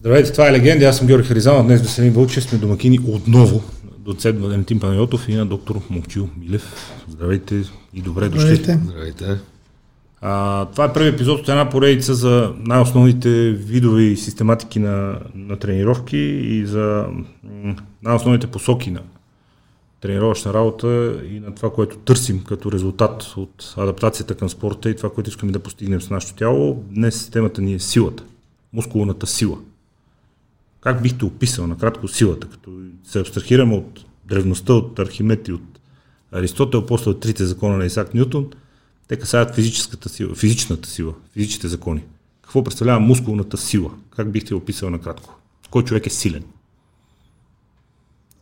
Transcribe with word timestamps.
Здравейте, 0.00 0.32
това 0.32 0.48
е 0.48 0.52
Легенди, 0.52 0.84
аз 0.84 0.98
съм 0.98 1.06
Георги 1.06 1.28
Харизанов, 1.28 1.66
днес 1.66 1.82
Веселин 1.82 2.12
Вълчев 2.12 2.44
сме 2.44 2.58
домакини 2.58 2.98
отново 3.06 3.62
доцент 3.98 4.40
Валентин 4.40 4.80
Панайотов 4.80 5.28
и 5.28 5.34
на 5.34 5.46
доктор 5.46 5.80
Момчил 5.90 6.28
Милев. 6.40 6.92
Здравейте 7.08 7.62
и 7.94 8.02
добре 8.02 8.28
дошли. 8.28 8.40
Здравейте. 8.40 8.80
Здравейте. 8.84 9.38
А, 10.20 10.64
това 10.66 10.84
е 10.84 10.92
първи 10.92 11.08
епизод 11.08 11.40
от 11.40 11.48
една 11.48 11.68
поредица 11.68 12.14
за 12.14 12.52
най-основните 12.58 13.52
видове 13.52 14.02
и 14.02 14.16
систематики 14.16 14.78
на, 14.78 15.18
на 15.34 15.56
тренировки 15.56 16.18
и 16.42 16.66
за 16.66 17.06
най-основните 18.02 18.46
посоки 18.46 18.90
на 18.90 19.00
тренировъчна 20.00 20.54
работа 20.54 21.20
и 21.30 21.40
на 21.40 21.54
това, 21.54 21.72
което 21.72 21.96
търсим 21.96 22.44
като 22.44 22.72
резултат 22.72 23.22
от 23.36 23.74
адаптацията 23.76 24.34
към 24.34 24.48
спорта 24.48 24.90
и 24.90 24.96
това, 24.96 25.10
което 25.10 25.30
искаме 25.30 25.52
да 25.52 25.58
постигнем 25.58 26.00
с 26.00 26.10
нашето 26.10 26.34
тяло. 26.34 26.84
Днес 26.90 27.30
темата 27.30 27.62
ни 27.62 27.74
е 27.74 27.78
силата, 27.78 28.22
мускулната 28.72 29.26
сила. 29.26 29.58
Как 30.88 31.02
бихте 31.02 31.24
описал 31.24 31.66
накратко 31.66 32.08
силата, 32.08 32.46
като 32.46 32.70
се 33.04 33.20
абстрахираме 33.20 33.74
от 33.74 34.04
древността, 34.28 34.72
от 34.72 34.98
Архимед 34.98 35.48
и 35.48 35.52
от 35.52 35.78
Аристотел, 36.32 36.86
после 36.86 37.10
от 37.10 37.20
трите 37.20 37.44
закона 37.44 37.76
на 37.76 37.84
Исак 37.84 38.14
Ньютон, 38.14 38.46
те 39.08 39.16
касаят 39.16 39.54
физическата 39.54 40.08
сила, 40.08 40.34
физичната 40.34 40.88
сила, 40.88 41.12
физичните 41.32 41.68
закони. 41.68 42.02
Какво 42.42 42.64
представлява 42.64 43.00
мускулната 43.00 43.56
сила? 43.56 43.90
Как 44.16 44.30
бихте 44.30 44.54
описал 44.54 44.90
накратко? 44.90 45.38
Кой 45.70 45.84
човек 45.84 46.06
е 46.06 46.10
силен? 46.10 46.42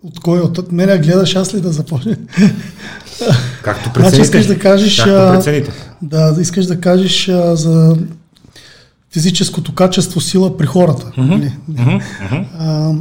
От 0.02 0.20
кой? 0.20 0.40
От 0.40 0.72
мене 0.72 0.98
гледаш 0.98 1.36
аз 1.36 1.54
ли 1.54 1.60
да 1.60 1.72
започне? 1.72 2.18
Както 3.62 3.92
прецените. 3.92 4.16
Значи 4.16 4.20
искаш 4.20 4.46
да 4.46 4.58
кажеш... 4.58 4.96
Както 4.96 5.34
прецените. 5.34 5.72
Да 6.02 6.36
искаш 6.40 6.66
да 6.66 6.80
кажеш 6.80 7.28
а, 7.28 7.56
за 7.56 7.96
физическото 9.10 9.74
качество 9.74 10.20
сила 10.20 10.56
при 10.56 10.66
хората. 10.66 11.12
А, 12.58 12.94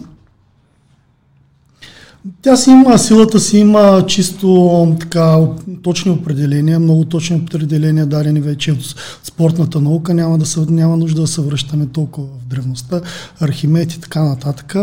тя 2.42 2.56
си 2.56 2.70
има, 2.70 3.00
силата 3.00 3.40
си 3.40 3.58
има 3.58 4.06
чисто 4.08 4.98
така 5.00 5.40
точни 5.84 6.12
определения, 6.12 6.80
много 6.80 7.06
точни 7.06 7.36
определения, 7.36 8.06
дадени 8.06 8.42
вече 8.42 8.72
от 8.72 8.96
спортната 9.24 9.82
наука, 9.82 10.14
няма, 10.14 10.38
да 10.38 10.46
се, 10.46 10.60
няма 10.60 10.98
нужда 10.98 11.22
да 11.22 11.28
се 11.28 11.42
връщаме 11.42 11.88
толкова 11.88 12.28
в 12.28 12.46
древността, 12.46 13.02
Архимед 13.40 13.94
и 13.94 14.00
така 14.00 14.24
нататък. 14.24 14.76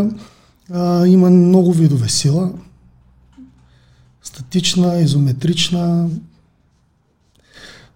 А, 0.72 1.06
има 1.06 1.30
много 1.30 1.72
видове 1.72 2.08
сила. 2.08 2.52
Статична, 4.22 5.00
изометрична. 5.00 6.08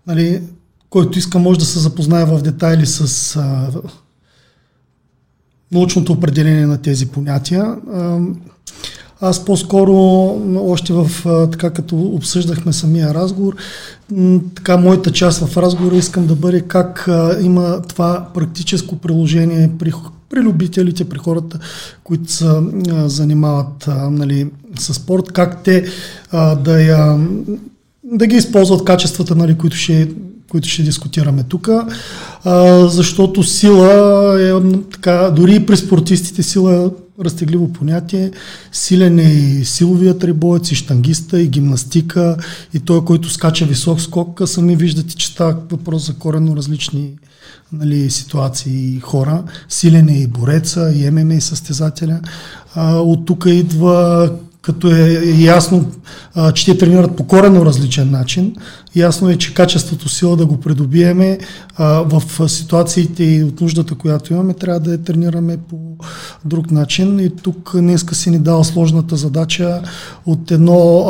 Нали, 0.06 0.42
който 0.96 1.18
иска 1.18 1.38
може 1.38 1.58
да 1.58 1.64
се 1.64 1.78
запознае 1.78 2.24
в 2.24 2.42
детайли 2.42 2.86
с 2.86 3.36
а, 3.36 3.70
научното 5.72 6.12
определение 6.12 6.66
на 6.66 6.82
тези 6.82 7.06
понятия. 7.06 7.76
А, 7.92 8.18
аз 9.20 9.44
по-скоро, 9.44 9.94
още 10.56 10.92
в 10.92 11.10
така 11.50 11.70
като 11.70 11.96
обсъждахме 11.96 12.72
самия 12.72 13.14
разговор, 13.14 13.56
така 14.54 14.76
моята 14.76 15.12
част 15.12 15.46
в 15.46 15.56
разговора 15.56 15.96
искам 15.96 16.26
да 16.26 16.34
бъде 16.34 16.60
как 16.60 17.08
а, 17.08 17.38
има 17.42 17.82
това 17.82 18.28
практическо 18.34 18.96
приложение 18.96 19.70
при, 19.78 19.92
при 20.30 20.40
любителите, 20.40 21.08
при 21.08 21.18
хората, 21.18 21.58
които 22.04 22.32
се 22.32 22.50
занимават 23.06 23.88
а, 23.88 24.10
нали, 24.10 24.50
с 24.78 24.94
спорт, 24.94 25.32
как 25.32 25.62
те 25.62 25.86
а, 26.30 26.54
да, 26.54 26.82
я, 26.82 27.18
да 28.04 28.26
ги 28.26 28.36
използват 28.36 28.84
качествата, 28.84 29.34
нали, 29.34 29.58
които 29.58 29.76
ще 29.76 30.08
които 30.50 30.68
ще 30.68 30.82
дискутираме 30.82 31.42
тук, 31.42 31.68
защото 32.84 33.42
сила 33.42 34.42
е 34.42 34.80
така, 34.92 35.30
дори 35.30 35.54
и 35.54 35.66
при 35.66 35.76
спортистите 35.76 36.42
сила 36.42 36.74
е 36.74 37.22
разтегливо 37.24 37.72
понятие. 37.72 38.30
Силен 38.72 39.18
е 39.18 39.32
и 39.32 39.64
силовият 39.64 40.24
рибоец, 40.24 40.70
и 40.70 40.74
штангиста, 40.74 41.40
и 41.40 41.48
гимнастика, 41.48 42.36
и 42.74 42.80
той, 42.80 43.04
който 43.04 43.30
скача 43.30 43.66
висок 43.66 44.00
скок, 44.00 44.42
сами 44.44 44.76
виждате, 44.76 45.16
че 45.16 45.26
става 45.26 45.56
въпрос 45.70 46.06
за 46.06 46.14
коренно 46.14 46.56
различни 46.56 47.14
нали, 47.72 48.10
ситуации 48.10 48.96
и 48.96 49.00
хора. 49.00 49.44
Силен 49.68 50.08
е 50.08 50.18
и 50.18 50.26
бореца, 50.26 50.92
и 50.96 51.10
ММА 51.10 51.40
състезателя. 51.40 52.20
А, 52.74 52.96
от 52.96 53.26
тук 53.26 53.44
идва 53.48 54.30
като 54.66 54.90
е 54.90 55.22
ясно, 55.38 55.90
че 56.54 56.64
те 56.64 56.78
тренират 56.78 57.16
по 57.16 57.26
коренно 57.26 57.64
различен 57.64 58.10
начин. 58.10 58.56
Ясно 58.96 59.30
е, 59.30 59.36
че 59.36 59.54
качеството 59.54 60.08
сила 60.08 60.36
да 60.36 60.46
го 60.46 60.60
придобиеме 60.60 61.38
в 61.78 62.48
ситуациите 62.48 63.24
и 63.24 63.44
от 63.44 63.60
нуждата, 63.60 63.94
която 63.94 64.32
имаме, 64.32 64.54
трябва 64.54 64.80
да 64.80 64.92
я 64.92 65.02
тренираме 65.02 65.56
по 65.56 65.76
друг 66.44 66.70
начин. 66.70 67.20
И 67.20 67.30
тук 67.30 67.72
днеска 67.76 68.14
си 68.14 68.30
ни 68.30 68.38
дал 68.38 68.64
сложната 68.64 69.16
задача 69.16 69.82
от 70.26 70.50
едно, 70.50 71.06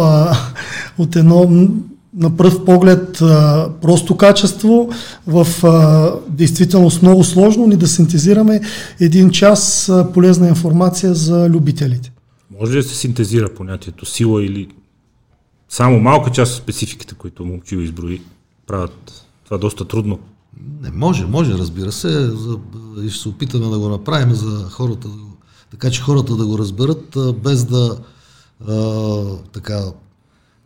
от 0.98 1.16
едно 1.16 1.68
на 2.16 2.36
пръв 2.36 2.64
поглед 2.64 3.18
просто 3.82 4.16
качество, 4.16 4.88
в 5.26 5.46
действителност 6.28 7.02
много 7.02 7.24
сложно, 7.24 7.66
ни 7.66 7.76
да 7.76 7.86
синтезираме 7.86 8.60
един 9.00 9.30
час 9.30 9.92
полезна 10.14 10.48
информация 10.48 11.14
за 11.14 11.48
любителите. 11.48 12.12
Може 12.60 12.72
ли 12.72 12.82
да 12.82 12.88
се 12.88 12.94
синтезира 12.94 13.54
понятието 13.54 14.06
сила 14.06 14.44
или 14.44 14.68
само 15.68 16.00
малка 16.00 16.30
част 16.30 16.52
от 16.52 16.62
спецификите, 16.62 17.14
които 17.14 17.44
Момчил 17.44 17.78
изброи, 17.78 18.22
правят 18.66 19.26
това 19.44 19.58
доста 19.58 19.84
трудно? 19.84 20.18
Не, 20.82 20.90
може, 20.90 21.26
може, 21.26 21.52
разбира 21.52 21.92
се. 21.92 22.30
За, 22.30 22.58
и 23.02 23.10
ще 23.10 23.22
се 23.22 23.28
опитаме 23.28 23.66
да 23.66 23.78
го 23.78 23.88
направим 23.88 24.34
за 24.34 24.68
хората, 24.70 25.08
така 25.70 25.90
че 25.90 26.02
хората 26.02 26.36
да 26.36 26.46
го 26.46 26.58
разберат, 26.58 27.18
без 27.42 27.64
да 27.64 27.98
а, 28.68 29.22
така, 29.52 29.84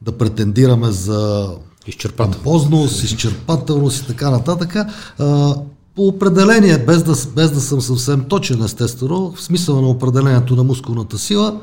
да 0.03 0.13
претендираме 0.13 0.91
за 0.91 1.51
изчерпателност, 1.87 3.03
изчерпателност 3.03 4.03
и 4.03 4.07
така 4.07 4.31
нататък. 4.31 4.77
А, 5.19 5.55
по 5.95 6.07
определение, 6.07 6.79
без 6.79 7.03
да, 7.03 7.31
без 7.35 7.51
да 7.51 7.61
съм 7.61 7.81
съвсем 7.81 8.25
точен, 8.25 8.65
естествено, 8.65 9.33
в 9.33 9.43
смисъла 9.43 9.83
на 9.83 9.89
определението 9.89 10.57
на 10.57 10.65
мускулната 10.65 11.19
сила 11.19 11.61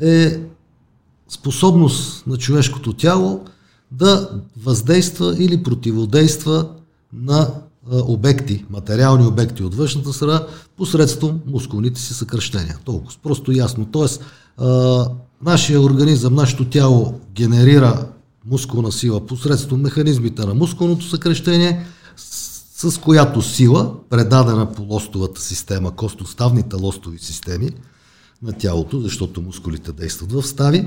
е 0.00 0.40
способност 1.28 2.26
на 2.26 2.36
човешкото 2.36 2.92
тяло 2.92 3.44
да 3.90 4.30
въздейства 4.62 5.36
или 5.38 5.62
противодейства 5.62 6.68
на 7.12 7.50
обекти, 7.92 8.64
материални 8.70 9.26
обекти 9.26 9.62
от 9.62 9.74
външната 9.74 10.12
среда, 10.12 10.46
посредством 10.76 11.40
мускулните 11.46 12.00
си 12.00 12.14
съкръщения. 12.14 12.78
Толкова 12.84 13.12
просто 13.22 13.52
ясно. 13.52 13.88
Тоест, 13.92 14.24
нашия 15.42 15.80
организъм, 15.80 16.34
нашето 16.34 16.64
тяло 16.64 17.20
генерира 17.34 18.06
мускулна 18.46 18.92
сила 18.92 19.26
посредством 19.26 19.80
механизмите 19.80 20.46
на 20.46 20.54
мускулното 20.54 21.04
съкръщение– 21.04 21.86
с 22.88 23.00
която 23.00 23.42
сила, 23.42 23.94
предадена 24.10 24.72
по 24.72 24.82
лостовата 24.82 25.40
система, 25.40 25.96
костоставните 25.96 26.76
лостови 26.76 27.18
системи 27.18 27.70
на 28.42 28.52
тялото, 28.52 29.00
защото 29.00 29.42
мускулите 29.42 29.92
действат 29.92 30.32
в 30.32 30.42
стави 30.42 30.86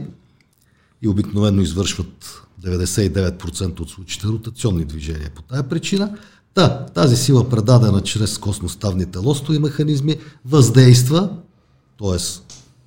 и 1.01 1.07
обикновено 1.07 1.61
извършват 1.61 2.41
99% 2.63 3.79
от 3.79 3.89
случаите 3.89 4.27
ротационни 4.27 4.85
движения 4.85 5.31
по 5.35 5.41
тая 5.41 5.63
причина. 5.63 6.17
Та, 6.53 6.85
тази 6.85 7.15
сила, 7.15 7.49
предадена 7.49 8.01
чрез 8.01 8.37
костноставните 8.37 9.17
лостови 9.17 9.59
механизми, 9.59 10.17
въздейства, 10.45 11.29
т.е. 11.99 12.17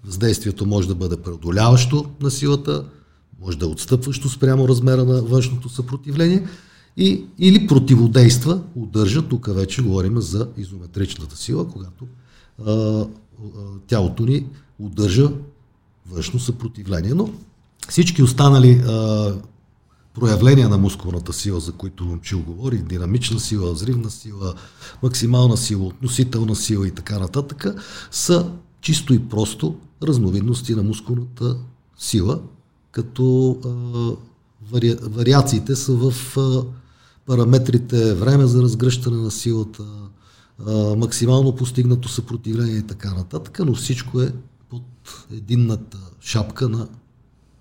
въздействието 0.05 0.67
може 0.67 0.89
да 0.89 0.95
бъде 0.95 1.17
преодоляващо 1.17 2.07
на 2.21 2.31
силата, 2.31 2.85
може 3.41 3.59
да 3.59 3.67
е 3.67 3.69
отстъпващо 3.69 4.29
спрямо 4.29 4.69
размера 4.69 5.05
на 5.05 5.23
външното 5.23 5.69
съпротивление– 5.69 6.49
и, 6.97 7.25
или 7.39 7.67
противодейства, 7.67 8.61
удържа, 8.75 9.29
тук 9.29 9.55
вече 9.55 9.83
говорим 9.83 10.21
за 10.21 10.49
изометричната 10.57 11.37
сила, 11.37 11.69
когато 11.69 12.07
тялото 13.87 14.23
ни 14.23 14.47
удържа 14.79 15.33
външно 16.11 16.41
съпротивление. 16.41 17.15
Но 17.15 17.31
всички 17.89 18.23
останали 18.23 18.73
а, 18.73 19.35
проявления 20.15 20.69
на 20.69 20.79
мускулната 20.79 21.33
сила, 21.33 21.61
за 21.61 21.73
които 21.73 22.05
Момчил 22.05 22.43
говори, 22.43 22.79
динамична 22.79 23.41
сила, 23.41 23.73
взривна 23.73 24.11
сила, 24.11 24.55
максимална 25.03 25.57
сила, 25.57 25.85
относителна 25.85 26.57
сила 26.57 26.89
и 26.89 26.91
така 26.91 27.19
нататък, 27.19 27.65
са 28.11 28.51
чисто 28.81 29.15
и 29.15 29.29
просто 29.29 29.77
разновидности 30.03 30.75
на 30.75 30.83
мускулната 30.83 31.57
сила, 31.99 32.41
като 32.91 33.57
а, 33.65 33.69
вари, 34.73 34.97
вариациите 35.03 35.77
са 35.77 35.93
в 35.93 36.37
а, 36.37 36.65
параметрите, 37.27 38.15
време 38.15 38.47
за 38.47 38.63
разгръщане 38.63 39.17
на 39.17 39.31
силата, 39.31 39.85
максимално 40.97 41.57
постигнато 41.57 42.09
съпротивление 42.09 42.77
и 42.77 42.87
така 42.87 43.15
нататък, 43.15 43.61
но 43.67 43.75
всичко 43.75 44.21
е 44.21 44.33
под 44.69 44.83
единната 45.33 45.99
шапка 46.21 46.69
на 46.69 46.89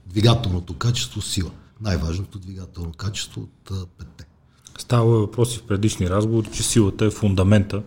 двигателното 0.06 0.74
качество 0.74 1.22
сила. 1.22 1.52
Най-важното 1.82 2.40
двигателно 2.40 2.92
качество 2.92 3.42
от 3.42 3.90
петте. 3.98 4.28
Става 4.78 5.20
въпроси 5.20 5.60
в 5.60 5.64
предишни 5.64 6.10
разговори, 6.10 6.50
че 6.54 6.64
силата 6.64 7.06
е 7.06 7.10
фундамента, 7.10 7.84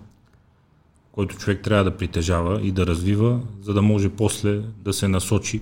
който 1.12 1.36
човек 1.36 1.62
трябва 1.62 1.84
да 1.84 1.96
притежава 1.96 2.62
и 2.62 2.72
да 2.72 2.86
развива, 2.86 3.40
за 3.62 3.74
да 3.74 3.82
може 3.82 4.08
после 4.08 4.62
да 4.84 4.92
се 4.92 5.08
насочи 5.08 5.60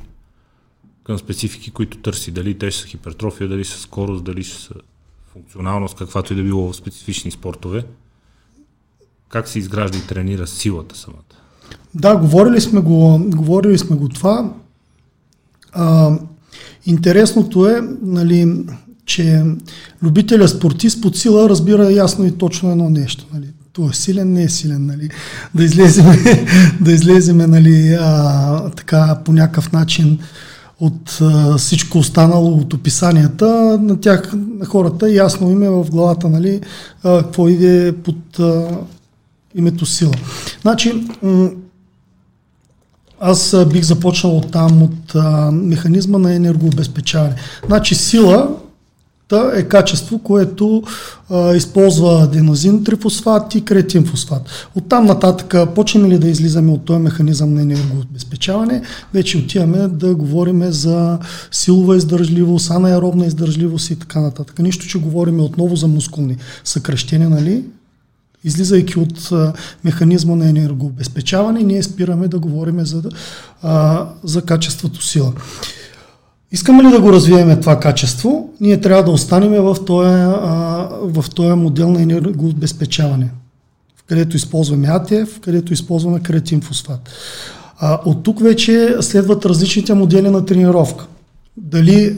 към 1.05 1.19
специфики, 1.19 1.71
които 1.71 1.99
търси. 1.99 2.31
Дали 2.31 2.59
те 2.59 2.73
са 2.73 2.87
хипертрофия, 2.87 3.49
дали 3.49 3.65
са 3.65 3.79
скорост, 3.79 4.25
дали 4.25 4.45
ще 4.45 4.63
са 4.63 4.75
функционалност, 5.33 5.97
каквато 5.97 6.33
и 6.33 6.37
да 6.37 6.43
било 6.43 6.73
в 6.73 6.77
специфични 6.77 7.31
спортове. 7.31 7.85
Как 9.29 9.49
се 9.49 9.59
изгражда 9.59 9.99
и 9.99 10.07
тренира 10.07 10.47
силата 10.47 10.97
самата? 10.97 11.21
Да, 11.95 12.17
говорили 12.17 12.61
сме 12.61 12.81
го, 12.81 13.21
говорили 13.27 13.79
сме 13.79 13.97
го 13.97 14.09
това. 14.09 14.53
А, 15.73 16.19
интересното 16.87 17.67
е, 17.67 17.81
нали, 18.03 18.65
че 19.07 19.45
любителя 20.03 20.49
спортист 20.49 21.03
под 21.03 21.17
сила 21.17 21.49
разбира 21.49 21.93
ясно 21.93 22.27
и 22.27 22.39
точно 22.39 22.71
едно 22.71 22.91
нещо. 22.91 23.27
Нали. 23.33 23.47
Той 23.73 23.91
е 23.91 23.93
силен, 23.93 24.33
не 24.33 24.43
е 24.43 24.49
силен. 24.49 24.87
Нали. 24.87 25.09
Да 25.55 25.65
излеземе, 25.65 26.17
да 26.81 26.93
излеземе 26.93 27.47
нали, 27.47 27.97
а, 28.01 28.71
така 28.71 29.19
по 29.25 29.33
някакъв 29.33 29.73
начин 29.73 30.19
от 30.81 31.19
а, 31.21 31.57
всичко 31.57 31.99
останало 31.99 32.59
от 32.59 32.73
описанията, 32.73 33.79
на 33.83 34.01
тях, 34.01 34.33
на 34.59 34.67
хората, 34.67 35.11
ясно 35.11 35.51
им 35.51 35.63
е 35.63 35.71
в 35.71 35.87
главата, 35.91 36.29
нали, 36.29 36.61
а, 37.05 37.23
какво 37.23 37.49
иде 37.49 37.95
под 38.05 38.41
а, 38.41 38.69
името 39.57 39.87
сила. 39.87 40.15
Значи, 40.63 41.05
аз 43.21 43.57
бих 43.73 43.85
започнал 43.85 44.37
от 44.37 44.51
там, 44.51 44.83
от 44.83 45.15
а, 45.15 45.51
механизма 45.51 46.19
на 46.19 46.35
енергообезпечаване. 46.35 47.35
Значи 47.67 47.95
сила 47.95 48.49
е 49.55 49.63
качество, 49.63 50.19
което 50.19 50.83
а, 51.31 51.55
използва 51.55 52.23
аденозин 52.23 52.85
трифосфат 52.85 53.55
и 53.55 53.65
кретин 53.65 54.05
фосфат. 54.05 54.43
От 54.75 54.89
там 54.89 55.05
нататък, 55.05 55.75
почнем 55.75 56.11
ли 56.11 56.19
да 56.19 56.29
излизаме 56.29 56.73
от 56.73 56.85
този 56.85 57.01
механизъм 57.01 57.55
на 57.55 57.63
енергообезпечаване, 57.63 58.83
вече 59.15 59.39
отиваме 59.39 59.89
да 59.89 60.15
говорим 60.15 60.73
за 60.73 61.19
силова 61.51 61.97
издържливост, 61.97 62.71
анаеробна 62.71 63.27
издържливост 63.27 63.91
и 63.91 63.97
така 63.99 64.21
нататък. 64.21 64.59
Нищо, 64.59 64.87
че 64.87 64.99
говорим 64.99 65.41
отново 65.41 65.77
за 65.77 65.87
мускулни 65.89 66.37
съкръщения, 66.65 67.31
нали? 67.31 67.65
Излизайки 68.47 68.99
от 68.99 69.33
а, 69.33 69.53
механизма 69.85 70.35
на 70.35 70.49
енергообезпечаване, 70.49 71.63
ние 71.63 71.83
спираме 71.83 72.29
да 72.29 72.39
говорим 72.39 72.87
за, 72.87 73.03
а, 73.63 74.07
за 74.25 74.43
качеството 74.43 75.07
сила. 75.07 75.33
Искаме 76.53 76.85
ли 76.85 76.91
да 76.91 77.01
го 77.01 77.13
развиеме 77.13 77.61
това 77.61 77.81
качество, 77.81 78.51
ние 78.61 78.81
трябва 78.81 79.05
да 79.05 79.11
останем 79.11 79.63
в 79.63 79.77
този, 79.87 80.09
в 81.03 81.57
модел 81.57 81.91
на 81.91 82.03
енергообезпечаване, 82.03 83.31
в 83.97 84.05
където 84.09 84.37
използваме 84.37 84.89
АТФ, 84.89 85.41
където 85.41 85.73
използваме 85.73 86.21
креатин 86.21 86.61
фосфат. 86.61 87.11
А, 87.79 88.01
от 88.05 88.23
тук 88.23 88.41
вече 88.41 88.97
следват 89.01 89.47
различните 89.47 89.95
модели 89.95 90.31
на 90.31 90.47
тренировка. 90.47 91.07
Дали 91.57 92.17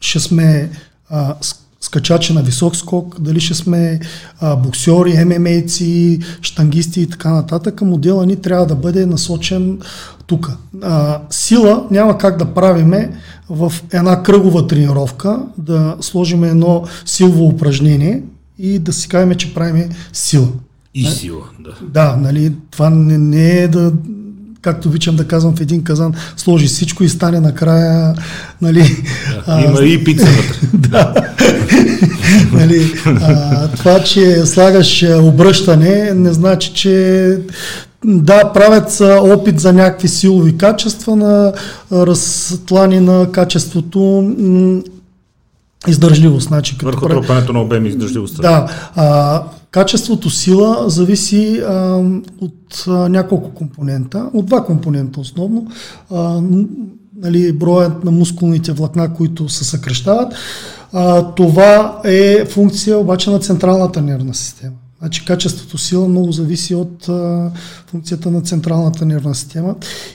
ще 0.00 0.20
сме 0.20 0.70
а, 1.10 1.34
скачачи 1.80 2.32
на 2.32 2.42
висок 2.42 2.76
скок, 2.76 3.20
дали 3.20 3.40
ще 3.40 3.54
сме 3.54 4.00
а, 4.40 4.56
боксьори, 4.56 5.24
ММАци, 5.24 6.20
штангисти 6.42 7.00
и 7.00 7.06
така 7.06 7.30
нататък, 7.30 7.82
модела 7.82 8.26
ни 8.26 8.36
трябва 8.36 8.66
да 8.66 8.74
бъде 8.74 9.06
насочен 9.06 9.78
тук. 10.26 10.50
сила 11.30 11.86
няма 11.90 12.18
как 12.18 12.38
да 12.38 12.54
правиме 12.54 13.12
в 13.50 13.72
една 13.92 14.22
кръгова 14.22 14.66
тренировка, 14.66 15.42
да 15.58 15.96
сложим 16.00 16.44
едно 16.44 16.84
силово 17.04 17.46
упражнение 17.46 18.22
и 18.58 18.78
да 18.78 18.92
си 18.92 19.08
кажем, 19.08 19.34
че 19.34 19.54
правиме 19.54 19.88
сила. 20.12 20.48
И 20.94 21.06
сила, 21.06 21.42
да. 21.60 21.70
Да, 21.88 22.16
нали, 22.16 22.52
това 22.70 22.90
не, 22.90 23.18
не 23.18 23.58
е 23.58 23.68
да 23.68 23.92
както 24.62 24.88
обичам 24.88 25.16
да 25.16 25.26
казвам 25.26 25.56
в 25.56 25.60
един 25.60 25.84
казан, 25.84 26.14
сложи 26.36 26.66
всичко 26.66 27.04
и 27.04 27.08
стане 27.08 27.40
накрая, 27.40 28.14
нали... 28.62 29.04
Да, 29.46 29.60
има 29.60 29.78
а, 29.80 29.84
и 29.84 30.04
пица 30.04 30.26
вътре. 30.26 30.68
да. 30.88 31.14
нали, 32.52 32.92
а, 33.06 33.68
това, 33.68 34.02
че 34.02 34.46
слагаш 34.46 35.04
обръщане, 35.20 36.14
не 36.14 36.32
значи, 36.32 36.72
че 36.74 37.36
да, 38.04 38.52
правят 38.52 38.92
са 38.92 39.20
опит 39.22 39.60
за 39.60 39.72
някакви 39.72 40.08
силови 40.08 40.56
качества 40.56 41.16
на 41.16 41.52
разтлани 41.92 43.00
на 43.00 43.32
качеството 43.32 44.32
издържливост. 45.88 46.48
Значи, 46.48 46.72
като 46.78 46.86
Върху 46.86 47.08
трупането 47.08 47.52
на 47.52 47.60
обем 47.60 47.86
издържливостта. 47.86 48.42
Да. 48.42 48.66
А, 48.96 49.42
качеството 49.70 50.30
сила 50.30 50.84
зависи 50.86 51.62
а, 51.68 52.02
от 52.40 52.84
а, 52.88 53.08
няколко 53.08 53.50
компонента, 53.50 54.30
от 54.34 54.46
два 54.46 54.64
компонента 54.64 55.20
основно. 55.20 55.66
А, 56.10 56.42
нали, 57.16 57.52
броят 57.52 58.04
на 58.04 58.10
мускулните 58.10 58.72
влакна, 58.72 59.14
които 59.14 59.48
се 59.48 59.64
съкрещават. 59.64 60.34
А, 60.92 61.34
това 61.34 62.00
е 62.04 62.44
функция 62.44 62.98
обаче 62.98 63.30
на 63.30 63.38
централната 63.38 64.02
нервна 64.02 64.34
система. 64.34 64.76
Значи 65.00 65.24
качеството 65.24 65.78
сила 65.78 66.08
много 66.08 66.32
зависи 66.32 66.74
от 66.74 67.08
а, 67.08 67.50
функцията 67.86 68.30
на 68.30 68.40
централната 68.40 69.06
нервна 69.06 69.34
система. 69.34 69.74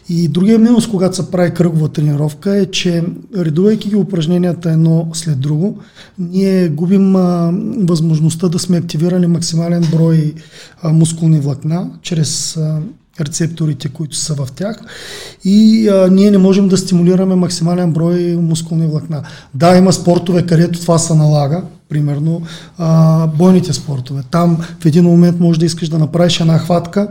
И 0.10 0.28
другия 0.28 0.60
минус, 0.60 0.88
когато 0.88 1.16
се 1.16 1.32
прави 1.32 1.54
кръгова 1.54 1.90
тренировка 1.90 2.58
е, 2.58 2.66
че 2.66 3.04
редувайки 3.38 3.90
ги 3.90 3.96
упражненията 3.96 4.72
едно 4.72 5.08
след 5.14 5.40
друго, 5.40 5.78
ние 6.20 6.70
губим 6.70 7.16
а, 7.16 7.54
възможността 7.78 8.48
да 8.48 8.60
сме 8.60 8.78
активирали 8.78 9.28
максимален 9.28 9.88
брой 9.92 10.34
а, 10.82 10.94
мускулни 10.94 11.40
влакна 11.40 11.90
чрез 12.02 12.58
а, 12.58 12.80
рецепторите, 13.20 13.90
които 13.90 14.16
са 14.16 14.34
в 14.34 14.48
тях 14.56 14.82
и 15.46 15.90
а, 15.90 16.08
ние 16.12 16.32
не 16.32 16.38
можем 16.38 16.68
да 16.68 16.78
стимулираме 16.78 17.36
максимален 17.36 17.94
брой 17.94 18.38
мускулни 18.42 18.88
влакна. 18.88 19.24
Да, 19.54 19.78
има 19.78 19.94
спортове, 19.94 20.46
където 20.46 20.82
това 20.82 20.98
се 20.98 21.16
налага, 21.16 21.64
примерно 21.96 22.42
а, 22.78 23.28
бойните 23.28 23.74
спортове. 23.74 24.24
Там 24.32 24.58
в 24.80 24.86
един 24.86 25.04
момент 25.04 25.40
може 25.40 25.60
да 25.60 25.66
искаш 25.66 25.90
да 25.90 26.00
направиш 26.00 26.40
една 26.40 26.58
хватка, 26.58 27.08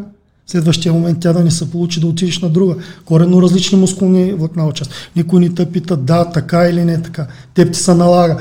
следващия 0.47 0.93
момент 0.93 1.19
тя 1.21 1.33
да 1.33 1.45
не 1.45 1.51
се 1.51 1.71
получи 1.71 2.01
да 2.01 2.07
отидеш 2.07 2.41
на 2.41 2.49
друга. 2.49 2.75
Коренно 3.05 3.43
различни 3.43 3.79
мускулни 3.79 4.33
влакна 4.33 4.67
участват. 4.67 4.97
Никой 5.17 5.41
ни 5.41 5.55
те 5.55 5.73
пита 5.73 5.97
да, 5.97 6.25
така 6.25 6.69
или 6.69 6.85
не 6.85 7.03
така. 7.03 7.27
Теб 7.55 7.73
ти 7.73 7.79
се 7.79 7.95
налага. 7.95 8.37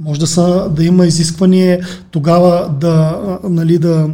Може 0.00 0.20
да, 0.20 0.26
са, 0.26 0.70
да 0.70 0.84
има 0.84 1.06
изискване 1.06 1.80
тогава 2.10 2.74
да, 2.80 3.18
нали, 3.44 3.78
да 3.78 4.08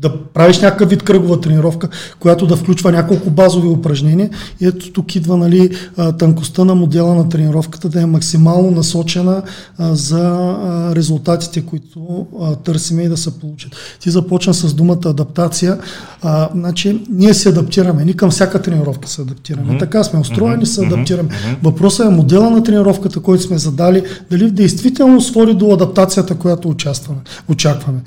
да 0.00 0.24
правиш 0.24 0.60
някакъв 0.60 0.90
вид 0.90 1.02
кръгова 1.02 1.40
тренировка, 1.40 1.88
която 2.20 2.46
да 2.46 2.56
включва 2.56 2.92
няколко 2.92 3.30
базови 3.30 3.68
упражнения. 3.68 4.30
И 4.60 4.66
ето 4.66 4.92
тук 4.92 5.16
идва 5.16 5.36
нали, 5.36 5.70
тънкостта 6.18 6.64
на 6.64 6.74
модела 6.74 7.14
на 7.14 7.28
тренировката 7.28 7.88
да 7.88 8.02
е 8.02 8.06
максимално 8.06 8.70
насочена 8.70 9.42
за 9.78 10.56
резултатите, 10.96 11.62
които 11.62 12.26
търсиме 12.64 13.02
и 13.02 13.08
да 13.08 13.16
се 13.16 13.38
получат. 13.38 13.72
Ти 14.00 14.10
започна 14.10 14.54
с 14.54 14.74
думата 14.74 14.98
адаптация. 15.06 15.78
А, 16.22 16.48
значи, 16.54 17.06
ние 17.10 17.34
се 17.34 17.48
адаптираме. 17.48 18.04
Ни 18.04 18.14
към 18.14 18.30
всяка 18.30 18.62
тренировка 18.62 19.08
се 19.08 19.22
адаптираме. 19.22 19.72
Mm-hmm. 19.72 19.78
Така 19.78 20.04
сме 20.04 20.20
устроени, 20.20 20.66
се 20.66 20.86
адаптираме. 20.86 21.28
Mm-hmm. 21.28 21.56
Въпросът 21.62 22.06
е 22.06 22.10
модела 22.10 22.50
на 22.50 22.62
тренировката, 22.62 23.20
който 23.20 23.42
сме 23.42 23.58
задали, 23.58 24.02
дали 24.30 24.46
в 24.46 24.52
действителност 24.52 25.34
води 25.34 25.54
до 25.54 25.72
адаптацията, 25.72 26.34
която 26.34 26.68
участваме, 26.68 27.20
очакваме. 27.48 28.00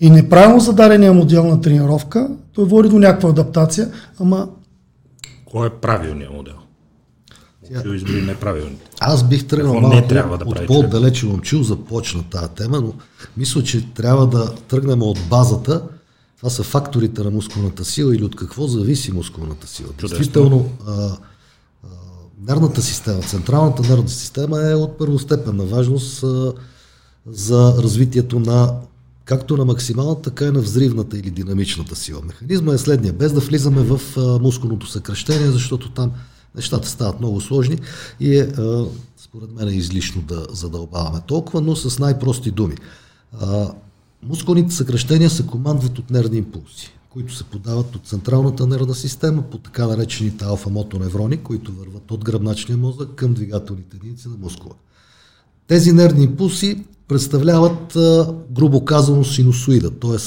И 0.00 0.10
неправилно 0.10 0.60
зададения 0.60 1.12
модел 1.12 1.44
на 1.48 1.60
тренировка, 1.60 2.30
той 2.52 2.64
води 2.64 2.88
до 2.88 2.98
някаква 2.98 3.28
адаптация, 3.28 3.90
ама... 4.18 4.48
Кой 5.44 5.66
е 5.66 5.70
правилният 5.70 6.32
модел? 6.32 6.54
Ще 7.80 7.88
избери 7.88 8.22
неправилните. 8.22 8.90
Аз 9.00 9.28
бих 9.28 9.46
тръгнал 9.46 9.80
малко 9.80 9.96
не 9.96 10.06
трябва 10.06 10.38
да 10.38 10.44
от 10.44 10.66
по-далече 10.66 11.26
момчил 11.26 11.62
започна 11.62 12.22
тази 12.30 12.48
тема, 12.48 12.80
но 12.80 12.92
мисля, 13.36 13.62
че 13.62 13.94
трябва 13.94 14.26
да 14.26 14.54
тръгнем 14.54 15.02
от 15.02 15.18
базата. 15.30 15.82
Това 16.36 16.50
са 16.50 16.62
факторите 16.62 17.22
на 17.22 17.30
мускулната 17.30 17.84
сила 17.84 18.16
или 18.16 18.24
от 18.24 18.36
какво 18.36 18.66
зависи 18.66 19.12
мускулната 19.12 19.66
сила. 19.66 19.88
Действително, 20.00 20.70
нервната 22.48 22.82
система, 22.82 23.20
централната 23.20 23.82
нервна 23.82 24.08
система 24.08 24.70
е 24.70 24.74
от 24.74 24.98
първостепенна 24.98 25.64
важност 25.64 26.22
а, 26.22 26.52
за 27.26 27.74
развитието 27.78 28.40
на 28.40 28.74
както 29.28 29.56
на 29.56 29.64
максималната, 29.64 30.22
така 30.22 30.44
и 30.44 30.50
на 30.50 30.60
взривната 30.60 31.18
или 31.18 31.30
динамичната 31.30 31.96
сила. 31.96 32.20
Механизма 32.26 32.74
е 32.74 32.78
следния, 32.78 33.12
без 33.12 33.32
да 33.32 33.40
влизаме 33.40 33.82
в 33.82 34.00
мускулното 34.40 34.86
съкръщение, 34.86 35.50
защото 35.50 35.90
там 35.90 36.10
нещата 36.54 36.88
стават 36.88 37.20
много 37.20 37.40
сложни 37.40 37.78
и 38.20 38.38
е, 38.38 38.48
според 39.16 39.50
мен 39.54 39.68
е 39.68 39.72
излишно 39.72 40.22
да 40.22 40.46
задълбаваме 40.50 41.20
толкова, 41.26 41.60
но 41.60 41.76
с 41.76 41.98
най-прости 41.98 42.50
думи. 42.50 42.74
Мускулните 44.22 44.74
съкръщения 44.74 45.30
се 45.30 45.46
командват 45.46 45.98
от 45.98 46.10
нервни 46.10 46.38
импулси, 46.38 46.92
които 47.10 47.34
се 47.34 47.44
подават 47.44 47.96
от 47.96 48.06
централната 48.06 48.66
нервна 48.66 48.94
система 48.94 49.42
по 49.42 49.58
така 49.58 49.86
наречените 49.86 50.44
алфа-мотоневрони, 50.44 51.42
които 51.42 51.72
върват 51.72 52.10
от 52.10 52.24
гръбначния 52.24 52.78
мозък 52.78 53.14
към 53.14 53.34
двигателните 53.34 53.96
единици 53.96 54.28
на 54.28 54.36
мускула. 54.36 54.74
Тези 55.66 55.92
нервни 55.92 56.24
импулси 56.24 56.84
представляват, 57.08 57.96
грубо 58.50 58.84
казано, 58.84 59.24
синусоида, 59.24 59.90
т.е. 59.90 60.18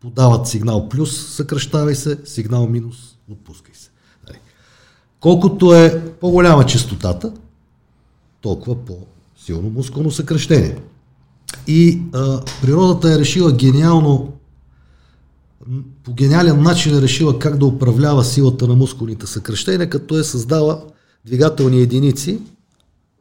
подават 0.00 0.48
сигнал 0.48 0.88
плюс, 0.88 1.26
съкръщавай 1.26 1.94
се, 1.94 2.18
сигнал 2.24 2.68
минус, 2.68 2.96
отпускай 3.32 3.74
се. 3.74 3.90
Нали. 4.28 4.38
Колкото 5.20 5.74
е 5.74 6.02
по-голяма 6.20 6.66
частотата, 6.66 7.32
толкова 8.40 8.76
по-силно 8.84 9.70
мускулно 9.70 10.10
съкръщение. 10.10 10.78
И 11.66 12.02
а, 12.12 12.40
природата 12.62 13.12
е 13.12 13.18
решила 13.18 13.52
гениално, 13.52 14.32
по 16.04 16.12
гениален 16.14 16.62
начин 16.62 16.98
е 16.98 17.02
решила 17.02 17.38
как 17.38 17.58
да 17.58 17.66
управлява 17.66 18.24
силата 18.24 18.66
на 18.66 18.74
мускулните 18.74 19.26
съкръщения, 19.26 19.90
като 19.90 20.18
е 20.18 20.24
създала 20.24 20.82
двигателни 21.24 21.80
единици, 21.80 22.40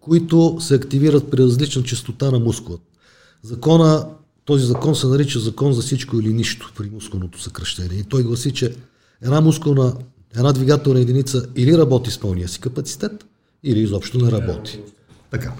които 0.05 0.57
се 0.59 0.75
активират 0.75 1.31
при 1.31 1.43
различна 1.43 1.83
частота 1.83 2.31
на 2.31 2.39
мускула. 2.39 2.77
Закона, 3.43 4.07
този 4.45 4.65
закон 4.65 4.95
се 4.95 5.07
нарича 5.07 5.39
закон 5.39 5.73
за 5.73 5.81
всичко 5.81 6.19
или 6.19 6.33
нищо 6.33 6.73
при 6.77 6.89
мускулното 6.89 7.41
съкръщение. 7.41 7.99
И 7.99 8.03
той 8.03 8.23
гласи, 8.23 8.53
че 8.53 8.75
една 9.21 9.41
мускулна, 9.41 9.93
една 10.35 10.51
двигателна 10.51 10.99
единица 10.99 11.45
или 11.55 11.77
работи 11.77 12.11
с 12.11 12.19
пълния 12.19 12.47
си 12.47 12.59
капацитет, 12.59 13.25
или 13.63 13.79
изобщо 13.79 14.17
не 14.17 14.31
работи. 14.31 14.79
Така. 15.31 15.53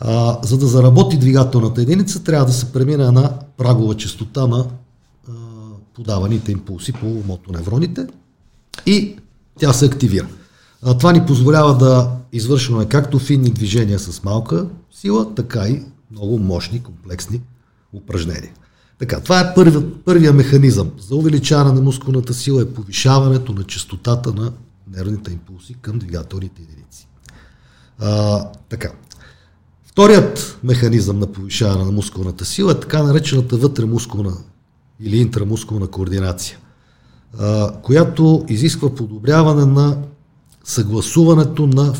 А, 0.00 0.38
за 0.42 0.58
да 0.58 0.66
заработи 0.66 1.18
двигателната 1.18 1.82
единица, 1.82 2.24
трябва 2.24 2.46
да 2.46 2.52
се 2.52 2.72
премине 2.72 3.04
една 3.04 3.38
прагова 3.56 3.96
частота 3.96 4.46
на 4.46 4.66
а, 5.28 5.32
подаваните 5.94 6.52
импулси 6.52 6.92
по 6.92 7.06
мотоневроните 7.06 8.06
и 8.86 9.16
тя 9.58 9.72
се 9.72 9.84
активира. 9.84 10.26
Това 10.82 11.12
ни 11.12 11.26
позволява 11.26 11.78
да 11.78 12.10
извършваме 12.32 12.88
както 12.88 13.18
финни 13.18 13.50
движения 13.50 13.98
с 13.98 14.24
малка 14.24 14.66
сила, 14.90 15.34
така 15.34 15.68
и 15.68 15.82
много 16.10 16.38
мощни, 16.38 16.82
комплексни 16.82 17.40
упражнения. 17.92 18.52
Така, 18.98 19.20
това 19.20 19.40
е 19.40 19.54
първи, 19.54 19.90
първия 20.04 20.32
механизъм 20.32 20.90
за 20.98 21.16
увеличаване 21.16 21.72
на 21.74 21.80
мускулната 21.80 22.34
сила 22.34 22.62
е 22.62 22.74
повишаването 22.74 23.52
на 23.52 23.64
частотата 23.64 24.32
на 24.32 24.52
нервните 24.96 25.32
импулси 25.32 25.74
към 25.74 25.98
двигателните 25.98 26.62
единици. 26.62 27.08
А, 27.98 28.44
така. 28.68 28.92
Вторият 29.84 30.58
механизъм 30.64 31.18
на 31.18 31.26
повишаване 31.26 31.84
на 31.84 31.92
мускулната 31.92 32.44
сила 32.44 32.72
е 32.72 32.80
така 32.80 33.02
наречената 33.02 33.56
вътремускулна 33.56 34.32
или 35.00 35.16
интрамускулна 35.16 35.86
координация, 35.86 36.58
а, 37.38 37.72
която 37.82 38.44
изисква 38.48 38.94
подобряване 38.94 39.64
на 39.64 39.96
съгласуването 40.64 41.66
на 41.66 41.94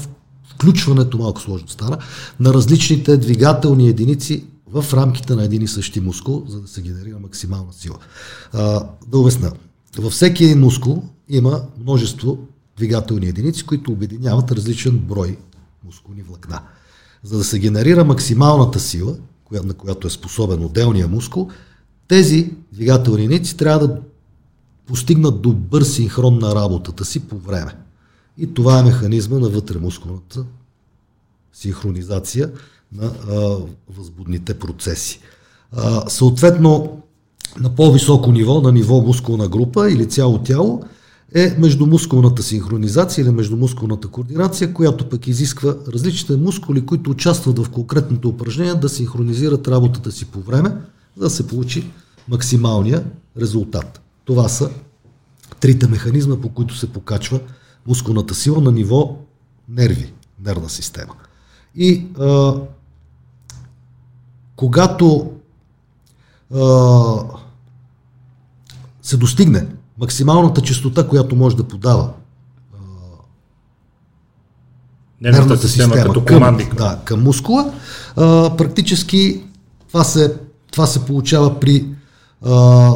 включването, 0.54 1.18
малко 1.18 1.40
сложно 1.40 1.68
стана, 1.68 1.98
на 2.40 2.54
различните 2.54 3.16
двигателни 3.16 3.88
единици 3.88 4.44
в 4.66 4.84
рамките 4.92 5.34
на 5.34 5.44
един 5.44 5.62
и 5.62 5.68
същи 5.68 6.00
мускул, 6.00 6.44
за 6.48 6.60
да 6.60 6.68
се 6.68 6.82
генерира 6.82 7.18
максимална 7.18 7.72
сила. 7.72 7.96
А, 8.52 8.86
да 9.06 9.18
обясна. 9.18 9.52
Във 9.98 10.12
всеки 10.12 10.44
един 10.44 10.60
мускул 10.60 11.02
има 11.28 11.62
множество 11.80 12.38
двигателни 12.76 13.26
единици, 13.26 13.66
които 13.66 13.92
обединяват 13.92 14.52
различен 14.52 14.98
брой 14.98 15.36
мускулни 15.84 16.22
влакна. 16.22 16.60
За 17.22 17.38
да 17.38 17.44
се 17.44 17.58
генерира 17.58 18.04
максималната 18.04 18.80
сила, 18.80 19.16
на 19.64 19.74
която 19.74 20.06
е 20.06 20.10
способен 20.10 20.64
отделния 20.64 21.08
мускул, 21.08 21.48
тези 22.08 22.50
двигателни 22.72 23.24
единици 23.24 23.56
трябва 23.56 23.88
да 23.88 24.00
постигнат 24.86 25.42
добър 25.42 25.82
синхрон 25.82 26.38
на 26.38 26.54
работата 26.54 27.04
си 27.04 27.20
по 27.20 27.38
време. 27.38 27.72
И 28.38 28.54
това 28.54 28.78
е 28.78 28.82
механизма 28.82 29.38
на 29.38 29.48
вътремускулната 29.48 30.44
синхронизация 31.52 32.50
на 32.92 33.06
а, 33.06 33.56
възбудните 33.96 34.58
процеси. 34.58 35.20
А, 35.72 36.10
съответно, 36.10 37.02
на 37.60 37.74
по-високо 37.74 38.32
ниво, 38.32 38.60
на 38.60 38.72
ниво 38.72 39.00
мускулна 39.00 39.48
група 39.48 39.90
или 39.90 40.08
цяло 40.08 40.38
тяло, 40.38 40.82
е 41.34 41.56
междумускулната 41.58 42.42
синхронизация 42.42 43.22
или 43.22 43.30
междумускулната 43.30 44.08
координация, 44.08 44.74
която 44.74 45.08
пък 45.08 45.26
изисква 45.26 45.74
различните 45.88 46.36
мускули, 46.36 46.86
които 46.86 47.10
участват 47.10 47.58
в 47.58 47.70
конкретното 47.70 48.28
упражнение, 48.28 48.74
да 48.74 48.88
синхронизират 48.88 49.68
работата 49.68 50.12
си 50.12 50.24
по 50.24 50.40
време, 50.40 50.76
за 51.16 51.24
да 51.24 51.30
се 51.30 51.46
получи 51.46 51.90
максималния 52.28 53.04
резултат. 53.40 54.00
Това 54.24 54.48
са 54.48 54.70
трите 55.60 55.88
механизма, 55.88 56.36
по 56.36 56.48
които 56.48 56.76
се 56.76 56.92
покачва 56.92 57.40
мускулната 57.86 58.34
сила 58.34 58.60
на 58.60 58.72
ниво 58.72 59.16
нерви, 59.68 60.12
нервна 60.44 60.68
система. 60.68 61.14
И 61.74 62.06
а, 62.20 62.54
когато 64.56 65.30
а, 66.54 66.60
се 69.02 69.16
достигне 69.16 69.66
максималната 69.98 70.60
частота, 70.60 71.08
която 71.08 71.36
може 71.36 71.56
да 71.56 71.68
подава 71.68 72.12
а, 72.74 72.76
нервната, 75.20 75.40
нервната 75.40 75.68
система, 75.68 75.94
система 75.94 76.14
като 76.14 76.24
към, 76.24 76.58
да, 76.76 77.00
към 77.04 77.22
мускула, 77.22 77.72
а, 78.16 78.56
практически 78.56 79.42
това 79.88 80.04
се, 80.04 80.36
това 80.70 80.86
се 80.86 81.04
получава 81.04 81.60
при 81.60 81.86
а, 82.44 82.92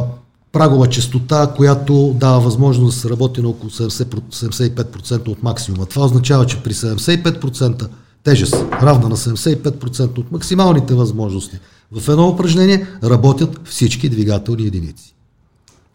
прагова 0.51 0.89
частота, 0.89 1.53
която 1.55 2.15
дава 2.19 2.39
възможност 2.39 2.95
да 2.95 3.01
се 3.01 3.09
работи 3.09 3.41
на 3.41 3.49
около 3.49 3.69
70, 3.69 4.03
75% 4.31 5.27
от 5.27 5.43
максимума. 5.43 5.85
Това 5.85 6.05
означава, 6.05 6.45
че 6.45 6.57
при 6.57 6.73
75% 6.73 7.87
тежест, 8.23 8.55
равна 8.81 9.09
на 9.09 9.17
75% 9.17 10.17
от 10.17 10.31
максималните 10.31 10.93
възможности, 10.93 11.59
в 11.91 12.09
едно 12.09 12.27
упражнение 12.27 12.87
работят 13.03 13.59
всички 13.65 14.09
двигателни 14.09 14.67
единици. 14.67 15.15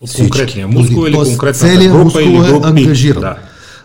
От 0.01 0.09
всички. 0.09 0.31
конкретния 0.31 0.69
мускул 0.69 1.07
или 1.07 1.15
конкретната 1.15 1.85
група 1.85 2.05
мускул 2.05 2.21
или 2.21 2.37
е 2.37 2.61
ангажиран. 2.63 3.21
Да. 3.21 3.39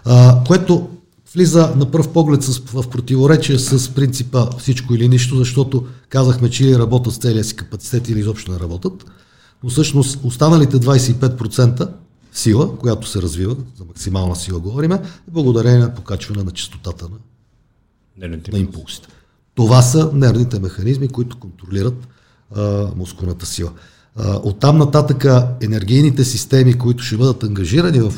А, 0.06 0.44
което 0.48 0.88
влиза 1.34 1.74
на 1.76 1.92
пръв 1.92 2.10
поглед 2.10 2.44
с, 2.44 2.58
в 2.58 2.90
противоречие 2.90 3.60
с 3.60 3.90
принципа 3.90 4.48
всичко 4.58 4.96
или 4.96 5.08
нищо, 5.10 5.36
защото 5.36 5.86
казахме, 6.10 6.50
че 6.50 6.64
или 6.64 6.78
работят 6.78 7.14
с 7.14 7.18
целия 7.18 7.44
си 7.44 7.56
капацитет 7.56 8.10
или 8.10 8.20
изобщо 8.20 8.52
не 8.52 8.60
работят 8.60 9.06
но 9.64 9.70
всъщност 9.70 10.20
останалите 10.24 10.78
25% 10.78 11.90
сила, 12.34 12.78
която 12.78 13.08
се 13.08 13.22
развива, 13.22 13.56
за 13.78 13.86
максимална 13.86 14.36
сила 14.36 14.60
говорим, 14.60 14.92
е 14.92 15.02
благодарение 15.28 15.80
на 15.80 15.94
покачване 15.94 16.44
на 16.44 16.52
частотата 16.52 17.06
на, 17.06 17.18
Нервните 18.18 18.52
на 18.52 18.60
импулсите. 18.60 19.08
Това 19.56 19.82
са 19.82 20.12
нервните 20.14 20.60
механизми, 20.60 21.08
които 21.08 21.40
контролират 21.40 22.08
а, 22.56 22.88
мускулната 22.96 23.46
сила. 23.46 23.72
А, 24.16 24.40
оттам 24.44 24.78
нататък 24.78 25.26
енергийните 25.62 26.26
системи, 26.26 26.74
които 26.74 27.04
ще 27.04 27.18
бъдат 27.18 27.44
ангажирани 27.44 28.00
в 28.00 28.14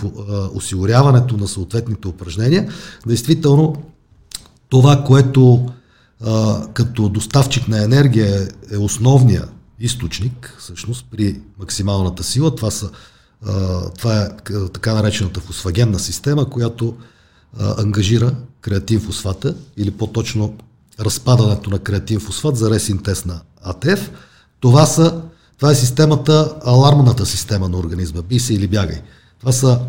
осигуряването 0.54 1.38
на 1.38 1.48
съответните 1.48 2.08
упражнения, 2.08 2.70
действително 3.08 3.76
това, 4.70 5.04
което 5.04 5.70
а, 6.22 6.64
като 6.74 7.10
доставчик 7.10 7.68
на 7.68 7.84
енергия 7.84 8.42
е, 8.42 8.76
е 8.76 8.78
основния 8.78 9.46
източник, 9.80 10.56
всъщност, 10.60 11.06
при 11.12 11.40
максималната 11.60 12.24
сила. 12.24 12.56
Това, 12.56 12.72
са, 12.72 12.90
това 13.98 14.22
е 14.24 14.30
така 14.74 14.94
наречената 14.94 15.40
фосфагенна 15.40 16.00
система, 16.00 16.50
която 16.50 16.96
ангажира 17.78 18.36
креатин 18.62 19.00
фосфата 19.00 19.56
или 19.78 19.92
по-точно 19.92 20.56
разпадането 21.00 21.70
на 21.70 21.80
креатин 21.80 22.20
фосфат 22.20 22.58
за 22.58 22.70
ресинтез 22.70 23.26
на 23.26 23.42
АТФ. 23.64 24.12
Това, 24.60 24.86
са, 24.86 25.22
това 25.58 25.72
е 25.72 25.76
системата, 25.76 26.56
алармната 26.66 27.26
система 27.26 27.70
на 27.70 27.78
организма. 27.78 28.22
Би 28.22 28.40
се 28.40 28.54
или 28.54 28.68
бягай. 28.68 29.02
Това 29.40 29.52
са 29.52 29.80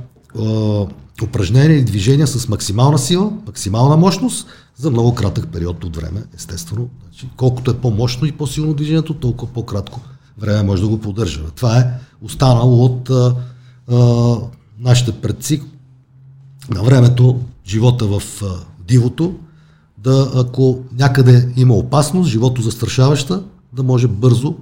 упражнения 1.23 1.79
и 1.79 1.85
движения 1.85 2.27
с 2.27 2.49
максимална 2.49 2.99
сила, 2.99 3.33
максимална 3.47 3.97
мощност 3.97 4.47
за 4.81 4.91
много 4.91 5.15
кратък 5.15 5.49
период 5.53 5.85
от 5.85 5.97
време, 5.97 6.25
естествено. 6.35 6.89
Значи, 7.03 7.29
колкото 7.37 7.71
е 7.71 7.77
по-мощно 7.77 8.27
и 8.27 8.33
по-силно 8.33 8.75
движението, 8.75 9.15
толкова 9.15 9.53
по-кратко 9.53 10.01
време 10.39 10.63
може 10.63 10.83
да 10.83 10.89
го 10.89 11.01
поддържа. 11.01 11.45
Това 11.57 11.79
е 11.79 11.87
останало 12.23 12.85
от 12.85 13.11
а, 13.11 13.35
а, 13.89 14.37
нашите 14.79 15.13
предци 15.13 15.63
на 16.71 16.83
времето, 16.83 17.41
живота 17.67 18.07
в 18.07 18.23
а, 18.43 18.47
дивото, 18.89 19.35
да 19.99 20.33
ако 20.35 20.79
някъде 20.93 21.53
има 21.57 21.75
опасност, 21.75 22.31
живото 22.31 22.63
застрашаваща, 22.63 23.45
да 23.73 23.83
може 23.83 24.09
бързо 24.09 24.55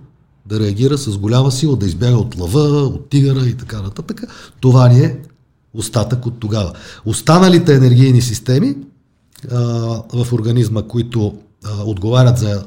да 0.47 0.61
реагира 0.61 0.99
с 0.99 1.19
голяма 1.19 1.53
сила, 1.53 1.77
да 1.77 1.87
избяга 1.87 2.17
от 2.17 2.39
лъва, 2.39 2.61
от 2.69 3.09
тигъра 3.09 3.47
и 3.47 3.57
така 3.57 3.83
нататък. 3.83 4.23
Това 4.61 4.89
ни 4.89 5.01
е 5.01 5.19
остатък 5.75 6.27
от 6.27 6.41
тогава. 6.41 6.73
Останалите 7.05 7.75
енергийни 7.75 8.23
системи 8.23 8.77
а, 9.51 9.59
в 10.25 10.33
организма, 10.33 10.83
които 10.83 11.35
а, 11.65 11.83
отговарят 11.85 12.39
за 12.39 12.65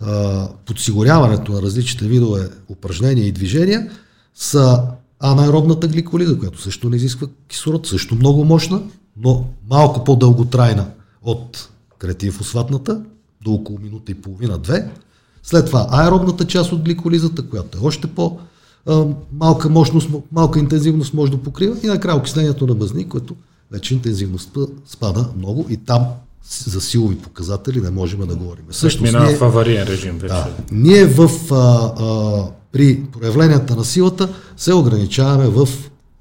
а, 0.00 0.48
подсигуряването 0.66 1.52
на 1.52 1.62
различните 1.62 2.06
видове 2.06 2.48
упражнения 2.68 3.26
и 3.26 3.32
движения, 3.32 3.90
са 4.34 4.82
анаеробната 5.20 5.88
гликолиза, 5.88 6.38
която 6.38 6.60
също 6.60 6.90
не 6.90 6.96
изисква 6.96 7.26
кислород, 7.48 7.86
също 7.86 8.14
много 8.14 8.44
мощна, 8.44 8.82
но 9.16 9.44
малко 9.70 10.04
по-дълготрайна 10.04 10.86
от 11.22 11.68
креатинфосфатната, 11.98 13.00
до 13.44 13.52
около 13.52 13.78
минута 13.78 14.12
и 14.12 14.14
половина-две. 14.14 14.90
След 15.42 15.66
това 15.66 15.86
аеробната 15.90 16.44
част 16.44 16.72
от 16.72 16.82
гликолизата, 16.82 17.48
която 17.48 17.78
е 17.78 17.86
още 17.86 18.06
по- 18.06 18.38
малка 19.32 19.68
мощност, 19.68 20.10
малка 20.32 20.58
интензивност 20.58 21.14
може 21.14 21.32
да 21.32 21.42
покрива 21.42 21.76
и 21.82 21.86
накрая 21.86 22.16
окислението 22.16 22.66
на 22.66 22.74
бъзни, 22.74 23.08
което 23.08 23.36
вече 23.70 23.94
интензивността 23.94 24.60
спада 24.86 25.28
много 25.36 25.66
и 25.68 25.76
там 25.76 26.06
за 26.66 26.80
силови 26.80 27.18
показатели 27.18 27.80
не 27.80 27.90
можем 27.90 28.20
да 28.20 28.36
говорим. 28.36 28.64
Също 28.70 29.02
минава 29.02 29.26
ние, 29.26 29.36
в 29.36 29.42
авариен 29.42 29.86
режим 29.86 30.18
вече. 30.18 30.34
Да, 30.34 30.50
ние 30.72 31.06
в, 31.06 31.30
а, 31.52 31.54
а, 31.54 32.50
при 32.72 33.02
проявленията 33.12 33.76
на 33.76 33.84
силата 33.84 34.34
се 34.56 34.74
ограничаваме 34.74 35.48
в 35.48 35.68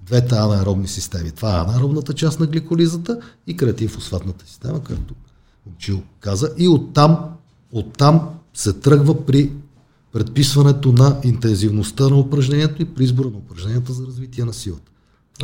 двете 0.01 0.35
анаеробни 0.35 0.87
системи. 0.87 1.31
Това 1.31 1.57
е 1.57 1.59
анаеробната 1.59 2.13
част 2.13 2.39
на 2.39 2.47
гликолизата 2.47 3.19
и 3.47 3.57
креативфосфатната 3.57 4.45
система, 4.47 4.83
както 4.83 5.13
Момчил 5.65 6.01
каза. 6.19 6.51
И 6.57 6.67
оттам, 6.67 7.19
оттам 7.71 8.29
се 8.53 8.73
тръгва 8.73 9.25
при 9.25 9.51
предписването 10.11 10.91
на 10.91 11.19
интензивността 11.23 12.09
на 12.09 12.19
упражнението 12.19 12.81
и 12.81 12.85
при 12.85 13.03
избора 13.03 13.29
на 13.29 13.37
упражненията 13.37 13.93
за 13.93 14.05
развитие 14.07 14.45
на 14.45 14.53
силата. 14.53 14.91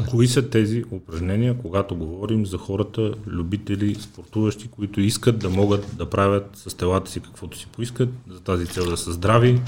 Кои 0.10 0.28
са 0.28 0.50
тези 0.50 0.84
упражнения, 0.92 1.58
когато 1.58 1.96
говорим 1.96 2.46
за 2.46 2.58
хората, 2.58 3.14
любители, 3.28 3.96
спортуващи, 3.96 4.68
които 4.68 5.02
искат 5.02 5.40
да 5.40 5.50
могат 5.50 5.98
да 5.98 6.10
правят 6.10 6.50
с 6.54 6.74
телата 6.74 7.12
си 7.12 7.20
каквото 7.20 7.58
си 7.58 7.68
поискат, 7.68 8.10
за 8.30 8.40
тази 8.40 8.66
цел 8.66 8.90
да 8.90 8.98
са 8.98 9.12
здрави, 9.12 9.62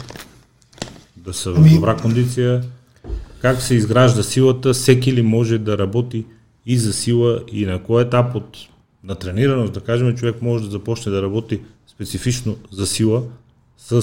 да 1.18 1.34
са 1.34 1.52
в 1.52 1.58
ами- 1.58 1.76
добра 1.76 1.98
кондиция? 1.98 2.64
Как 3.42 3.62
се 3.62 3.76
изгражда 3.76 4.24
силата? 4.24 4.74
Всеки 4.74 5.14
ли 5.14 5.22
може 5.22 5.58
да 5.58 5.78
работи 5.78 6.26
и 6.66 6.78
за 6.78 6.94
сила 6.94 7.44
и 7.52 7.66
на 7.66 7.84
кой 7.84 8.04
етап 8.04 8.36
от 8.36 8.58
на 9.04 9.16
тренираност, 9.16 9.74
да 9.74 9.82
кажем, 9.82 10.16
човек 10.16 10.42
може 10.42 10.64
да 10.64 10.70
започне 10.70 11.12
да 11.12 11.22
работи 11.22 11.62
специфично 11.88 12.58
за 12.72 12.88
сила 12.88 13.24
с 13.78 14.02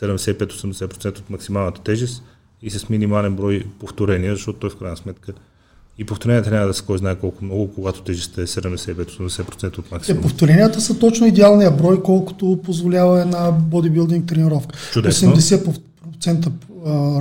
75-80% 0.00 1.18
от 1.18 1.30
максималната 1.30 1.80
тежест 1.82 2.22
и 2.62 2.70
с 2.70 2.88
минимален 2.88 3.36
брой 3.36 3.64
повторения, 3.80 4.34
защото 4.34 4.58
той 4.58 4.70
в 4.70 4.76
крайна 4.76 4.96
сметка 4.96 5.32
и 6.00 6.04
повторенията 6.04 6.50
трябва 6.50 6.66
да 6.66 6.74
са 6.74 6.82
кой 6.82 6.98
знае 6.98 7.14
колко 7.14 7.44
много, 7.44 7.74
когато 7.74 8.02
тежестта 8.02 8.42
е 8.42 8.46
75-80% 8.46 9.78
от 9.78 9.90
максимум. 9.90 10.18
Е, 10.18 10.22
повторенията 10.22 10.80
са 10.80 10.98
точно 10.98 11.26
идеалния 11.26 11.70
брой, 11.70 12.02
колкото 12.02 12.58
позволява 12.64 13.20
една 13.20 13.50
бодибилдинг 13.50 14.28
тренировка. 14.28 14.76
Чудесно. 14.92 15.36
80% 15.36 16.50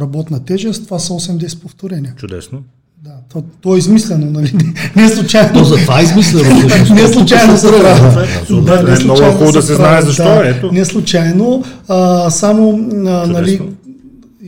работна 0.02 0.46
тежест, 0.46 0.86
това 0.86 1.00
са 1.00 1.14
80 1.14 1.62
повторения. 1.62 2.14
Чудесно. 2.18 2.64
Да, 3.04 3.12
то, 3.34 3.44
то 3.62 3.76
е 3.76 3.78
измислено, 3.78 4.32
нали? 4.32 4.54
Не, 4.96 5.04
е 5.04 5.10
случайно. 5.10 5.54
То 5.54 5.64
затова 5.64 6.00
е 6.00 6.04
измислено. 6.04 6.50
не 6.96 7.02
е 7.02 7.08
случайно 7.08 7.58
се 7.58 7.68
прави. 7.68 8.28
Да, 8.62 8.84
не 8.84 8.94
е 8.94 9.04
много 9.04 9.22
хубаво 9.22 9.52
да 9.52 9.62
се 9.62 9.76
знае 9.76 10.02
защо. 10.02 10.24
Да, 10.24 10.50
ето. 10.50 10.72
Не 10.72 10.80
е 10.80 10.86
случайно. 10.86 11.64
А, 11.88 12.30
само, 12.30 12.90
а, 12.94 13.28
нали, 13.28 13.62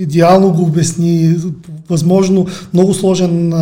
идеално 0.01 0.53
го 0.53 0.62
обясни, 0.62 1.36
възможно 1.89 2.48
много, 2.74 2.93
сложен, 2.93 3.53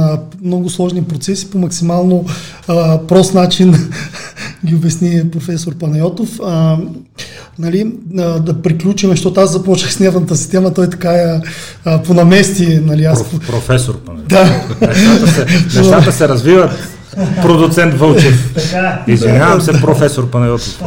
много 0.43 0.69
сложни 0.69 1.03
процеси 1.03 1.51
по 1.51 1.57
максимално 1.57 2.25
а, 2.67 2.99
прост 3.07 3.33
начин 3.33 3.75
ги 4.65 4.75
обясни 4.75 5.29
професор 5.31 5.75
Панайотов. 5.75 6.39
А, 6.45 6.77
нали, 7.59 7.93
а, 8.17 8.39
да 8.39 8.61
приключим, 8.61 9.09
защото 9.09 9.41
аз 9.41 9.51
започнах 9.51 9.93
с 9.93 9.99
нервната 9.99 10.35
система, 10.35 10.73
той 10.73 10.89
така 10.89 11.11
я 11.11 11.41
а, 11.85 12.03
понамести. 12.03 12.79
Нали, 12.85 13.05
аз... 13.05 13.29
Проф, 13.29 13.47
професор 13.47 13.99
Панайотов. 13.99 14.27
Да. 14.27 14.87
Нещата 14.87 15.27
се, 15.27 15.45
нещата 15.79 16.11
се 16.11 16.27
развиват. 16.27 16.71
Продуцент 17.41 17.93
Вълчев. 17.93 18.55
Извинявам 19.07 19.61
се, 19.61 19.71
професор 19.71 20.29
Панайотов. 20.29 20.81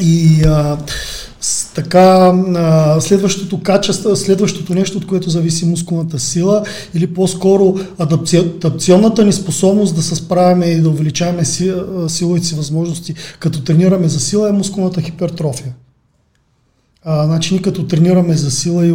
И 0.00 0.42
а, 0.46 0.76
така, 1.74 2.34
следващото 3.00 3.62
качество, 3.62 4.16
следващото 4.16 4.74
нещо, 4.74 4.98
от 4.98 5.06
което 5.06 5.30
зависи 5.30 5.66
мускулната 5.66 6.18
сила 6.18 6.62
или 6.94 7.06
по-скоро 7.06 7.74
адапционната 7.98 9.24
ни 9.24 9.32
способност 9.32 9.94
да 9.94 10.02
се 10.02 10.16
справяме 10.16 10.66
и 10.66 10.80
да 10.80 10.88
увеличаваме 10.88 11.44
силовите 12.08 12.46
си 12.46 12.54
възможности, 12.54 13.14
като 13.38 13.62
тренираме 13.62 14.08
за 14.08 14.20
сила 14.20 14.48
е 14.48 14.52
мускулната 14.52 15.00
хипертрофия. 15.00 15.74
А, 17.04 17.26
значи 17.26 17.54
ние 17.54 17.62
като 17.62 17.86
тренираме 17.86 18.34
за 18.34 18.50
сила 18.50 18.86
и, 18.86 18.94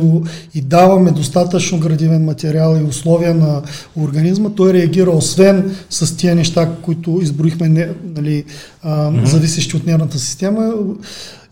и 0.55 0.61
даваме 0.61 1.11
достатъчно 1.11 1.79
градивен 1.79 2.25
материал 2.25 2.77
и 2.81 2.83
условия 2.83 3.35
на 3.35 3.61
организма, 3.97 4.49
той 4.49 4.73
реагира 4.73 5.09
освен 5.09 5.75
с 5.89 6.17
тия 6.17 6.35
неща, 6.35 6.69
които 6.81 7.19
изброихме, 7.21 7.69
не, 7.69 7.89
нали, 8.15 8.43
а, 8.83 9.11
mm-hmm. 9.11 9.25
зависещи 9.25 9.77
от 9.77 9.85
нервната 9.85 10.19
система, 10.19 10.73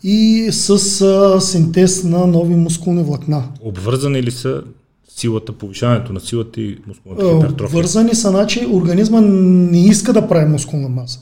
и 0.03 0.47
с 0.51 0.69
а, 1.01 1.41
синтез 1.41 2.03
на 2.03 2.27
нови 2.27 2.55
мускулни 2.55 3.03
влакна. 3.03 3.43
Обвързани 3.61 4.23
ли 4.23 4.31
са 4.31 4.63
силата, 5.15 5.51
повишаването 5.51 6.13
на 6.13 6.19
силата 6.19 6.61
и 6.61 6.77
мускулната 6.87 7.25
хипертрофия? 7.25 7.65
Обвързани 7.65 8.15
са, 8.15 8.29
значи 8.29 8.67
организма 8.71 9.21
не 9.21 9.85
иска 9.85 10.13
да 10.13 10.27
прави 10.27 10.45
мускулна 10.45 10.89
маса. 10.89 11.19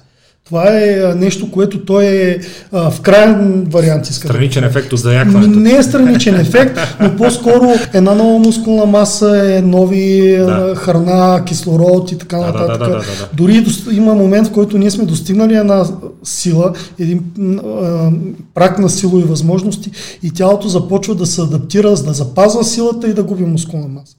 Това 0.51 0.67
е 0.67 1.13
нещо, 1.15 1.51
което 1.51 1.85
той 1.85 2.05
е 2.05 2.37
а, 2.71 2.91
в 2.91 3.01
крайен 3.01 3.63
вариант. 3.69 4.09
Иска 4.09 4.27
страничен 4.27 4.63
да 4.63 4.69
ефект 4.69 4.93
от 4.93 4.99
заякването. 4.99 5.59
Не 5.59 5.71
е 5.71 5.83
страничен 5.83 6.35
ефект, 6.35 6.79
но 6.99 7.15
по-скоро 7.15 7.73
една 7.93 8.13
нова 8.13 8.39
мускулна 8.39 8.85
маса 8.85 9.55
е 9.55 9.61
нови 9.61 10.37
да. 10.37 10.73
храна, 10.75 11.43
кислород 11.45 12.11
и 12.11 12.17
така 12.17 12.37
да, 12.37 12.45
нататък. 12.45 12.67
Да, 12.67 12.77
да, 12.77 12.85
да, 12.85 12.89
да, 12.89 12.97
да. 12.97 13.29
Дори 13.33 13.65
има 13.91 14.13
момент, 14.13 14.47
в 14.47 14.51
който 14.51 14.77
ние 14.77 14.91
сме 14.91 15.05
достигнали 15.05 15.55
една 15.55 15.85
сила, 16.23 16.73
един 16.99 17.21
а, 17.65 18.11
прак 18.53 18.79
на 18.79 18.89
силови 18.89 19.23
възможности 19.23 19.91
и 20.23 20.31
тялото 20.31 20.67
започва 20.67 21.15
да 21.15 21.25
се 21.25 21.41
адаптира, 21.41 21.89
да 21.89 22.13
запазва 22.13 22.63
силата 22.63 23.07
и 23.07 23.13
да 23.13 23.23
губи 23.23 23.43
мускулна 23.43 23.87
маса 23.87 24.15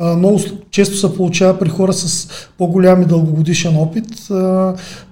много 0.00 0.40
често 0.70 0.96
се 0.96 1.14
получава 1.14 1.58
при 1.58 1.68
хора 1.68 1.92
с 1.92 2.28
по-голям 2.58 3.02
и 3.02 3.06
дългогодишен 3.06 3.76
опит, 3.76 4.04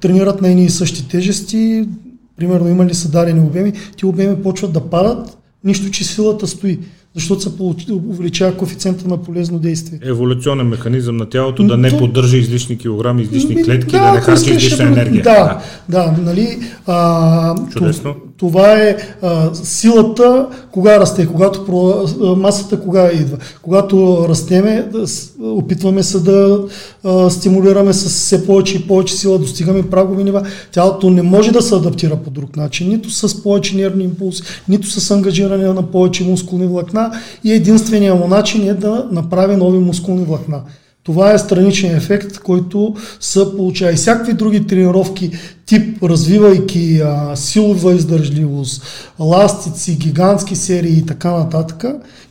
тренират 0.00 0.40
на 0.40 0.48
едни 0.48 0.64
и 0.64 0.70
същи 0.70 1.08
тежести, 1.08 1.88
примерно 2.36 2.68
има 2.68 2.86
ли 2.86 2.94
са 2.94 3.10
дадени 3.10 3.40
обеми, 3.40 3.72
ти 3.96 4.06
обеми 4.06 4.42
почват 4.42 4.72
да 4.72 4.80
падат, 4.80 5.38
нищо, 5.64 5.90
че 5.90 6.04
силата 6.04 6.46
стои 6.46 6.78
защото 7.14 7.40
се 7.40 7.50
увеличава 7.92 8.56
коефициента 8.56 9.08
на 9.08 9.22
полезно 9.22 9.58
действие. 9.58 9.98
Еволюционен 10.02 10.68
механизъм 10.68 11.16
на 11.16 11.28
тялото 11.28 11.62
да 11.62 11.76
не 11.76 11.98
поддържа 11.98 12.36
излишни 12.36 12.78
килограми, 12.78 13.22
излишни 13.22 13.64
клетки, 13.64 13.92
да, 13.92 14.06
да 14.06 14.12
не 14.12 14.20
харчи 14.20 14.50
излишна 14.50 14.86
енергия. 14.86 15.22
Да, 15.22 15.60
да, 15.88 16.10
да 16.10 16.22
нали, 16.22 16.58
а, 16.86 17.54
Чудесно. 17.70 18.14
Това 18.40 18.72
е 18.72 18.96
а, 19.22 19.54
силата, 19.54 20.46
кога 20.72 21.00
расте, 21.00 21.26
когато 21.26 21.66
про, 21.66 22.06
а, 22.22 22.36
масата 22.36 22.80
кога 22.80 23.12
идва. 23.12 23.36
Когато 23.62 24.26
растеме, 24.28 24.88
да, 24.92 25.04
опитваме 25.42 26.02
се 26.02 26.20
да 26.20 26.64
а, 27.04 27.30
стимулираме 27.30 27.92
с 27.92 28.08
все 28.08 28.46
повече 28.46 28.76
и 28.76 28.86
повече 28.86 29.14
сила, 29.14 29.38
достигаме 29.38 29.90
прагови 29.90 30.24
нива. 30.24 30.46
Тялото 30.72 31.10
не 31.10 31.22
може 31.22 31.52
да 31.52 31.62
се 31.62 31.74
адаптира 31.74 32.16
по 32.16 32.30
друг 32.30 32.56
начин, 32.56 32.88
нито 32.88 33.10
с 33.10 33.42
повече 33.42 33.76
нервни 33.76 34.04
импулси, 34.04 34.42
нито 34.68 34.90
с 34.90 35.10
ангажиране 35.10 35.66
на 35.66 35.82
повече 35.82 36.24
мускулни 36.24 36.66
влакна 36.66 37.12
и 37.44 37.52
единственият 37.52 38.18
му 38.18 38.26
начин 38.26 38.68
е 38.68 38.74
да 38.74 39.08
направи 39.12 39.56
нови 39.56 39.78
мускулни 39.78 40.24
влакна. 40.24 40.60
Това 41.02 41.32
е 41.32 41.38
страничен 41.38 41.96
ефект, 41.96 42.38
който 42.38 42.96
се 43.20 43.56
получава. 43.56 43.92
И 43.92 43.96
всякакви 43.96 44.32
други 44.32 44.66
тренировки, 44.66 45.30
тип 45.66 46.02
развивайки 46.02 47.00
а, 47.00 47.36
силова 47.36 47.94
издържливост, 47.94 48.82
ластици, 49.20 49.98
гигантски 49.98 50.56
серии 50.56 50.98
и 50.98 51.06
така 51.06 51.30
нататък, 51.30 51.84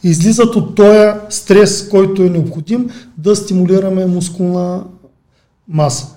излизат 0.03 0.55
от 0.55 0.75
този 0.75 1.09
стрес, 1.29 1.89
който 1.89 2.23
е 2.23 2.29
необходим 2.29 2.89
да 3.17 3.35
стимулираме 3.35 4.05
мускулна 4.05 4.83
маса. 5.67 6.07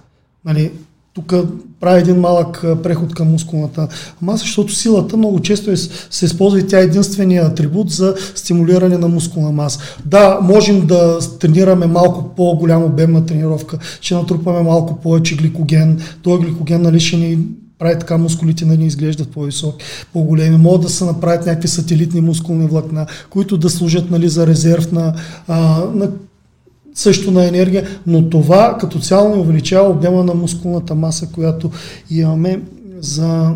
Нали, 0.44 0.72
тук 1.14 1.34
прави 1.82 2.00
един 2.00 2.16
малък 2.16 2.64
преход 2.82 3.14
към 3.14 3.30
мускулната 3.30 3.88
маса, 4.20 4.42
защото 4.42 4.74
силата 4.74 5.16
много 5.16 5.40
често 5.40 5.70
е, 5.70 5.76
се 6.10 6.24
използва 6.24 6.60
и 6.60 6.66
тя 6.66 6.78
е 6.78 6.82
единствения 6.82 7.46
атрибут 7.46 7.90
за 7.90 8.14
стимулиране 8.34 8.98
на 8.98 9.08
мускулна 9.08 9.52
маса. 9.52 9.80
Да, 10.04 10.38
можем 10.42 10.86
да 10.86 11.18
тренираме 11.40 11.86
малко 11.86 12.34
по-голяма 12.36 12.84
обемна 12.84 13.26
тренировка, 13.26 13.78
ще 14.00 14.14
натрупаме 14.14 14.62
малко 14.62 15.00
повече 15.00 15.36
гликоген, 15.36 16.00
този 16.22 16.42
гликоген 16.42 16.82
нали, 16.82 17.00
ще 17.00 17.16
ни 17.16 17.38
прави 17.78 17.98
така 17.98 18.18
мускулите 18.18 18.64
да 18.64 18.76
ни 18.76 18.86
изглеждат 18.86 19.28
по-високи, 19.28 19.84
по-големи. 20.12 20.56
Могат 20.56 20.82
да 20.82 20.88
се 20.88 21.04
направят 21.04 21.46
някакви 21.46 21.68
сателитни 21.68 22.20
мускулни 22.20 22.66
влакна, 22.66 23.06
които 23.30 23.58
да 23.58 23.70
служат 23.70 24.10
нали, 24.10 24.28
за 24.28 24.46
резерв 24.46 24.92
на, 24.92 25.14
а, 25.48 25.84
на 25.94 26.10
също 26.94 27.30
на 27.30 27.46
енергия, 27.46 28.00
но 28.06 28.30
това 28.30 28.76
като 28.80 28.98
цяло 28.98 29.34
ни 29.34 29.40
увеличава 29.40 29.90
обема 29.90 30.24
на 30.24 30.34
мускулната 30.34 30.94
маса, 30.94 31.32
която 31.32 31.70
имаме 32.10 32.62
за, 32.98 33.54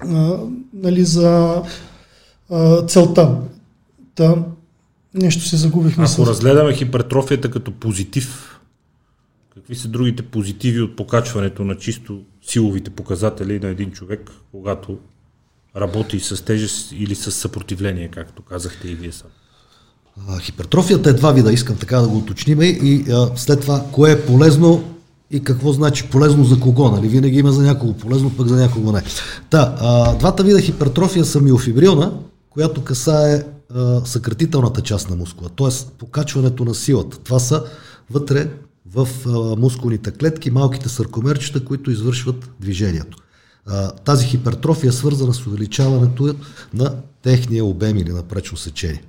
а, 0.00 0.36
нали, 0.74 1.04
за 1.04 1.62
а, 2.50 2.86
целта. 2.86 3.36
Та, 4.14 4.34
нещо 5.14 5.42
се 5.42 5.56
загубихме. 5.56 6.04
Ако 6.04 6.24
с... 6.24 6.28
разгледаме 6.28 6.74
хипертрофията 6.74 7.50
като 7.50 7.72
позитив, 7.72 8.60
какви 9.54 9.76
са 9.76 9.88
другите 9.88 10.22
позитиви 10.22 10.80
от 10.80 10.96
покачването 10.96 11.64
на 11.64 11.76
чисто 11.76 12.20
силовите 12.42 12.90
показатели 12.90 13.60
на 13.60 13.68
един 13.68 13.90
човек, 13.90 14.30
когато 14.52 14.98
работи 15.76 16.20
с 16.20 16.44
тежест 16.44 16.92
или 16.92 17.14
с 17.14 17.32
съпротивление, 17.32 18.08
както 18.08 18.42
казахте 18.42 18.88
и 18.88 18.94
вие 18.94 19.12
сам? 19.12 19.30
Хипертрофията 20.40 21.10
е 21.10 21.12
два 21.12 21.32
вида, 21.32 21.52
искам 21.52 21.76
така 21.76 21.98
да 21.98 22.08
го 22.08 22.16
уточним 22.16 22.62
и 22.62 23.04
а, 23.10 23.30
след 23.36 23.60
това 23.60 23.84
кое 23.92 24.12
е 24.12 24.26
полезно 24.26 24.84
и 25.30 25.44
какво 25.44 25.72
значи 25.72 26.08
полезно 26.10 26.44
за 26.44 26.60
кого, 26.60 26.90
нали? 26.90 27.08
Винаги 27.08 27.38
има 27.38 27.52
за 27.52 27.62
някого 27.62 27.92
полезно, 27.92 28.36
пък 28.36 28.48
за 28.48 28.56
някого 28.56 28.92
не. 28.92 29.02
Та, 29.50 29.76
а, 29.80 30.14
двата 30.14 30.42
вида 30.42 30.60
хипертрофия 30.60 31.24
са 31.24 31.40
миофибрилна, 31.40 32.12
която 32.50 32.84
касае 32.84 33.42
а, 33.74 34.00
съкратителната 34.04 34.80
част 34.80 35.10
на 35.10 35.16
мускула, 35.16 35.50
т.е. 35.56 35.68
покачването 35.98 36.64
на 36.64 36.74
силата. 36.74 37.18
Това 37.18 37.38
са 37.38 37.64
вътре 38.10 38.48
в 38.94 39.08
а, 39.26 39.30
мускулните 39.60 40.10
клетки, 40.10 40.50
малките 40.50 40.88
саркомерчета, 40.88 41.64
които 41.64 41.90
извършват 41.90 42.50
движението. 42.60 43.18
А, 43.66 43.90
тази 43.90 44.26
хипертрофия 44.26 44.88
е 44.88 44.92
свързана 44.92 45.34
с 45.34 45.46
увеличаването 45.46 46.34
на 46.74 46.94
техния 47.22 47.64
обем 47.64 47.96
или 47.96 48.12
на 48.12 48.22
пречно 48.22 48.56
сечение. 48.56 49.02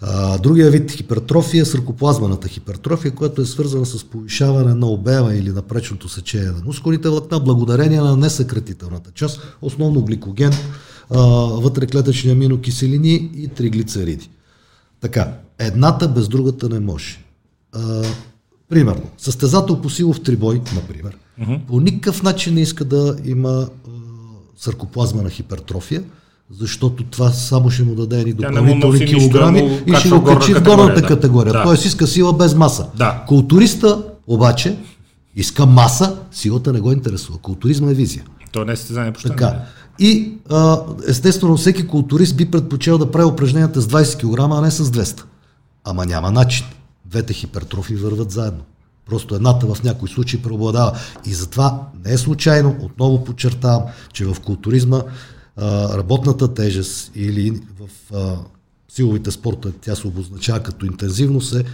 А, 0.00 0.38
другия 0.38 0.70
вид 0.70 0.90
хипертрофия 0.90 1.62
е 1.62 1.64
саркоплазманата 1.64 2.48
хипертрофия, 2.48 3.14
която 3.14 3.42
е 3.42 3.46
свързана 3.46 3.86
с 3.86 4.04
повишаване 4.04 4.74
на 4.74 4.86
обема 4.86 5.34
или 5.34 5.50
на 5.50 5.62
пречното 5.62 6.08
сечение 6.08 6.50
на 6.50 6.62
мускулите 6.64 7.08
влакна, 7.08 7.40
благодарение 7.40 8.00
на 8.00 8.16
несъкратителната 8.16 9.10
част, 9.10 9.56
основно 9.62 10.02
гликоген, 10.02 10.52
а, 11.10 11.20
вътреклетъчни 11.60 12.30
аминокиселини 12.30 13.30
и 13.36 13.48
триглицериди. 13.48 14.30
Така, 15.00 15.32
едната 15.58 16.08
без 16.08 16.28
другата 16.28 16.68
не 16.68 16.80
може. 16.80 17.24
А, 17.72 18.02
примерно, 18.68 19.02
състезател 19.18 19.80
по 19.80 19.90
силов 19.90 20.22
трибой, 20.22 20.60
например, 20.74 21.16
uh-huh. 21.40 21.66
по 21.66 21.80
никакъв 21.80 22.22
начин 22.22 22.54
не 22.54 22.60
иска 22.60 22.84
да 22.84 23.16
има 23.24 23.48
а, 23.48 23.68
саркоплазмана 24.56 25.30
хипертрофия, 25.30 26.02
защото 26.50 27.04
това 27.04 27.30
само 27.30 27.70
ще 27.70 27.82
му 27.82 27.94
даде 27.94 28.20
едни 28.20 28.32
допълнителни 28.32 29.06
килограми 29.06 29.62
нищо, 29.62 29.84
и 29.86 29.94
ще 29.94 30.08
го 30.08 30.24
качи 30.24 30.54
в 30.54 30.62
горната 30.62 31.02
категория. 31.02 31.52
Да. 31.52 31.62
Тоест 31.62 31.84
иска 31.84 32.06
сила 32.06 32.32
без 32.32 32.54
маса. 32.54 32.86
Да. 32.96 33.24
Културиста 33.28 34.02
обаче 34.26 34.76
иска 35.36 35.66
маса, 35.66 36.16
силата 36.32 36.72
не 36.72 36.80
го 36.80 36.92
интересува. 36.92 37.38
Културизма 37.38 37.90
е 37.90 37.94
визия. 37.94 38.24
То 38.52 38.64
не 38.64 38.72
е 38.72 38.76
състезание 38.76 39.12
по 39.12 39.22
Така. 39.22 39.64
И 39.98 40.32
а, 40.50 40.80
естествено 41.08 41.56
всеки 41.56 41.86
културист 41.86 42.36
би 42.36 42.50
предпочел 42.50 42.98
да 42.98 43.10
прави 43.10 43.24
упражненията 43.24 43.80
с 43.80 43.88
20 43.88 44.18
кг, 44.18 44.40
а 44.52 44.60
не 44.60 44.70
с 44.70 44.84
200. 44.84 45.22
Ама 45.84 46.06
няма 46.06 46.30
начин. 46.30 46.66
Двете 47.04 47.32
хипертрофи 47.32 47.94
върват 47.94 48.30
заедно. 48.30 48.60
Просто 49.10 49.34
едната 49.34 49.74
в 49.74 49.82
някои 49.82 50.08
случаи 50.08 50.42
преобладава. 50.42 50.92
И 51.26 51.34
затова 51.34 51.80
не 52.04 52.12
е 52.12 52.18
случайно, 52.18 52.76
отново 52.80 53.24
подчертавам, 53.24 53.82
че 54.12 54.24
в 54.24 54.36
културизма 54.44 55.02
работната 55.94 56.54
тежест 56.54 57.10
или 57.14 57.60
в 57.80 57.88
а, 58.14 58.36
силовите 58.88 59.30
спорта 59.30 59.72
тя 59.80 59.94
се 59.94 60.06
обозначава 60.06 60.60
като 60.60 60.86
интензивност 60.86 61.54
е 61.54 61.64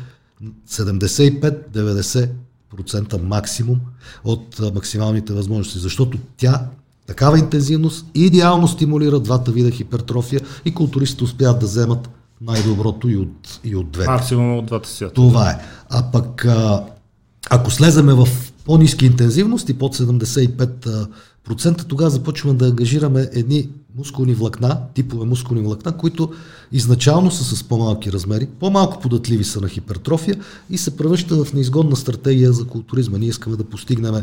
75-90% 0.70 3.22
максимум 3.22 3.80
от 4.24 4.60
а, 4.60 4.70
максималните 4.74 5.32
възможности, 5.32 5.78
защото 5.78 6.18
тя 6.36 6.66
такава 7.06 7.38
интензивност 7.38 8.06
идеално 8.14 8.68
стимулира 8.68 9.20
двата 9.20 9.52
вида 9.52 9.70
хипертрофия 9.70 10.40
и 10.64 10.74
културистите 10.74 11.24
успяват 11.24 11.60
да 11.60 11.66
вземат 11.66 12.10
най-доброто 12.40 13.08
и 13.08 13.16
от, 13.16 13.60
и 13.64 13.76
от 13.76 13.90
двете. 13.90 14.10
Максимум 14.10 14.58
от 14.58 14.66
двата 14.66 14.88
свята. 14.88 15.14
Това 15.14 15.50
е. 15.50 15.58
А 15.90 16.10
пък 16.12 16.44
а, 16.44 16.84
ако 17.50 17.70
слеземе 17.70 18.14
в 18.14 18.28
по-низки 18.64 19.06
интензивности, 19.06 19.78
под 19.78 19.96
75 19.96 21.08
процента, 21.44 21.84
тогава 21.84 22.10
започваме 22.10 22.58
да 22.58 22.66
ангажираме 22.66 23.28
едни 23.32 23.68
мускулни 23.96 24.34
влакна, 24.34 24.78
типове 24.94 25.26
мускулни 25.26 25.62
влакна, 25.62 25.96
които 25.96 26.32
изначално 26.72 27.30
са 27.30 27.56
с 27.56 27.64
по-малки 27.64 28.12
размери, 28.12 28.46
по-малко 28.60 29.00
податливи 29.00 29.44
са 29.44 29.60
на 29.60 29.68
хипертрофия 29.68 30.36
и 30.70 30.78
се 30.78 30.96
превръщат 30.96 31.46
в 31.46 31.52
неизгодна 31.52 31.96
стратегия 31.96 32.52
за 32.52 32.64
културизма. 32.64 33.18
Ние 33.18 33.28
искаме 33.28 33.56
да 33.56 33.64
постигнем 33.64 34.14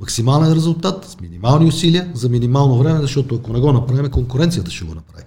максимален 0.00 0.52
резултат 0.52 1.04
с 1.04 1.20
минимални 1.20 1.66
усилия 1.66 2.10
за 2.14 2.28
минимално 2.28 2.78
време, 2.78 3.00
защото 3.00 3.34
ако 3.34 3.52
не 3.52 3.60
го 3.60 3.72
направим, 3.72 4.10
конкуренцията 4.10 4.70
ще 4.70 4.84
го 4.84 4.94
направи. 4.94 5.24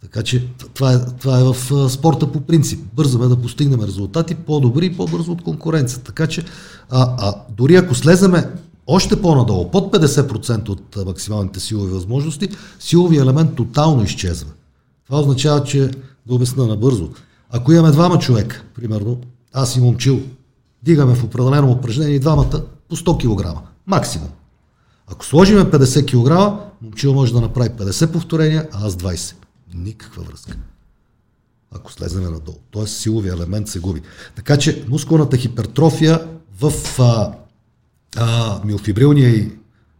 Така 0.00 0.22
че 0.22 0.48
това 0.74 0.92
е, 0.92 0.98
това 1.20 1.40
е 1.40 1.42
в 1.42 1.90
спорта 1.90 2.32
по 2.32 2.40
принцип. 2.40 2.80
Бързаме 2.94 3.26
да 3.26 3.36
постигнем 3.36 3.80
резултати 3.80 4.34
по-добри 4.34 4.86
и 4.86 4.96
по-бързо 4.96 5.32
от 5.32 5.42
конкуренцията. 5.42 6.04
Така 6.04 6.26
че 6.26 6.44
а, 6.90 7.14
а, 7.18 7.34
дори 7.56 7.76
ако 7.76 7.94
слеземе 7.94 8.50
още 8.88 9.22
по-надолу, 9.22 9.70
под 9.70 9.92
50% 9.92 10.68
от 10.68 11.06
максималните 11.06 11.60
силови 11.60 11.92
възможности, 11.92 12.48
силовия 12.80 13.22
елемент 13.22 13.54
тотално 13.54 14.04
изчезва. 14.04 14.50
Това 15.06 15.20
означава, 15.20 15.64
че, 15.64 15.90
да 16.26 16.34
обясна 16.34 16.66
набързо, 16.66 17.08
ако 17.50 17.72
имаме 17.72 17.90
двама 17.90 18.18
човека, 18.18 18.62
примерно, 18.74 19.20
аз 19.52 19.76
и 19.76 19.80
момчил, 19.80 20.20
дигаме 20.82 21.14
в 21.14 21.24
определено 21.24 21.70
упражнение 21.70 22.18
двамата 22.18 22.62
по 22.88 22.96
100 22.96 23.44
кг, 23.44 23.58
максимум. 23.86 24.28
Ако 25.06 25.24
сложиме 25.24 25.60
50 25.60 26.06
кг, 26.06 26.60
момчил 26.82 27.14
може 27.14 27.32
да 27.32 27.40
направи 27.40 27.68
50 27.68 28.12
повторения, 28.12 28.68
а 28.72 28.86
аз 28.86 28.94
20. 28.94 29.34
Никаква 29.74 30.22
връзка. 30.22 30.56
Ако 31.74 31.92
слеземе 31.92 32.30
надолу. 32.30 32.56
Тоест 32.70 32.96
силовия 32.96 33.34
елемент 33.34 33.68
се 33.68 33.78
губи. 33.78 34.02
Така 34.36 34.56
че 34.56 34.84
мускулната 34.88 35.36
хипертрофия 35.36 36.26
в 36.60 36.72
а, 36.98 37.32
а, 38.16 38.60
миофибрилния 38.64 39.28
и 39.28 39.50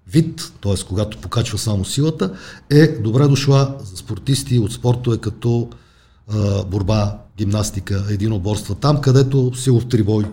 вид, 0.09 0.53
т.е. 0.63 0.75
когато 0.89 1.19
покачва 1.19 1.59
само 1.59 1.85
силата, 1.85 2.33
е 2.71 2.87
добре 2.89 3.29
дошла 3.29 3.75
за 3.85 3.97
спортисти 3.97 4.59
от 4.59 4.73
спортове 4.73 5.19
като 5.19 5.69
а, 6.29 6.65
борба, 6.65 7.19
гимнастика, 7.39 8.05
единоборства, 8.11 8.75
там 8.75 9.01
където 9.01 9.55
силов 9.55 9.89
трибой, 9.89 10.25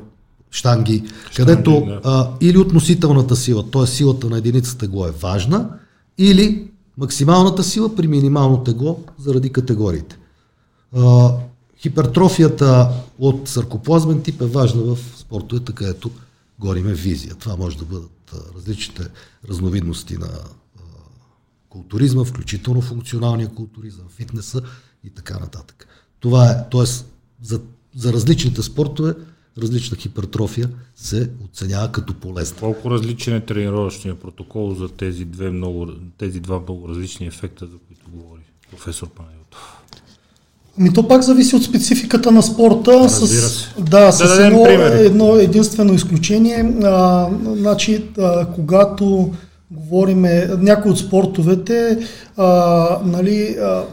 штанги, 0.52 1.04
штанги 1.32 1.36
където 1.36 1.86
да. 1.86 2.02
а, 2.04 2.30
или 2.42 2.58
относителната 2.58 3.36
сила, 3.36 3.72
т.е. 3.72 3.88
силата 3.88 4.30
на 4.30 4.38
единицата 4.38 4.78
тегло 4.78 5.08
е 5.08 5.12
важна, 5.12 5.70
или 6.18 6.68
максималната 6.98 7.64
сила 7.64 7.96
при 7.96 8.08
минимално 8.08 8.64
тегло 8.64 9.00
заради 9.20 9.50
категориите. 9.50 10.18
А, 10.98 11.32
хипертрофията 11.82 12.90
от 13.20 13.48
саркоплазмен 13.48 14.22
тип 14.22 14.42
е 14.42 14.46
важна 14.46 14.82
в 14.82 14.98
спортовете, 15.18 15.72
където 15.72 16.12
гориме 16.60 16.94
визия. 16.94 17.36
Това 17.36 17.56
може 17.56 17.78
да 17.78 17.86
бъдат 17.86 18.34
различните 18.56 19.08
разновидности 19.50 20.18
на 20.18 20.30
културизма, 21.70 22.24
включително 22.24 22.82
функционалния 22.82 23.50
културизъм, 23.50 24.06
фитнеса 24.10 24.62
и 25.04 25.10
така 25.10 25.40
нататък. 25.40 25.88
Това 26.20 26.52
е, 26.52 26.70
т.е. 26.70 26.86
За, 27.42 27.62
за 27.96 28.14
различните 28.14 28.64
спортове 28.64 29.16
различна 29.58 29.98
хипертрофия 29.98 30.70
се 30.96 31.32
оценява 31.44 31.92
като 31.92 32.14
полезна. 32.14 32.58
Колко 32.60 32.92
различен 32.92 33.36
е 33.36 33.46
тренировъчният 33.46 34.22
протокол 34.22 34.74
за 34.74 34.90
тези, 34.90 35.26
две 35.26 35.52
много, 35.52 35.88
тези 36.18 36.40
два 36.40 36.60
много 36.60 36.90
различни 36.90 37.28
ефекта, 37.28 37.66
за 37.66 37.78
които 37.88 38.10
говори 38.12 38.42
професор 38.72 39.10
Панайотов? 39.10 39.45
Ми 40.78 40.94
то 40.94 41.08
пак 41.08 41.22
зависи 41.22 41.56
от 41.56 41.64
спецификата 41.64 42.32
на 42.32 42.44
спорта. 42.44 42.92
Разбира 42.92 43.42
с, 43.42 43.68
да, 43.80 44.12
с 44.12 44.38
да 44.38 44.46
едно, 44.48 44.66
едно 44.96 45.36
единствено 45.36 45.94
изключение. 45.94 46.74
А, 46.84 47.28
значи, 47.46 48.06
а, 48.18 48.46
когато 48.46 49.32
говориме, 49.72 50.50
някои 50.60 50.92
от 50.92 51.00
спортовете, 51.00 51.98
а, 52.38 53.00
нали, 53.06 53.58
а, 53.62 53.84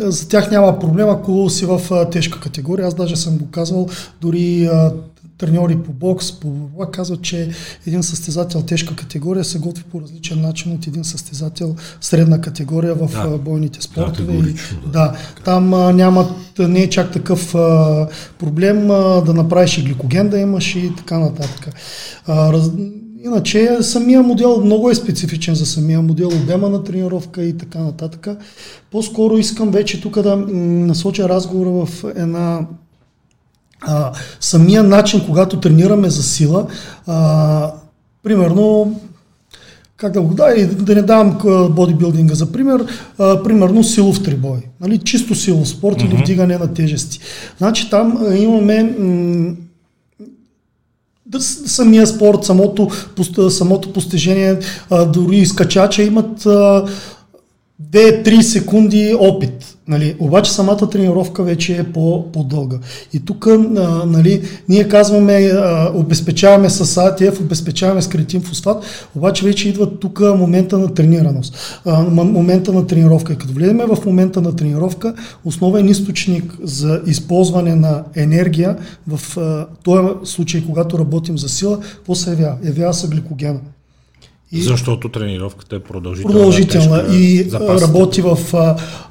за 0.00 0.28
тях 0.28 0.50
няма 0.50 0.78
проблем, 0.78 1.08
ако 1.08 1.50
си 1.50 1.66
в 1.66 1.80
а, 1.90 2.10
тежка 2.10 2.40
категория. 2.40 2.86
Аз 2.86 2.94
даже 2.94 3.16
съм 3.16 3.38
го 3.38 3.46
казвал, 3.50 3.88
дори 4.20 4.64
а, 4.72 4.92
треньори 5.38 5.76
по 5.76 5.92
бокс, 5.92 6.32
по 6.40 6.48
борба 6.48 6.90
казват, 6.90 7.22
че 7.22 7.50
един 7.86 8.02
състезател 8.02 8.62
тежка 8.62 8.96
категория 8.96 9.44
се 9.44 9.58
готви 9.58 9.84
по 9.84 10.00
различен 10.00 10.40
начин 10.40 10.72
от 10.72 10.86
един 10.86 11.04
състезател 11.04 11.76
средна 12.00 12.40
категория 12.40 12.94
в 12.94 13.10
да. 13.12 13.38
бойните 13.38 13.82
спортове. 13.82 14.32
Да, 14.32 14.48
и, 14.48 14.52
да. 14.52 14.90
да, 14.92 15.16
там 15.44 15.74
а, 15.74 15.92
няма, 15.92 16.34
не 16.58 16.82
е 16.82 16.90
чак 16.90 17.12
такъв 17.12 17.54
а, 17.54 18.08
проблем 18.38 18.90
а, 18.90 19.20
да 19.20 19.34
направиш 19.34 19.78
и 19.78 19.82
гликоген 19.82 20.28
да 20.28 20.38
имаш 20.38 20.76
и 20.76 20.92
така 20.96 21.18
нататък. 21.18 21.74
А, 22.26 22.52
раз, 22.52 22.70
Иначе 23.24 23.78
самия 23.80 24.22
модел 24.22 24.60
много 24.60 24.90
е 24.90 24.94
специфичен 24.94 25.54
за 25.54 25.66
самия 25.66 26.02
модел, 26.02 26.28
обема 26.28 26.68
на 26.68 26.84
тренировка 26.84 27.44
и 27.44 27.58
така 27.58 27.78
нататък. 27.78 28.28
По-скоро 28.90 29.38
искам 29.38 29.70
вече 29.70 30.00
тук 30.00 30.22
да 30.22 30.36
насоча 30.36 31.28
разговора 31.28 31.70
в 31.70 32.04
една 32.16 32.66
а, 33.80 34.12
самия 34.40 34.82
начин, 34.82 35.26
когато 35.26 35.60
тренираме 35.60 36.10
за 36.10 36.22
сила, 36.22 36.66
а, 37.06 37.72
примерно, 38.22 39.00
как 39.96 40.12
да 40.12 40.20
го 40.20 40.34
да, 40.34 40.66
да 40.66 40.94
не 40.94 41.02
давам 41.02 41.38
бодибилдинга 41.70 42.34
за 42.34 42.52
пример, 42.52 42.86
а, 43.18 43.42
примерно 43.42 43.84
силов 43.84 44.22
трибой, 44.22 44.58
нали, 44.80 44.98
чисто 44.98 45.34
силов 45.34 45.68
спорт 45.68 45.96
mm-hmm. 45.96 46.06
или 46.06 46.22
вдигане 46.22 46.58
на 46.58 46.74
тежести. 46.74 47.20
Значи 47.58 47.90
там 47.90 48.18
а, 48.20 48.34
имаме 48.34 48.82
м- 48.82 49.54
самия 51.66 52.06
спорт, 52.06 52.44
самото, 52.44 52.90
самото 53.50 53.92
постижение, 53.92 54.58
а, 54.90 55.04
дори 55.04 55.36
изкачача 55.36 56.02
имат 56.02 56.44
2-3 57.82 58.40
секунди 58.40 59.16
опит 59.18 59.73
Нали, 59.88 60.16
обаче 60.18 60.52
самата 60.52 60.90
тренировка 60.90 61.42
вече 61.42 61.76
е 61.76 61.92
по, 61.92 62.32
по-дълга. 62.32 62.78
И 63.12 63.24
тук 63.24 63.46
нали, 64.06 64.42
ние 64.68 64.88
казваме, 64.88 65.52
обезпечаваме 65.94 66.70
с 66.70 66.96
АТФ, 66.96 67.40
обезпечаваме 67.40 68.02
с 68.02 68.08
кретин 68.08 68.40
фосфат, 68.40 68.84
обаче 69.16 69.44
вече 69.44 69.68
идва 69.68 69.98
тук 69.98 70.20
момента 70.20 70.78
на 70.78 70.94
тренираност, 70.94 71.82
момента 72.14 72.72
на 72.72 72.86
тренировка. 72.86 73.32
И 73.32 73.36
като 73.36 73.54
влеземе 73.54 73.86
в 73.86 73.98
момента 74.06 74.40
на 74.42 74.56
тренировка, 74.56 75.14
основен 75.44 75.88
източник 75.88 76.56
за 76.62 77.00
използване 77.06 77.74
на 77.74 78.04
енергия 78.14 78.76
в 79.08 79.36
този 79.82 80.08
случай, 80.24 80.64
когато 80.66 80.98
работим 80.98 81.38
за 81.38 81.48
сила, 81.48 81.80
какво 81.80 82.14
се 82.14 82.30
явява? 82.30 82.56
Явява 82.64 82.94
се 82.94 83.08
гликогена. 83.08 83.60
И 84.52 84.62
Защото 84.62 85.08
тренировката 85.08 85.76
е 85.76 85.78
продължителна. 85.78 86.34
Продължителна 86.34 87.00
тежка, 87.00 87.16
и 87.16 87.42
запасите. 87.48 87.86
работи 87.86 88.22
в 88.22 88.38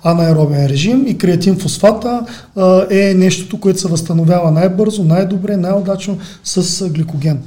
анаеробен 0.03 0.65
режим 0.65 1.07
и 1.07 1.17
креатин 1.17 1.59
фосфата 1.59 2.25
а, 2.55 2.85
е 2.91 3.13
нещото, 3.13 3.59
което 3.59 3.79
се 3.79 3.87
възстановява 3.87 4.51
най-бързо, 4.51 5.03
най-добре, 5.03 5.57
най-удачно 5.57 6.17
с 6.43 6.89
гликоген. 6.89 7.39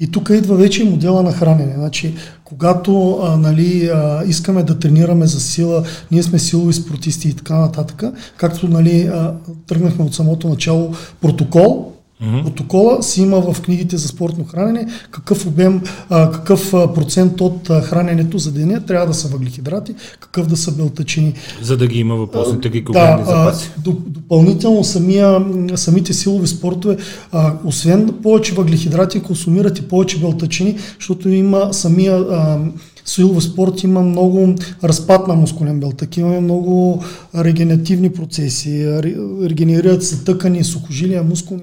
И 0.00 0.10
тук 0.10 0.30
идва 0.30 0.56
вече 0.56 0.84
модела 0.84 1.22
на 1.22 1.32
хранене. 1.32 1.74
Значи, 1.76 2.14
когато 2.44 3.18
а, 3.22 3.36
нали, 3.36 3.90
а, 3.94 4.24
искаме 4.26 4.62
да 4.62 4.78
тренираме 4.78 5.26
за 5.26 5.40
сила, 5.40 5.84
ние 6.10 6.22
сме 6.22 6.38
силови 6.38 6.72
спортисти 6.72 7.28
и 7.28 7.34
така 7.34 7.54
нататък, 7.54 8.02
както 8.36 8.68
нали, 8.68 9.02
а, 9.02 9.34
тръгнахме 9.66 10.04
от 10.04 10.14
самото 10.14 10.48
начало 10.48 10.92
протокол, 11.20 11.93
Mm-hmm. 12.22 12.44
Протокола 12.44 13.02
си 13.02 13.22
има 13.22 13.52
в 13.52 13.62
книгите 13.62 13.96
за 13.96 14.08
спортно 14.08 14.44
хранене 14.44 14.86
какъв 15.10 15.46
обем, 15.46 15.82
а, 16.10 16.30
какъв 16.30 16.70
процент 16.70 17.40
от 17.40 17.68
храненето 17.68 18.38
за 18.38 18.52
деня 18.52 18.86
трябва 18.86 19.06
да 19.06 19.14
са 19.14 19.28
въглехидрати, 19.28 19.94
какъв 20.20 20.46
да 20.46 20.56
са 20.56 20.72
белтъчини. 20.72 21.34
За 21.62 21.76
да 21.76 21.86
ги 21.86 21.98
има 21.98 22.16
въпросните 22.16 22.68
гликогенни 22.68 23.18
да, 23.18 23.24
запаси. 23.24 23.70
Допълнително 24.06 24.84
самия, 24.84 25.44
самите 25.74 26.12
силови 26.12 26.46
спортове, 26.46 26.96
а, 27.32 27.54
освен 27.64 28.14
повече 28.22 28.54
въглехидрати, 28.54 29.20
консумират 29.20 29.78
и 29.78 29.82
повече 29.82 30.20
белтъчини, 30.20 30.76
защото 30.98 31.28
има 31.28 31.68
самия 31.72 32.16
а, 32.16 32.58
силов 33.04 33.44
спорт 33.44 33.82
има 33.82 34.02
много 34.02 34.54
разпад 34.84 35.28
на 35.28 35.34
мускулен 35.34 35.80
белтък, 35.80 36.16
имаме 36.16 36.40
много 36.40 37.02
регенеративни 37.34 38.12
процеси, 38.12 39.00
регенерират 39.42 40.04
се 40.04 40.24
тъкани, 40.24 40.64
сухожилия, 40.64 41.22
мускулни 41.22 41.62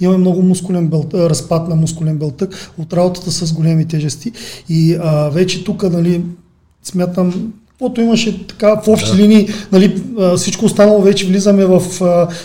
имаме 0.00 0.18
много 0.18 0.42
мускулен 0.42 0.88
белтък, 0.88 1.20
разпад 1.20 1.68
на 1.68 1.76
мускулен 1.76 2.18
белтък 2.18 2.72
от 2.78 2.92
работата 2.92 3.30
с 3.30 3.52
големи 3.52 3.88
тежести 3.88 4.32
и 4.68 4.96
а, 5.02 5.28
вече 5.28 5.64
тук, 5.64 5.82
нали, 5.82 6.22
смятам, 6.82 7.52
Каквото 7.82 8.00
имаше 8.00 8.46
така 8.46 8.80
в 8.84 8.88
общи 8.88 9.10
да. 9.10 9.16
линии, 9.16 9.48
нали, 9.72 10.02
всичко 10.36 10.64
останало 10.64 11.02
вече 11.02 11.26
влизаме 11.26 11.64
в 11.64 11.82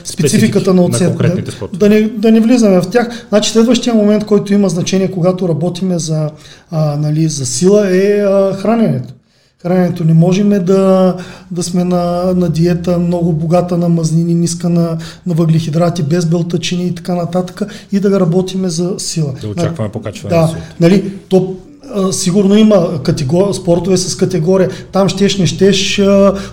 спецификата 0.04 0.74
на 0.74 0.84
оцет. 0.84 1.20
На 1.20 1.30
да, 1.30 1.68
да, 1.74 1.90
не, 1.90 2.02
да 2.02 2.32
не 2.32 2.40
влизаме 2.40 2.82
в 2.82 2.90
тях. 2.90 3.26
Значи 3.30 3.52
следващия 3.52 3.94
момент, 3.94 4.26
който 4.26 4.54
има 4.54 4.70
значение, 4.70 5.12
когато 5.12 5.50
работиме 5.50 6.00
за, 6.00 6.30
а, 6.72 6.98
нали, 6.98 7.28
за 7.28 7.46
сила 7.46 7.96
е 7.96 8.22
а, 8.22 8.54
храненето. 8.54 9.13
Храненето 9.62 10.04
не 10.04 10.13
можем 10.13 10.50
да, 10.50 11.15
да 11.52 11.63
сме 11.63 11.84
на, 11.84 12.34
на 12.36 12.50
диета 12.50 13.00
много 13.00 13.34
богата 13.34 13.78
на 13.78 13.89
мазнини, 13.89 14.34
ниска 14.34 14.70
на, 14.70 14.98
на 15.26 15.34
въглехидрати, 15.34 16.04
без 16.04 16.26
белтачини 16.26 16.88
и 16.88 16.96
така 16.96 17.15
нататък 17.15 17.62
и 17.91 18.00
да 18.00 18.20
работиме 18.20 18.70
за 18.70 18.96
сила. 18.98 19.34
Да 19.41 19.48
очакваме 19.48 19.91
покачване 19.91 20.36
да, 20.36 20.56
нали, 20.80 21.13
то 21.30 21.56
сигурно 22.12 22.58
има 22.58 23.04
категор... 23.04 23.54
спортове 23.54 23.97
с 23.97 24.15
категория. 24.15 24.69
Там 24.91 25.10
щеш, 25.10 25.38
не 25.38 25.45
щеш, 25.45 26.02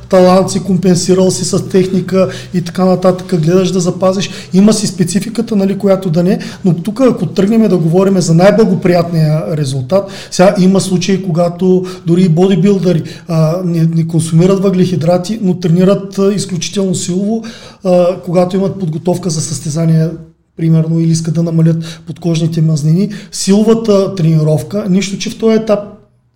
талант 0.08 0.50
си, 0.50 0.60
компенсирал 0.60 1.30
си 1.30 1.44
с 1.44 1.68
техника 1.68 2.28
и 2.54 2.62
така 2.62 2.84
нататък, 2.84 3.40
гледаш 3.40 3.70
да 3.70 3.80
запазиш. 3.80 4.30
Има 4.52 4.72
си 4.72 4.86
спецификата, 4.86 5.56
нали, 5.56 5.78
която 5.78 6.10
да 6.10 6.22
не, 6.22 6.38
но 6.64 6.74
тук 6.74 7.00
ако 7.00 7.26
тръгнем 7.26 7.68
да 7.68 7.78
говорим 7.78 8.20
за 8.20 8.34
най-благоприятния 8.34 9.56
резултат, 9.56 10.10
сега 10.30 10.54
има 10.60 10.80
случаи, 10.80 11.22
когато 11.22 11.84
дори 12.06 12.22
и 12.22 12.28
бодибилдъри 12.28 13.02
а, 13.28 13.56
не, 13.64 13.88
не 13.94 14.06
консумират 14.06 14.62
въглехидрати, 14.62 15.38
но 15.42 15.54
тренират 15.54 16.18
а, 16.18 16.34
изключително 16.34 16.94
силово, 16.94 17.44
а, 17.84 18.20
когато 18.24 18.56
имат 18.56 18.78
подготовка 18.78 19.30
за 19.30 19.40
състезание 19.40 20.08
примерно, 20.56 21.00
или 21.00 21.10
искат 21.10 21.34
да 21.34 21.42
намалят 21.42 22.02
подкожните 22.06 22.62
мазнини. 22.62 23.10
Силовата 23.32 24.14
тренировка, 24.14 24.86
нищо, 24.90 25.18
че 25.18 25.30
в 25.30 25.38
този 25.38 25.56
етап 25.56 25.80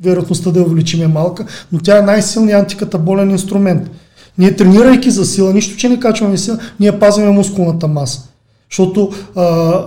вероятността 0.02 0.50
да 0.50 0.60
я 0.60 0.66
увеличим 0.66 1.02
е 1.02 1.06
малка, 1.06 1.46
но 1.72 1.78
тя 1.78 1.98
е 1.98 2.02
най-силният 2.02 2.60
антикатаболен 2.60 3.30
инструмент. 3.30 3.90
Ние 4.38 4.56
тренирайки 4.56 5.10
за 5.10 5.26
сила, 5.26 5.52
нищо, 5.52 5.76
че 5.76 5.88
не 5.88 6.00
качваме 6.00 6.36
сила, 6.38 6.58
ние 6.80 6.98
пазиме 6.98 7.30
мускулната 7.30 7.88
маса. 7.88 8.22
Защото 8.70 9.10
а, 9.36 9.84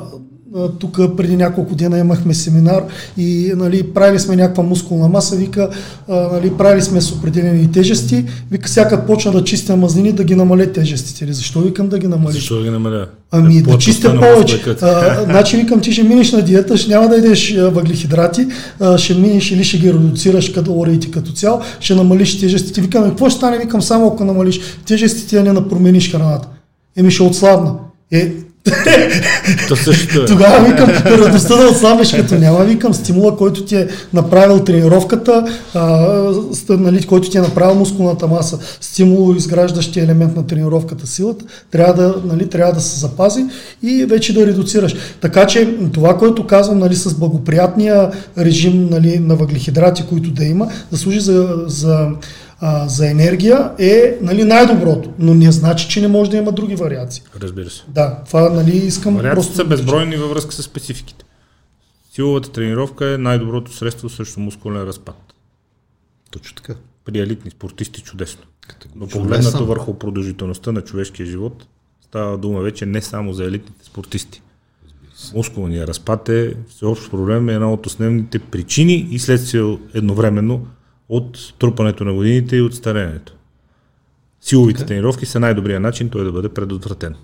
тук 0.79 0.99
преди 1.17 1.35
няколко 1.35 1.75
дена 1.75 1.99
имахме 1.99 2.33
семинар 2.33 2.83
и 3.17 3.51
нали, 3.55 3.83
правили 3.83 4.19
сме 4.19 4.35
някаква 4.35 4.63
мускулна 4.63 5.07
маса, 5.07 5.35
вика, 5.35 5.69
нали, 6.09 6.51
правили 6.57 6.81
сме 6.81 7.01
с 7.01 7.11
определени 7.11 7.71
тежести, 7.71 8.25
вика, 8.51 8.67
всяка 8.67 9.05
почна 9.05 9.31
да 9.31 9.43
чистя 9.43 9.75
мазнини, 9.75 10.11
да 10.11 10.23
ги 10.23 10.35
намаля 10.35 10.71
тежестите. 10.71 11.33
Защо 11.33 11.59
викам 11.59 11.87
да 11.87 11.99
ги 11.99 12.07
намаля? 12.07 12.31
Защо 12.31 12.57
да 12.57 12.63
ги 12.63 12.69
намаля? 12.69 13.07
Ами 13.31 13.57
е, 13.57 13.61
да 13.61 13.77
чистя 13.77 14.19
повече. 14.19 14.75
А, 14.81 15.23
значи 15.23 15.57
викам, 15.57 15.81
ти 15.81 15.91
ще 15.91 16.03
минеш 16.03 16.31
на 16.31 16.41
диета, 16.41 16.77
ще 16.77 16.91
няма 16.91 17.07
да 17.07 17.17
идеш 17.17 17.55
въглехидрати, 17.57 18.47
а, 18.79 18.97
ще 18.97 19.13
минеш 19.13 19.51
или 19.51 19.63
ще 19.63 19.77
ги 19.77 19.93
редуцираш 19.93 20.49
калориите 20.49 21.11
като 21.11 21.31
цяло, 21.31 21.61
ще 21.79 21.95
намалиш 21.95 22.39
тежестите. 22.39 22.81
Викам, 22.81 23.09
какво 23.09 23.29
ще 23.29 23.37
стане? 23.37 23.57
Викам, 23.57 23.81
само 23.81 24.07
ако 24.07 24.25
намалиш 24.25 24.59
тежестите, 24.85 25.37
а 25.37 25.43
не 25.43 25.53
да 25.53 25.67
промениш 25.67 26.11
храната. 26.11 26.47
Еми 26.97 27.11
ще 27.11 27.23
отслабна. 27.23 27.73
Е, 28.11 28.31
То 29.67 29.75
също 29.75 30.21
е. 30.21 30.25
Тогава 30.25 30.69
викам, 30.69 30.89
радостта 30.89 31.55
да 31.55 31.67
отслабиш, 31.67 32.11
като 32.11 32.35
няма, 32.35 32.63
викам 32.63 32.93
стимула, 32.93 33.37
който 33.37 33.65
ти 33.65 33.75
е 33.75 33.87
направил 34.13 34.59
тренировката, 34.59 35.45
а, 35.73 36.07
нали, 36.69 37.03
който 37.03 37.29
ти 37.29 37.37
е 37.37 37.41
направил 37.41 37.75
мускулната 37.75 38.27
маса, 38.27 38.59
стимул, 38.81 39.35
изграждащия 39.35 40.03
елемент 40.03 40.35
на 40.35 40.47
тренировката, 40.47 41.07
силата, 41.07 41.45
трябва 41.71 41.93
да, 41.93 42.15
нали, 42.25 42.49
трябва 42.49 42.73
да 42.73 42.81
се 42.81 42.99
запази 42.99 43.45
и 43.83 44.05
вече 44.05 44.33
да 44.33 44.47
редуцираш. 44.47 44.95
Така 45.21 45.47
че 45.47 45.75
това, 45.93 46.17
което 46.17 46.47
казвам 46.47 46.79
нали, 46.79 46.95
с 46.95 47.13
благоприятния 47.13 48.11
режим 48.37 48.87
нали, 48.91 49.19
на 49.19 49.35
въглехидрати, 49.35 50.03
които 50.09 50.31
да 50.31 50.45
има, 50.45 50.67
да 50.91 50.97
служи 50.97 51.19
за, 51.19 51.63
за 51.67 52.07
а, 52.63 52.87
за 52.87 53.09
енергия 53.09 53.71
е 53.79 54.17
нали, 54.21 54.43
най-доброто, 54.43 55.13
но 55.19 55.33
не 55.33 55.51
значи, 55.51 55.87
че 55.89 56.01
не 56.01 56.07
може 56.07 56.31
да 56.31 56.37
има 56.37 56.51
други 56.51 56.75
вариации. 56.75 57.23
Разбира 57.41 57.69
се. 57.69 57.83
Да, 57.87 58.23
това 58.27 58.49
нали, 58.49 58.77
искам 58.77 59.15
Вариациите 59.15 59.35
просто... 59.35 59.55
са 59.55 59.65
безбройни 59.65 60.15
във 60.15 60.29
връзка 60.29 60.51
с 60.51 60.63
спецификите. 60.63 61.25
Силовата 62.11 62.51
тренировка 62.51 63.13
е 63.13 63.17
най-доброто 63.17 63.73
средство 63.73 64.09
срещу 64.09 64.39
мускулен 64.39 64.83
разпад. 64.83 65.15
Точно 66.31 66.55
така. 66.55 66.73
При 67.05 67.19
елитни 67.19 67.51
спортисти 67.51 68.01
чудесно. 68.01 68.41
Но 68.95 69.07
погледнато 69.07 69.65
върху 69.65 69.93
продължителността 69.93 70.71
на 70.71 70.81
човешкия 70.81 71.25
живот, 71.25 71.65
става 72.01 72.37
дума 72.37 72.61
вече 72.61 72.85
не 72.85 73.01
само 73.01 73.33
за 73.33 73.43
елитните 73.43 73.85
спортисти. 73.85 74.41
Мускулният 75.35 75.89
разпад 75.89 76.29
е 76.29 76.53
всеобщ 76.69 77.11
проблем, 77.11 77.49
е 77.49 77.53
една 77.53 77.73
от 77.73 77.85
основните 77.85 78.39
причини 78.39 79.07
и 79.11 79.19
следствие 79.19 79.77
едновременно 79.93 80.67
от 81.11 81.53
трупането 81.59 82.03
на 82.03 82.13
годините 82.13 82.55
и 82.55 82.61
от 82.61 82.75
старението. 82.75 83.33
Силовите 84.41 84.83
okay. 84.83 84.87
тренировки 84.87 85.25
са 85.25 85.39
най-добрия 85.39 85.79
начин 85.79 86.09
той 86.09 86.23
да 86.23 86.31
бъде 86.31 86.49
предотвратен. 86.49 87.15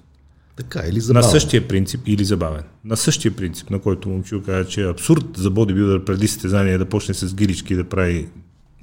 Така, 0.56 0.84
или 0.88 1.00
забавен. 1.00 1.26
На 1.26 1.32
същия 1.32 1.67
принцип, 1.67 2.02
или 2.06 2.26
забавен. 2.26 2.63
На 2.86 2.97
същия 2.97 3.36
принцип, 3.36 3.69
на 3.69 3.80
който 3.80 4.10
момчил 4.10 4.41
каза, 4.41 4.69
че 4.69 4.82
е 4.82 4.89
абсурд 4.89 5.26
за 5.38 5.50
бодибилдър 5.50 6.06
преди 6.06 6.28
състезание 6.28 6.78
да 6.78 6.86
почне 6.86 7.13
с 7.13 7.36
гирички 7.36 7.76
да 7.76 7.84
прави 7.84 8.30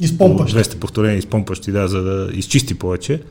изпомпащи. 0.01 0.59
200 0.59 0.79
повторения 0.79 1.19
изпомпащи, 1.19 1.73
да, 1.73 1.89
за 1.89 2.03
да 2.03 2.31
изчисти 2.33 2.79
повече. 2.79 3.23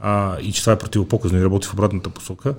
А, 0.00 0.40
и 0.40 0.52
че 0.52 0.60
това 0.60 0.72
е 0.72 0.78
противопоказно 0.78 1.38
и 1.38 1.44
работи 1.44 1.68
в 1.68 1.72
обратната 1.72 2.10
посока. 2.10 2.54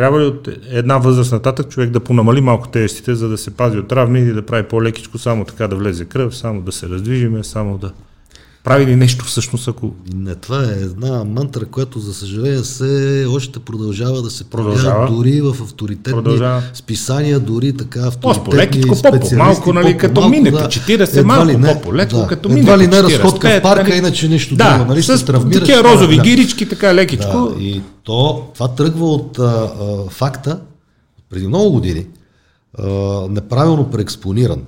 Трябва 0.00 0.20
ли 0.20 0.24
от 0.24 0.48
една 0.70 0.98
възраст 0.98 1.32
нататък 1.32 1.68
човек 1.68 1.90
да 1.90 2.00
понамали 2.00 2.40
малко 2.40 2.68
тежестите, 2.68 3.14
за 3.14 3.28
да 3.28 3.38
се 3.38 3.50
пази 3.50 3.78
от 3.78 3.88
травми 3.88 4.20
и 4.20 4.32
да 4.32 4.42
прави 4.42 4.62
по-лекичко, 4.62 5.18
само 5.18 5.44
така 5.44 5.68
да 5.68 5.76
влезе 5.76 6.04
кръв, 6.04 6.36
само 6.36 6.60
да 6.60 6.72
се 6.72 6.88
раздвижиме, 6.88 7.44
само 7.44 7.78
да 7.78 7.92
прави 8.64 8.86
ли 8.86 8.96
нещо 8.96 9.24
всъщност, 9.24 9.68
ако... 9.68 9.94
Не, 10.14 10.34
това 10.34 10.62
е 10.62 10.82
една 10.82 11.24
мантра, 11.24 11.64
която 11.64 11.98
за 11.98 12.14
съжаление 12.14 12.64
се 12.64 13.26
още 13.28 13.58
продължава 13.58 14.22
да 14.22 14.30
се 14.30 14.44
продължава 14.44 15.16
дори 15.16 15.40
в 15.40 15.56
авторитетни 15.62 16.12
продължава. 16.12 16.62
списания, 16.74 17.40
дори 17.40 17.72
така 17.72 18.00
авторитетни 18.00 18.58
лекичко, 18.58 18.94
специалисти. 18.94 19.36
По-малко, 19.36 19.72
нали, 19.72 19.96
като 19.96 20.28
мине, 20.28 20.50
да. 20.50 20.68
40 20.68 21.22
малко 21.22 21.58
не, 21.58 21.80
по-леко, 21.82 22.16
да. 22.16 22.26
като 22.26 22.48
мине. 22.48 22.60
Едва 22.60 22.78
ли 22.78 22.86
не 22.86 23.02
разходка 23.02 23.48
в 23.48 23.62
парка, 23.62 23.96
иначе 23.96 24.28
нещо 24.28 24.56
да, 24.56 24.78
друго, 24.78 24.90
нали, 24.90 25.02
с 25.02 25.24
такива 25.52 25.84
розови 25.84 26.16
да. 26.16 26.22
гирички, 26.22 26.68
така 26.68 26.94
лекичко. 26.94 27.54
Да, 27.56 27.62
и 27.62 27.80
то, 28.10 28.50
това 28.54 28.68
тръгва 28.68 29.06
от 29.06 29.38
а, 29.38 29.42
а, 29.42 30.10
факта, 30.10 30.60
преди 31.28 31.46
много 31.46 31.70
години, 31.72 32.06
а, 32.78 32.88
неправилно 33.28 33.90
преекспониран, 33.90 34.62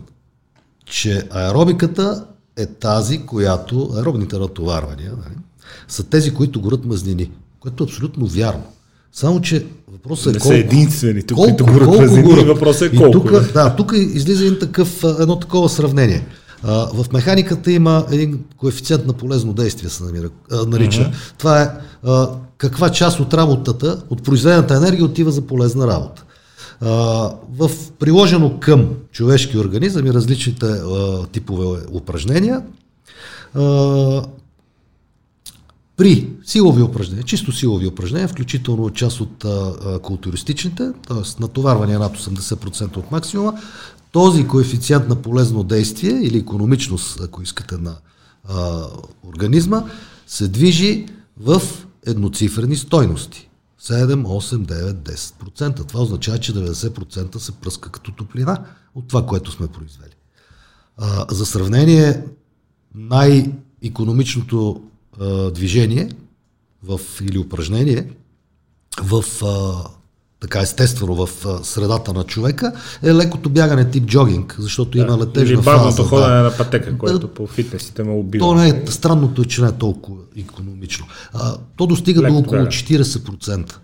че 0.85 1.29
аеробиката 1.31 2.25
е 2.57 2.67
тази, 2.67 3.27
която 3.27 3.91
аеробните 3.97 4.39
натоварвания 4.39 5.11
нали, 5.11 5.37
са 5.89 6.05
тези, 6.05 6.35
които 6.35 6.61
горят 6.61 6.85
мазнини, 6.85 7.31
което 7.61 7.85
е 7.85 7.87
абсолютно 7.87 8.27
вярно. 8.27 8.63
Само, 9.13 9.41
че 9.41 9.67
въпросът 9.93 10.27
е 10.27 10.33
Не 10.33 10.39
колко, 10.39 10.55
са 10.55 10.59
единствените, 10.59 11.35
колко, 11.35 11.49
които 11.49 11.67
горят 11.73 12.01
мазнини, 12.01 12.45
въпросът 12.45 12.93
е 12.93 12.97
И 12.97 12.99
колко, 12.99 13.13
Тук, 13.13 13.53
да. 13.53 13.77
тук 13.77 13.93
излиза 13.97 14.45
един 14.45 14.59
такъв, 14.59 15.05
едно 15.21 15.39
такова 15.39 15.69
сравнение. 15.69 16.27
А, 16.65 16.87
в 17.03 17.13
механиката 17.13 17.73
има 17.73 18.07
един 18.11 18.45
коефициент 18.57 19.07
на 19.07 19.13
полезно 19.13 19.53
действие, 19.53 19.91
се 19.91 20.05
намира, 20.05 20.29
а, 20.51 20.67
нарича. 20.67 21.13
Това 21.39 21.63
е 21.63 21.69
а, 22.05 22.29
каква 22.59 22.91
част 22.91 23.21
от 23.21 23.35
работата, 23.35 24.03
от 24.11 24.23
произведената 24.23 24.75
енергия 24.75 25.05
отива 25.05 25.31
за 25.31 25.43
полезна 25.43 25.87
работа. 25.87 26.25
А, 26.81 26.89
в 27.51 27.71
приложено 27.99 28.61
към 28.61 28.89
човешки 29.13 29.59
организъм 29.59 30.07
и 30.07 30.13
различните 30.13 30.67
а, 30.67 31.27
типове 31.27 31.79
упражнения, 31.93 32.63
а, 33.55 34.23
при 35.97 36.29
силови 36.45 36.83
упражнения, 36.83 37.25
чисто 37.25 37.53
силови 37.53 37.87
упражнения, 37.87 38.29
включително 38.29 38.91
част 38.91 39.21
от 39.21 39.45
културистичните, 40.03 40.93
т.е. 41.09 41.43
натоварване 41.43 41.99
над 41.99 42.19
80% 42.19 42.97
от 42.97 43.11
максимума, 43.11 43.61
този 44.13 44.47
коефициент 44.49 45.09
на 45.09 45.23
полезно 45.23 45.65
действие 45.65 46.13
или 46.23 46.39
економичност, 46.39 47.21
ако 47.21 47.43
искате, 47.43 47.77
на 47.77 47.97
а, 48.45 48.87
организма, 49.25 49.85
се 50.27 50.49
движи 50.49 51.07
в 51.41 51.63
едноцифрени 52.07 52.77
стойности. 52.77 53.49
7, 53.83 54.23
8, 54.23 54.57
9, 54.57 54.93
10%. 54.93 55.89
Това 55.89 56.01
означава, 56.01 56.39
че 56.39 56.55
90% 56.55 57.39
се 57.39 57.53
пръска 57.53 57.91
като 57.91 58.13
топлина 58.13 58.65
от 58.95 59.09
това, 59.09 59.27
което 59.27 59.51
сме 59.51 59.67
произвели. 59.67 60.15
А, 60.97 61.27
за 61.35 61.47
сравнение, 61.47 62.25
най-економичното 62.95 64.83
а, 65.21 65.51
движение 65.51 66.11
в, 66.83 67.01
или 67.23 67.39
упражнение 67.39 68.11
в 69.03 69.25
а, 69.45 69.89
така 70.43 70.61
естествено 70.61 71.27
в 71.27 71.29
средата 71.63 72.13
на 72.13 72.25
човека 72.25 72.73
е 73.03 73.15
лекото 73.15 73.51
бягане 73.51 73.91
тип 73.91 74.05
джогинг, 74.05 74.57
защото 74.59 74.99
има 74.99 75.15
Или 75.15 75.23
летежна 75.23 75.63
бавното 75.63 75.97
фаза. 75.97 76.09
ходене 76.09 76.37
да. 76.37 76.43
на 76.43 76.57
пътека, 76.57 76.99
което 76.99 77.29
по 77.29 77.47
фитнесите 77.47 78.03
ме 78.03 78.13
убива. 78.13 78.45
То 78.45 78.55
не 78.55 78.69
е, 78.69 78.83
странното 78.87 79.43
е, 79.43 79.45
че 79.45 79.63
не 79.63 79.69
е 79.69 79.73
толкова 79.73 80.19
економично. 80.37 81.07
А, 81.33 81.57
то 81.77 81.87
достига 81.87 82.23
Леко 82.23 82.33
до 82.33 82.39
около 82.39 82.53
бягане. 82.53 82.71
40%. 82.71 83.75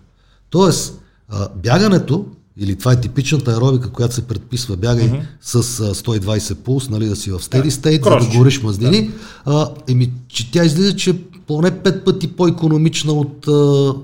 Тоест, 0.50 1.00
а, 1.28 1.48
бягането, 1.62 2.24
или 2.56 2.76
това 2.76 2.92
е 2.92 3.00
типичната 3.00 3.50
аеробика, 3.50 3.90
която 3.90 4.14
се 4.14 4.22
предписва, 4.22 4.76
бягай 4.76 5.10
mm-hmm. 5.10 5.22
с 5.40 5.54
а, 5.54 5.94
120 5.94 6.54
пулс, 6.54 6.88
нали, 6.88 7.06
да 7.06 7.16
си 7.16 7.30
в 7.30 7.38
steady 7.38 7.68
state, 7.68 8.04
за 8.04 8.28
да 8.30 8.38
гориш 8.38 8.62
мазнини, 8.62 9.10
а, 9.44 9.68
еми, 9.88 10.12
че 10.28 10.50
тя 10.50 10.64
излиза, 10.64 10.96
че 10.96 11.22
поне 11.46 11.70
5 11.70 12.04
пъти 12.04 12.28
по-економична 12.28 13.12
от 13.12 13.48
а, 13.48 13.94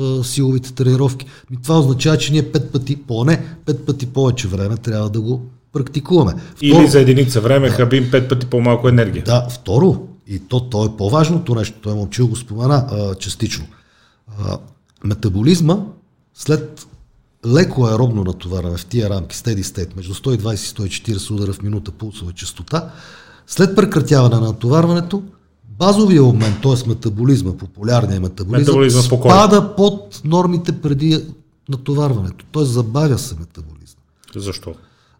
а, 0.00 0.24
силовите 0.24 0.72
тренировки. 0.72 1.26
Ми, 1.50 1.56
това 1.62 1.78
означава, 1.78 2.18
че 2.18 2.32
ние 2.32 2.42
5 2.42 2.70
пъти, 2.70 2.96
поне 2.96 3.44
5 3.66 3.78
пъти 3.84 4.06
повече 4.06 4.48
време 4.48 4.76
трябва 4.76 5.10
да 5.10 5.20
го 5.20 5.42
практикуваме. 5.72 6.34
Или 6.62 6.86
за 6.86 7.00
единица 7.00 7.40
време 7.40 7.68
хабим 7.68 8.10
пет 8.10 8.28
пъти 8.28 8.46
по-малко 8.46 8.88
енергия. 8.88 9.24
Да, 9.24 9.48
второ, 9.50 10.08
и 10.26 10.38
то, 10.38 10.60
то 10.60 10.84
е 10.84 10.96
по-важното 10.96 11.54
нещо, 11.54 11.78
той 11.82 11.94
момчил 11.94 12.28
го 12.28 12.36
спомена 12.36 12.86
а, 12.90 13.14
частично. 13.14 13.64
А, 14.38 14.58
метаболизма 15.04 15.78
след 16.34 16.86
леко 17.46 17.86
аеробно 17.86 18.24
натоварване 18.24 18.76
в 18.76 18.86
тия 18.86 19.10
рамки, 19.10 19.36
steady 19.36 19.62
state, 19.62 19.96
между 19.96 20.14
120 20.14 20.86
и 20.86 21.14
140 21.16 21.30
удара 21.30 21.52
в 21.52 21.62
минута 21.62 21.90
пулсова 21.90 22.32
частота, 22.32 22.90
след 23.46 23.76
прекратяване 23.76 24.34
на 24.34 24.40
натоварването, 24.40 25.22
базовия 25.80 26.24
обмен, 26.24 26.54
т.е. 26.62 26.88
метаболизма, 26.88 27.52
популярния 27.52 28.20
метаболизъм, 28.20 29.02
спокойно. 29.02 29.36
спада 29.36 29.76
под 29.76 30.20
нормите 30.24 30.72
преди 30.72 31.24
натоварването. 31.68 32.44
Т.е. 32.52 32.64
забавя 32.64 33.18
се 33.18 33.34
метаболизма. 33.40 34.00
Защо? 34.36 34.74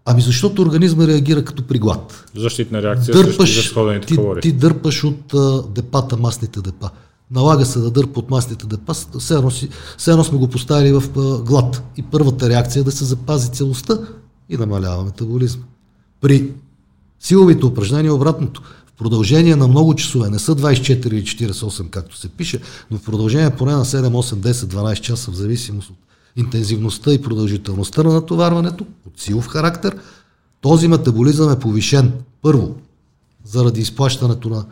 Ами 0.05 0.23
защото 0.23 0.63
организма 0.63 1.07
реагира 1.07 1.45
като 1.45 1.63
при 1.63 1.79
глад 1.79 2.25
Защитна 2.37 2.83
реакция 2.83 3.13
дърпаш, 3.15 3.75
ти, 4.07 4.17
калории. 4.17 4.43
ти 4.43 4.53
дърпаш 4.53 5.05
от 5.05 5.35
а, 5.35 5.63
депата, 5.63 6.17
масните 6.17 6.61
депа. 6.61 6.91
Налага 7.31 7.67
се 7.67 7.79
да 7.79 7.91
дърпа 7.91 8.21
от 8.21 8.31
масните 8.31 8.67
депа, 8.67 8.95
все 8.95 9.35
едно, 9.35 9.51
си, 9.51 9.69
все 9.99 10.11
едно 10.11 10.25
сме 10.25 10.39
го 10.39 10.49
поставили 10.49 10.93
в 10.93 11.03
а, 11.17 11.43
глад. 11.43 11.83
И 11.97 12.03
първата 12.03 12.49
реакция 12.49 12.81
е 12.81 12.85
да 12.85 12.93
се 12.93 13.05
запази 13.05 13.53
целостта 13.53 13.99
и 14.49 14.57
намалява 14.57 15.05
метаболизма. 15.05 15.65
При 16.21 16.53
силовите 17.21 17.67
упражнения 17.67 18.15
обратното. 18.15 18.63
Продължение 19.01 19.57
на 19.57 19.69
много 19.69 19.95
часове, 19.95 20.31
не 20.31 20.39
са 20.39 20.57
24 20.57 21.07
или 21.07 21.23
48, 21.23 21.91
както 21.91 22.17
се 22.17 22.29
пише, 22.29 22.61
но 22.91 22.99
в 22.99 23.03
продължение 23.03 23.51
поне 23.51 23.73
на 23.73 23.85
7, 23.85 24.09
8, 24.09 24.35
10, 24.35 24.53
12 24.53 25.01
часа, 25.01 25.31
в 25.31 25.35
зависимост 25.35 25.91
от 25.91 25.97
интензивността 26.37 27.13
и 27.13 27.23
продължителността 27.23 28.03
на 28.03 28.13
натоварването, 28.13 28.87
от 29.07 29.21
силов 29.21 29.49
характер, 29.49 29.97
този 30.61 30.89
метаболизъм 30.89 31.53
е 31.53 31.59
повишен. 31.59 32.13
Първо, 32.43 32.75
заради 33.45 33.81
изплащането 33.81 34.49
на 34.49 34.65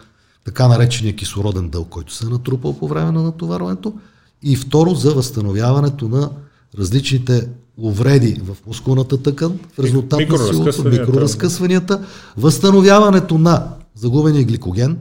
така 0.44 0.68
наречения 0.68 1.16
кислороден 1.16 1.68
дъл, 1.68 1.84
който 1.84 2.14
се 2.14 2.26
е 2.26 2.28
натрупал 2.28 2.78
по 2.78 2.88
време 2.88 3.12
на 3.12 3.22
натоварването. 3.22 3.94
И 4.42 4.56
второ, 4.56 4.94
за 4.94 5.14
възстановяването 5.14 6.08
на 6.08 6.30
различните 6.78 7.48
увреди 7.78 8.40
в 8.44 8.66
мускулната 8.66 9.22
тъкан 9.22 9.58
в 9.72 9.78
резултат 9.78 10.20
на 10.28 10.38
силото, 10.38 10.84
микроразкъсванията, 10.84 12.04
възстановяването 12.36 13.38
на 13.38 13.68
загубения 13.98 14.44
гликоген, 14.44 14.98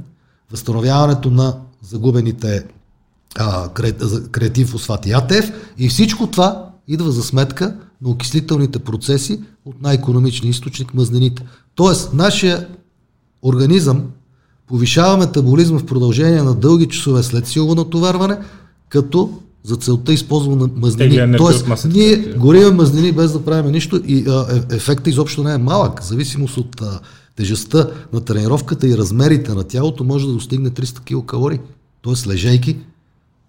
възстановяването 0.52 1.32
на 1.32 1.56
загубените 1.82 2.66
а, 3.36 3.70
кре- 3.70 4.30
креатив 4.30 4.68
фосфат 4.70 5.06
и 5.06 5.12
АТФ 5.12 5.52
и 5.78 5.90
всичко 5.90 6.28
това 6.28 6.70
идва 6.88 7.12
за 7.12 7.24
сметка 7.24 7.76
на 8.02 8.10
окислителните 8.10 8.80
процеси 8.80 9.40
от 9.66 9.82
най-економичния 9.82 10.50
източник 10.50 10.94
мъзнените. 10.94 11.44
Тоест, 11.76 12.14
нашия 12.14 12.68
организъм 13.44 14.04
повишава 14.68 15.18
метаболизма 15.18 15.80
в 15.80 15.86
продължение 15.86 16.42
на 16.44 16.54
дълги 16.56 16.88
часове 16.88 17.24
след 17.24 17.48
силово 17.48 17.76
натоварване, 17.76 18.38
като 18.90 19.40
за 19.64 19.76
целта 19.76 20.14
използва 20.14 20.70
енергия 21.18 21.38
Тоест, 21.38 21.68
масата. 21.68 21.98
ние 21.98 22.18
гориме 22.18 22.72
мазнини 22.72 23.12
без 23.12 23.32
да 23.32 23.46
правим 23.46 23.72
нищо 23.72 24.02
и 24.06 24.26
а, 24.28 24.46
е- 24.72 24.76
ефектът 24.76 25.08
изобщо 25.08 25.44
не 25.44 25.54
е 25.54 25.58
малък. 25.58 26.04
Зависимост 26.04 26.58
от 26.58 26.82
а, 26.82 27.00
тежестта 27.38 27.90
на 28.14 28.22
тренировката 28.22 28.88
и 28.88 28.98
размерите 28.98 29.54
на 29.54 29.64
тялото 29.64 30.04
може 30.04 30.28
да 30.28 30.34
достигне 30.34 30.70
300 30.70 31.04
килокалории. 31.04 31.60
Тоест, 32.02 32.28
лежейки, 32.28 32.78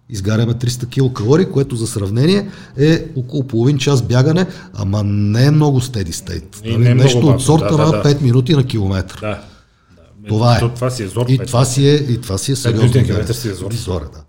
изгаряме 0.09 0.53
300 0.53 0.89
килокалории, 0.89 1.45
което 1.45 1.75
за 1.75 1.87
сравнение 1.87 2.49
е 2.77 3.05
около 3.15 3.47
половин 3.47 3.77
час 3.77 4.01
бягане, 4.01 4.47
ама 4.73 5.03
не 5.03 5.45
е 5.45 5.51
много 5.51 5.81
steady 5.81 6.11
state. 6.11 6.65
И 6.65 6.71
Нали? 6.71 6.83
не 6.83 6.89
е 6.89 6.93
много 6.93 7.03
Нещо 7.03 7.19
бавно, 7.19 7.35
от 7.35 7.41
сорта 7.43 7.65
да, 7.65 7.77
да, 7.77 7.85
на 7.85 7.91
да. 7.91 8.03
5 8.03 8.21
минути 8.21 8.55
на 8.55 8.65
километър. 8.65 9.19
Да. 9.19 9.27
да. 9.27 10.27
Това 10.27 10.55
е. 10.55 10.59
То, 10.59 10.69
това 10.69 10.89
си 10.89 11.03
е 11.03 11.07
зор. 11.07 11.25
И 11.29 11.37
това 11.37 11.65
си 11.65 11.87
е, 11.87 11.93
и 11.93 12.21
това 12.21 12.37
си 12.37 12.51
е 12.51 12.55
сериозно. 12.55 13.03
километър 13.05 13.33
си 13.33 13.49
е 13.49 13.53
зор. 13.53 13.71
Зор 13.73 14.01
да. 14.01 14.23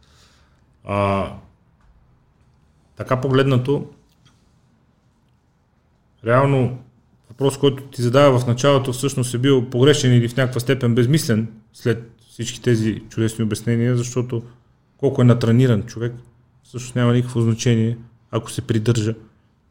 А, 0.84 1.32
така 2.96 3.20
погледнато, 3.20 3.86
реално 6.26 6.78
въпрос, 7.40 7.58
който 7.58 7.82
ти 7.82 8.02
задава 8.02 8.38
в 8.38 8.46
началото, 8.46 8.92
всъщност 8.92 9.34
е 9.34 9.38
бил 9.38 9.70
погрешен 9.70 10.14
или 10.14 10.28
в 10.28 10.36
някаква 10.36 10.60
степен 10.60 10.94
безмислен 10.94 11.48
след 11.72 12.10
всички 12.30 12.62
тези 12.62 13.02
чудесни 13.08 13.44
обяснения, 13.44 13.96
защото 13.96 14.42
колко 14.96 15.22
е 15.22 15.24
натрениран 15.24 15.82
човек, 15.82 16.12
всъщност 16.62 16.96
няма 16.96 17.12
никакво 17.12 17.40
значение, 17.40 17.96
ако 18.30 18.50
се 18.50 18.62
придържа 18.62 19.14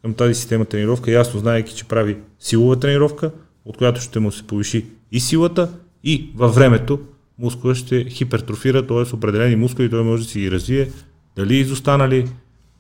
към 0.02 0.14
тази 0.14 0.36
система 0.36 0.66
тренировка, 0.66 1.12
ясно 1.12 1.40
знаеки, 1.40 1.76
че 1.76 1.86
прави 1.86 2.18
силова 2.40 2.80
тренировка, 2.80 3.32
от 3.66 3.78
която 3.78 4.02
ще 4.02 4.20
му 4.20 4.32
се 4.32 4.48
повиши 4.48 4.86
и 5.12 5.20
силата, 5.20 5.70
и 6.04 6.32
във 6.36 6.56
времето 6.56 7.00
мускула 7.40 7.76
ще 7.76 8.06
хипертрофира, 8.10 8.88
т.е. 8.88 9.16
определени 9.16 9.56
мускули 9.56 9.90
той 9.90 10.04
може 10.04 10.24
да 10.24 10.30
си 10.30 10.40
ги 10.40 10.52
развие, 10.52 10.90
дали 11.36 11.56
изостанали, 11.56 12.26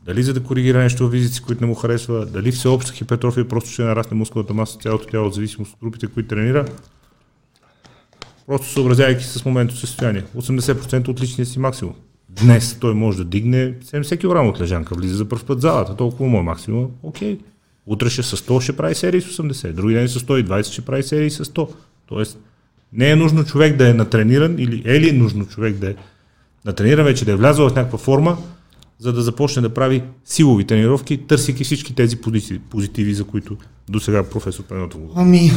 дали 0.05 0.23
за 0.23 0.33
да 0.33 0.43
коригира 0.43 0.77
нещо 0.77 1.07
в 1.07 1.11
визици, 1.11 1.41
които 1.41 1.63
не 1.63 1.67
му 1.67 1.75
харесва, 1.75 2.25
дали 2.25 2.51
всеобща 2.51 2.93
хипертрофия 2.93 3.47
просто 3.47 3.69
ще 3.69 3.83
нарасне 3.83 4.17
мускулната 4.17 4.53
маса, 4.53 4.79
цялото 4.79 5.07
тяло, 5.07 5.31
в 5.31 5.33
зависимост 5.33 5.73
от 5.73 5.79
групите, 5.83 6.07
които 6.07 6.29
тренира. 6.29 6.65
Просто 8.47 8.67
съобразявайки 8.67 9.23
с 9.23 9.45
моментното 9.45 9.79
състояние. 9.79 10.23
80% 10.37 11.07
от 11.07 11.21
личния 11.21 11.45
си 11.45 11.59
максимум. 11.59 11.93
Днес 12.29 12.77
той 12.79 12.93
може 12.93 13.17
да 13.17 13.25
дигне 13.25 13.73
70 13.73 14.17
кг 14.17 14.55
от 14.55 14.61
лежанка, 14.61 14.95
влиза 14.95 15.17
за 15.17 15.29
първ 15.29 15.45
път 15.45 15.57
в 15.57 15.61
залата, 15.61 15.95
толкова 15.95 16.29
му 16.29 16.39
е 16.39 16.43
максимум. 16.43 16.91
Окей. 17.03 17.39
Утре 17.85 18.09
ще 18.09 18.23
с 18.23 18.37
100 18.37 18.61
ще 18.61 18.77
прави 18.77 18.95
серии 18.95 19.21
с 19.21 19.37
80, 19.37 19.71
други 19.71 19.93
ден 19.93 20.07
с 20.07 20.19
120 20.19 20.71
ще 20.71 20.81
прави 20.81 21.03
серии 21.03 21.29
с 21.29 21.45
100. 21.45 21.69
Тоест, 22.05 22.39
не 22.93 23.11
е 23.11 23.15
нужно 23.15 23.45
човек 23.45 23.75
да 23.75 23.89
е 23.89 23.93
натрениран 23.93 24.59
или 24.59 24.83
е 24.85 24.99
ли 24.99 25.11
нужно 25.11 25.45
човек 25.45 25.75
да 25.75 25.89
е 25.89 25.95
натрениран 26.65 27.05
вече, 27.05 27.25
да 27.25 27.31
е 27.31 27.35
влязъл 27.35 27.69
в 27.69 27.75
някаква 27.75 27.97
форма, 27.97 28.37
за 28.99 29.13
да 29.13 29.21
започне 29.21 29.61
да 29.61 29.73
прави 29.73 30.03
силови 30.25 30.65
тренировки, 30.65 31.17
търсейки 31.17 31.63
всички 31.63 31.95
тези 31.95 32.17
позитиви, 32.69 33.13
за 33.13 33.23
които 33.23 33.57
до 33.89 33.99
сега 33.99 34.29
професор 34.29 34.63
Пенотов 34.63 35.01
Ами, 35.15 35.51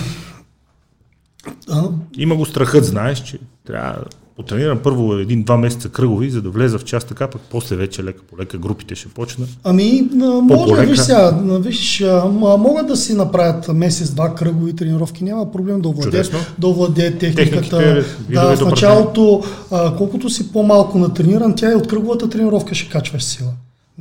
А, 1.71 1.89
Има 2.17 2.37
го 2.37 2.47
страхът, 2.47 2.85
знаеш, 2.85 3.23
че 3.23 3.39
трябва 3.65 4.05
потренирам 4.37 4.79
първо 4.79 5.15
един-два 5.15 5.57
месеца 5.57 5.89
кръгови, 5.89 6.31
за 6.31 6.43
да 6.43 6.51
влеза 6.51 6.79
в 6.79 6.85
част 6.85 7.09
така, 7.09 7.29
пък 7.29 7.43
после 7.51 7.77
вече 7.77 8.05
лека 8.05 8.23
по 8.31 8.39
лека 8.39 8.59
групите 8.59 8.95
ще 8.95 9.09
почнат. 9.09 9.49
Ами, 9.65 10.09
може, 10.43 10.87
виж 10.87 10.99
сега, 10.99 11.39
виж, 11.45 12.05
могат 12.59 12.87
да 12.87 12.97
си 12.97 13.15
направят 13.15 13.69
месец-два 13.69 14.35
кръгови 14.35 14.77
тренировки, 14.77 15.25
няма 15.25 15.53
проблем 15.53 15.81
да 15.81 15.89
овладеят, 15.89 16.55
да 16.59 16.69
овладеят 16.69 17.19
техниката. 17.19 17.79
Техниките, 17.79 18.05
да, 18.35 18.57
в 18.57 18.65
началото, 18.65 19.43
а, 19.71 19.97
колкото 19.97 20.31
си 20.31 20.53
по-малко 20.53 20.99
натрениран, 20.99 21.55
тя 21.57 21.73
и 21.73 21.75
от 21.75 21.89
кръговата 21.89 22.29
тренировка 22.29 22.75
ще 22.75 22.91
качваш 22.91 23.25
сила. 23.25 23.51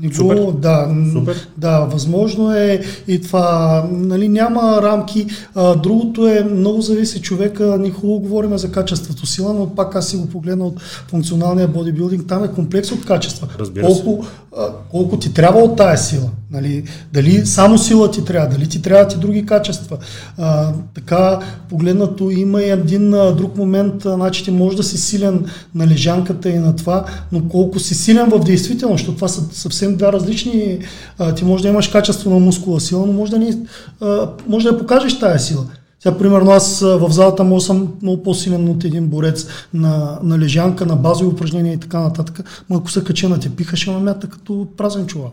Не 0.01 0.07
го- 0.07 0.13
Супер. 0.15 0.45
Да, 0.51 0.95
Супер. 1.13 1.47
да, 1.57 1.79
възможно 1.79 2.51
е 2.53 2.81
и 3.07 3.21
това. 3.21 3.85
Нали, 3.91 4.29
няма 4.29 4.79
рамки. 4.83 5.25
А, 5.55 5.75
другото 5.75 6.27
е, 6.27 6.43
много 6.43 6.81
зависи 6.81 7.21
човека. 7.21 7.77
Ние 7.79 7.91
хубаво 7.91 8.19
говорим 8.19 8.57
за 8.57 8.71
качеството 8.71 9.25
сила, 9.25 9.53
но 9.53 9.69
пак 9.69 9.95
аз 9.95 10.07
си 10.07 10.17
го 10.17 10.25
погледна 10.25 10.65
от 10.65 10.81
функционалния 11.07 11.67
бодибилдинг. 11.67 12.27
Там 12.27 12.43
е 12.43 12.47
комплекс 12.47 12.91
от 12.91 13.05
качества. 13.05 13.47
Разбира 13.59 13.85
колко, 13.85 14.25
а, 14.57 14.67
колко 14.91 15.17
ти 15.19 15.33
трябва 15.33 15.59
от 15.59 15.77
тая 15.77 15.97
сила. 15.97 16.29
Нали, 16.51 16.83
дали 17.13 17.45
само 17.45 17.77
сила 17.77 18.11
ти 18.11 18.25
трябва, 18.25 18.49
дали 18.49 18.67
ти 18.67 18.81
трябват 18.81 19.13
и 19.13 19.17
други 19.17 19.45
качества. 19.45 19.97
А, 20.37 20.71
така 20.93 21.39
погледнато 21.69 22.29
има 22.29 22.61
и 22.61 22.69
един 22.69 23.13
а, 23.13 23.31
друг 23.31 23.57
момент, 23.57 24.05
а, 24.05 24.13
значи 24.15 24.43
ти 24.43 24.51
може 24.51 24.77
да 24.77 24.83
си 24.83 24.97
силен 24.97 25.45
на 25.75 25.87
лежанката 25.87 26.49
и 26.49 26.57
на 26.59 26.75
това, 26.75 27.05
но 27.31 27.41
колко 27.49 27.79
си 27.79 27.95
силен 27.95 28.29
в 28.29 28.39
действителност, 28.39 28.97
защото 28.99 29.15
това 29.15 29.27
са 29.27 29.41
съвсем 29.51 29.90
два 29.95 30.13
различни, 30.13 30.79
а, 31.17 31.35
ти 31.35 31.45
може 31.45 31.63
да 31.63 31.69
имаш 31.69 31.87
качество 31.87 32.29
на 32.29 32.39
мускула 32.39 32.79
сила, 32.79 33.05
но 33.05 33.13
може 33.13 33.31
да, 33.31 33.39
не, 33.39 33.57
а, 34.01 34.29
може 34.47 34.71
да 34.71 34.77
покажеш 34.77 35.19
тая 35.19 35.39
сила. 35.39 35.65
Сега, 36.03 36.17
примерно, 36.17 36.51
аз 36.51 36.79
в 36.79 37.07
залата 37.11 37.43
може 37.43 37.63
да 37.63 37.65
съм 37.65 37.93
много 38.01 38.23
по-силен 38.23 38.69
от 38.69 38.83
един 38.83 39.07
борец 39.07 39.47
на, 39.73 40.19
на 40.23 40.39
лежанка, 40.39 40.85
на 40.85 40.95
базови 40.95 41.29
упражнения 41.29 41.73
и 41.73 41.79
така 41.79 41.99
нататък, 41.99 42.63
но 42.69 42.77
ако 42.77 42.91
се 42.91 43.03
кача 43.03 43.29
на 43.29 43.39
тепиха, 43.39 43.75
ще 43.75 43.91
ме 43.91 43.97
мята 43.97 44.29
като 44.29 44.67
празен 44.77 45.07
чувал. 45.07 45.31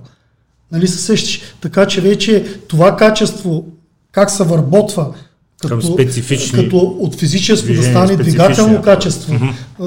Нали 0.73 0.89
се 0.89 0.99
сещаш? 0.99 1.41
Така 1.61 1.87
че 1.87 2.01
вече 2.01 2.45
това 2.69 2.97
качество, 2.97 3.65
как 4.13 4.31
се 4.31 4.45
върботва, 4.45 5.15
Към 5.61 5.81
като, 5.81 5.93
специфични 5.93 6.65
като 6.65 6.77
от 6.79 7.15
физическо 7.15 7.73
да 7.73 7.83
стане 7.83 8.17
двигателно 8.17 8.83
качество. 8.83 9.35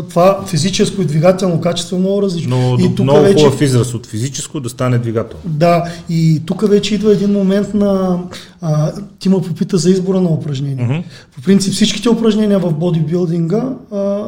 Това 0.09 0.45
физическо 0.47 1.01
и 1.01 1.05
двигателно 1.05 1.61
качество 1.61 1.95
е 1.95 1.99
много 1.99 2.21
различно. 2.21 2.57
Но 2.57 2.85
и 2.85 2.95
тук 2.95 3.03
много 3.03 3.21
вече, 3.21 3.45
хубав 3.45 3.61
израз 3.61 3.93
от 3.93 4.05
физическо 4.05 4.59
да 4.59 4.69
стане 4.69 4.97
двигател. 4.97 5.37
да, 5.45 5.83
и 6.09 6.41
тук 6.45 6.69
вече 6.69 6.95
идва 6.95 7.13
един 7.13 7.31
момент 7.31 7.73
на... 7.73 8.19
А, 8.61 8.91
ти 9.19 9.29
ме 9.29 9.41
попита 9.41 9.77
за 9.77 9.89
избора 9.89 10.21
на 10.21 10.29
упражнения. 10.29 10.85
Мгм. 10.85 10.99
По 11.35 11.41
принцип 11.41 11.73
всичките 11.73 12.09
упражнения 12.09 12.59
в 12.59 12.73
бодибилдинга 12.73 13.73
а, 13.91 14.23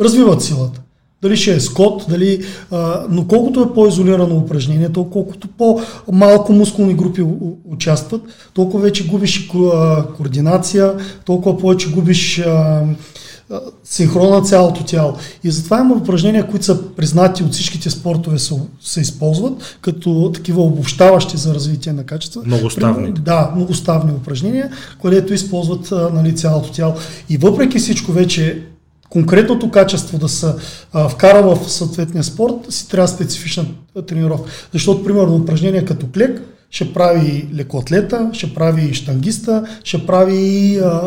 развиват 0.00 0.42
силата. 0.42 0.80
Дали 1.24 1.36
ще 1.36 1.54
е 1.54 1.60
скот, 1.60 2.04
дали, 2.08 2.44
а, 2.70 3.02
но 3.10 3.26
колкото 3.26 3.60
е 3.60 3.74
по-изолирано 3.74 4.36
упражнението, 4.36 5.04
колкото 5.10 5.48
по-малко 5.48 6.52
мускулни 6.52 6.94
групи 6.94 7.22
участват, 7.68 8.22
толкова 8.54 8.82
вече 8.82 9.06
губиш 9.06 9.48
координация, 10.16 10.94
толкова 11.24 11.58
повече 11.58 11.90
губиш 11.90 12.38
а, 12.38 12.82
а, 13.50 13.60
синхрон 13.84 14.30
на 14.30 14.42
цялото 14.42 14.84
тяло. 14.84 15.14
И 15.44 15.50
затова 15.50 15.80
има 15.80 15.94
упражнения, 15.94 16.46
които 16.46 16.64
са 16.64 16.82
признати 16.82 17.42
от 17.42 17.52
всичките 17.52 17.90
спортове, 17.90 18.38
се, 18.38 18.54
се 18.80 19.00
използват 19.00 19.78
като 19.80 20.30
такива 20.34 20.62
обобщаващи 20.62 21.36
за 21.36 21.54
развитие 21.54 21.92
на 21.92 22.04
качества. 22.04 22.42
Многоставни. 22.46 23.12
Да, 23.12 23.52
многоставни 23.56 24.12
упражнения, 24.12 24.70
където 25.02 25.34
използват 25.34 25.92
нали, 26.14 26.36
цялото 26.36 26.72
тяло. 26.72 26.94
И 27.28 27.36
въпреки 27.36 27.78
всичко 27.78 28.12
вече 28.12 28.62
конкретното 29.10 29.70
качество 29.70 30.18
да 30.18 30.28
се 30.28 30.46
а, 30.92 31.08
вкара 31.08 31.42
в 31.42 31.70
съответния 31.70 32.24
спорт, 32.24 32.54
си 32.68 32.88
трябва 32.88 33.08
специфична 33.08 33.64
тренировка. 34.06 34.50
Защото, 34.72 35.04
примерно, 35.04 35.36
упражнения 35.36 35.84
като 35.84 36.06
клек 36.14 36.42
ще 36.70 36.92
прави 36.92 37.48
лекоатлета, 37.54 38.30
ще 38.32 38.54
прави 38.54 38.94
штангиста, 38.94 39.64
ще 39.84 40.06
прави 40.06 40.78
а. 40.84 41.00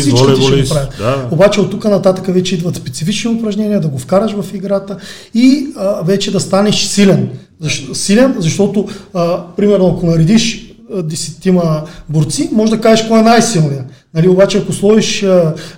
Всичките 0.00 0.42
ще 0.42 0.74
правят. 0.74 0.94
да. 0.98 1.28
Обаче 1.30 1.60
от 1.60 1.70
тук 1.70 1.84
нататък 1.84 2.26
вече 2.26 2.54
идват 2.54 2.76
специфични 2.76 3.30
упражнения, 3.30 3.80
да 3.80 3.88
го 3.88 3.98
вкараш 3.98 4.32
в 4.32 4.54
играта 4.54 4.96
и 5.34 5.66
а, 5.76 6.02
вече 6.02 6.32
да 6.32 6.40
станеш 6.40 6.84
силен. 6.84 7.30
Защо, 7.60 7.94
силен, 7.94 8.34
защото, 8.38 8.88
а, 9.14 9.42
примерно, 9.56 9.94
ако 9.96 10.06
наредиш 10.06 10.74
десетима 11.02 11.82
борци, 12.08 12.48
може 12.52 12.70
да 12.70 12.80
кажеш 12.80 13.08
кой 13.08 13.20
е 13.20 13.22
най-силният. 13.22 13.84
Нали, 14.14 14.28
обаче 14.28 14.58
ако 14.58 14.72
сложиш 14.72 15.26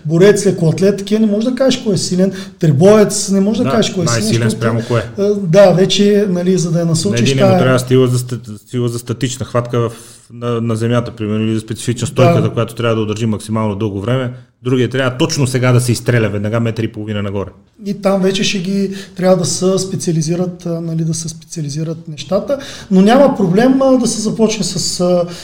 борец, 0.04 0.46
лекоатлет, 0.46 0.96
такива 0.96 1.20
не 1.20 1.26
може 1.26 1.46
да 1.46 1.54
кажеш 1.54 1.80
кой 1.80 1.94
е 1.94 1.98
силен, 1.98 2.32
трибоец, 2.58 3.28
не 3.28 3.40
може 3.40 3.58
да, 3.58 3.64
Да, 3.64 3.70
кажеш 3.70 3.92
кой 3.92 4.04
е 4.04 4.08
силен. 4.08 4.22
най-силен 4.22 4.50
спрямо 4.50 4.80
кое? 4.82 5.02
Да, 5.36 5.72
вече, 5.72 6.26
нали, 6.28 6.58
за 6.58 6.70
да 6.70 6.78
я 6.78 6.84
На 6.84 6.90
насочиш 6.90 7.20
един 7.22 7.36
му 7.36 7.40
тая- 7.42 7.58
трябва 7.58 7.78
стила 7.78 8.06
за, 8.06 8.18
стила 8.58 8.88
за 8.88 8.98
статична 8.98 9.46
хватка 9.46 9.80
в, 9.80 9.92
на, 10.32 10.60
на 10.60 10.76
земята, 10.76 11.10
примерно, 11.10 11.44
или 11.44 11.54
за 11.54 11.60
специфична 11.60 12.06
стойка, 12.06 12.34
Да. 12.34 12.42
за 12.42 12.50
която 12.50 12.74
трябва 12.74 12.96
да 12.96 13.02
удържи 13.02 13.26
максимално 13.26 13.76
дълго 13.76 14.00
време. 14.00 14.32
Другия 14.62 14.90
трябва 14.90 15.18
точно 15.18 15.46
сега 15.46 15.72
да 15.72 15.80
се 15.80 15.92
изстреля 15.92 16.28
веднага 16.28 16.60
метър 16.60 16.82
и 16.82 16.92
половина 16.92 17.22
нагоре. 17.22 17.50
И 17.84 17.94
там 17.94 18.22
вече 18.22 18.44
ще 18.44 18.58
ги 18.58 18.90
трябва 19.16 19.36
да 19.36 19.44
се 19.44 19.78
специализират, 19.78 20.66
нали, 20.66 21.04
да 21.04 21.14
се 21.14 21.28
специализират 21.28 22.08
нещата, 22.08 22.58
но 22.90 23.00
няма 23.00 23.36
проблем 23.36 23.78
да 24.00 24.06
се 24.06 24.20
започне 24.20 24.64
с, 24.64 24.78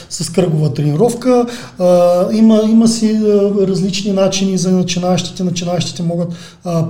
с 0.09 0.29
кръгова 0.29 0.73
тренировка. 0.73 1.45
Има, 2.33 2.61
има 2.69 2.87
си 2.87 3.19
различни 3.61 4.11
начини 4.11 4.57
за 4.57 4.71
начинаещите. 4.71 5.43
Начинаещите 5.43 6.03
могат 6.03 6.29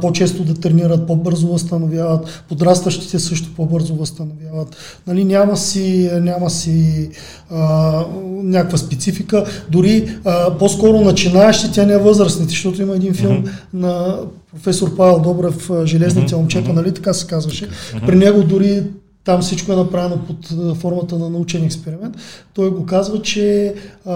по-често 0.01 0.43
да 0.43 0.53
тренират, 0.53 1.07
по-бързо 1.07 1.47
възстановяват, 1.47 2.43
подрастващите 2.49 3.19
също 3.19 3.49
по-бързо 3.55 3.95
възстановяват. 3.95 4.76
Нали, 5.07 5.24
няма 5.24 5.57
си, 5.57 6.09
няма 6.21 6.49
си 6.49 7.09
а, 7.51 8.05
някаква 8.43 8.78
специфика. 8.78 9.45
Дори 9.69 10.17
а, 10.26 10.57
по-скоро 10.57 11.01
начинаещите, 11.01 11.82
а 11.82 11.86
не 11.86 11.97
възрастните, 12.24 12.49
защото 12.49 12.82
има 12.82 12.95
един 12.95 13.13
филм 13.13 13.43
на 13.74 14.17
професор 14.51 14.95
Павел 14.95 15.19
Добрев, 15.19 15.69
Железните 15.86 16.36
момчета, 16.36 16.74
нали 16.74 16.93
така 16.93 17.13
се 17.13 17.28
казваше. 17.28 17.69
При 18.07 18.15
него 18.15 18.43
дори 18.43 18.84
там 19.26 19.41
всичко 19.41 19.71
е 19.74 19.76
направено 19.76 20.17
под 20.28 20.38
формата 20.78 21.17
на 21.17 21.30
научен 21.30 21.63
експеримент. 21.63 22.15
Той 22.53 22.69
го 22.71 22.86
казва, 22.86 23.21
че 23.21 23.74
а, 24.05 24.15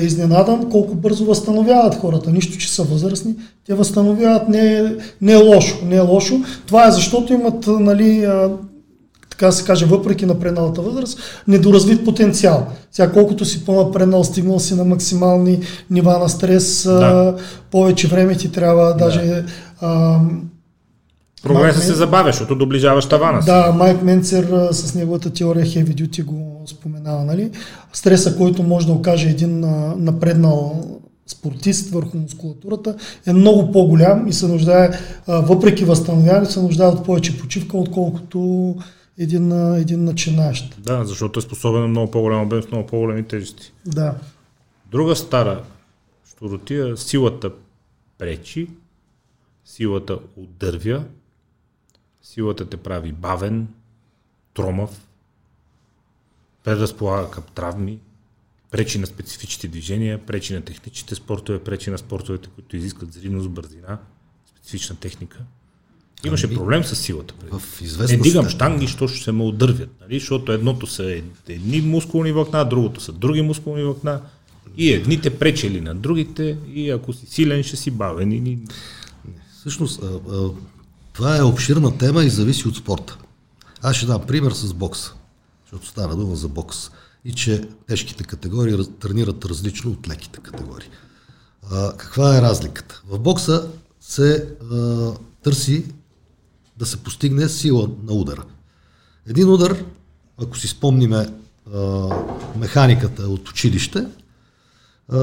е 0.00 0.04
изненадан 0.04 0.70
колко 0.70 0.94
бързо 0.94 1.24
възстановяват 1.24 1.94
хората. 1.94 2.30
Нищо, 2.30 2.58
че 2.58 2.72
са 2.72 2.82
възрастни, 2.82 3.34
те 3.66 3.74
възстановяват. 3.74 4.48
Не, 4.48 4.78
е- 4.78 4.92
не 5.20 5.32
е 5.32 5.36
лошо. 5.36 5.84
Не 5.84 5.96
е 5.96 6.00
лошо. 6.00 6.34
Това 6.66 6.88
е 6.88 6.90
защото 6.90 7.32
имат, 7.32 7.66
нали, 7.66 8.28
така 9.38 9.52
се 9.52 9.64
каже, 9.64 9.86
въпреки 9.86 10.26
напредналата 10.26 10.82
възраст, 10.82 11.18
недоразвит 11.48 12.04
потенциал. 12.04 12.66
Сега 12.92 13.12
колкото 13.12 13.44
си 13.44 13.64
по-напреднал, 13.64 14.24
стигнал 14.24 14.58
си 14.60 14.74
на 14.74 14.84
максимални 14.84 15.60
нива 15.90 16.18
на 16.18 16.28
стрес, 16.28 16.84
Да. 16.84 16.92
а, 16.92 17.42
повече 17.70 18.08
време 18.08 18.36
ти 18.36 18.52
трябва, 18.52 18.94
даже 18.96 19.44
а, 19.80 20.18
Прогресът 21.42 21.76
Майк 21.76 21.86
се 21.86 21.94
забавя, 21.94 22.28
защото 22.32 22.54
доближаваш 22.54 23.06
тавана 23.06 23.42
си. 23.42 23.46
да, 23.46 23.72
Майк 23.72 24.02
Менцер 24.02 24.68
с 24.70 24.94
неговата 24.94 25.30
теория 25.30 25.66
Heavy 25.66 25.94
Duty 25.94 26.24
го 26.24 26.62
споменава, 26.66 27.24
нали? 27.24 27.50
Стреса, 27.92 28.36
който 28.36 28.62
може 28.62 28.86
да 28.86 28.92
окаже 28.92 29.28
един 29.28 29.60
напреднал 29.96 30.84
спортист 31.28 31.90
върху 31.90 32.16
мускулатурата 32.18 32.94
е 33.26 33.32
много 33.32 33.72
по-голям 33.72 34.28
и 34.28 34.32
се 34.32 34.46
нуждае, 34.48 34.90
въпреки 35.28 35.84
възстановяването, 35.84 36.52
се 36.52 36.60
нуждае 36.62 36.88
от 36.88 37.04
повече 37.04 37.38
почивка, 37.38 37.76
отколкото 37.76 38.74
един, 39.18 39.74
един 39.76 40.04
начинаещ. 40.04 40.82
Да, 40.82 41.04
защото 41.04 41.38
е 41.38 41.42
способен 41.42 41.80
на 41.80 41.88
много 41.88 42.10
по-голям 42.10 42.42
обем 42.42 42.62
с 42.62 42.70
много 42.70 42.86
по-големи 42.86 43.28
тежести. 43.28 43.72
Да. 43.86 44.18
Друга 44.90 45.16
стара 45.16 45.64
щуротия, 46.28 46.96
силата 46.96 47.52
пречи, 48.18 48.70
силата 49.64 50.18
удървя, 50.36 51.04
силата 52.22 52.68
те 52.68 52.76
прави 52.76 53.12
бавен, 53.12 53.68
тромав, 54.54 55.06
предразполага 56.64 57.30
към 57.30 57.44
травми, 57.54 57.98
пречи 58.70 58.98
на 58.98 59.06
специфичните 59.06 59.68
движения, 59.68 60.26
пречи 60.26 60.54
на 60.54 60.62
техничните 60.62 61.14
спортове, 61.14 61.64
пречи 61.64 61.90
на 61.90 61.98
спортовете, 61.98 62.48
които 62.48 62.76
изискват 62.76 63.12
зрителност, 63.12 63.50
бързина, 63.50 63.98
специфична 64.46 64.96
техника. 64.96 65.38
Имаше 66.26 66.54
проблем 66.54 66.84
с 66.84 66.96
силата. 66.96 67.34
преди. 67.34 67.50
В 67.52 67.80
Не 67.80 67.86
известна 67.86 68.18
дигам 68.18 68.44
степен- 68.44 68.50
штанги, 68.50 68.86
що 68.86 69.08
ще 69.08 69.24
се 69.24 69.32
ме 69.32 69.44
удървят, 69.44 69.90
нали? 70.00 70.18
защото 70.18 70.52
едното 70.52 70.86
са 70.86 71.04
ед- 71.04 71.24
едни 71.48 71.80
мускулни 71.80 72.32
влакна, 72.32 72.64
другото 72.64 73.00
са 73.00 73.12
други 73.12 73.42
мускулни 73.42 73.84
влакна. 73.84 74.20
И 74.76 74.92
едните 74.92 75.38
пречели 75.38 75.80
на 75.80 75.94
другите, 75.94 76.58
и 76.74 76.90
ако 76.90 77.12
си 77.12 77.26
силен, 77.26 77.62
ще 77.62 77.76
си 77.76 77.90
бавен. 77.90 78.32
И... 78.32 78.58
Всъщност, 79.60 80.02
а, 80.02 80.06
а, 80.32 80.48
това 81.12 81.36
е 81.36 81.42
обширна 81.42 81.98
тема 81.98 82.24
и 82.24 82.30
зависи 82.30 82.68
от 82.68 82.76
спорта. 82.76 83.18
Аз 83.82 83.96
ще 83.96 84.06
дам 84.06 84.22
пример 84.22 84.52
с 84.52 84.74
бокса, 84.74 85.14
защото 85.62 85.86
стана 85.86 86.16
дума 86.16 86.36
за 86.36 86.48
бокс. 86.48 86.90
И 87.24 87.32
че 87.32 87.68
тежките 87.88 88.24
категории 88.24 88.76
тренират 89.00 89.44
различно 89.44 89.90
от 89.90 90.08
леките 90.08 90.40
категории. 90.40 90.88
А, 91.70 91.92
каква 91.96 92.38
е 92.38 92.42
разликата? 92.42 93.02
В 93.08 93.18
бокса 93.18 93.68
се 94.00 94.48
а, 94.72 95.10
търси 95.42 95.84
да 96.78 96.86
се 96.86 96.96
постигне 96.96 97.48
сила 97.48 97.90
на 98.06 98.12
удара. 98.12 98.44
Един 99.26 99.50
удар, 99.50 99.84
ако 100.42 100.58
си 100.58 100.68
спомниме 100.68 101.26
а, 101.74 102.08
механиката 102.58 103.22
от 103.22 103.48
училище, 103.48 104.06
а, 105.08 105.18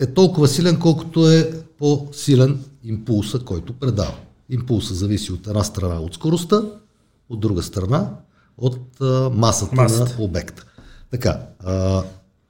е 0.00 0.06
толкова 0.06 0.48
силен, 0.48 0.78
колкото 0.78 1.30
е 1.30 1.50
по-силен 1.78 2.64
импулса, 2.84 3.38
който 3.38 3.72
предава. 3.72 4.14
Импулса 4.48 4.94
зависи 4.94 5.32
от 5.32 5.46
една 5.46 5.64
страна 5.64 6.00
от 6.00 6.14
скоростта, 6.14 6.62
от 7.28 7.40
друга 7.40 7.62
страна 7.62 8.10
от 8.58 9.00
а, 9.00 9.30
масата, 9.34 9.74
масата 9.74 10.16
на 10.18 10.24
обекта. 10.24 10.64
Така, 11.10 11.40
а, 11.64 12.02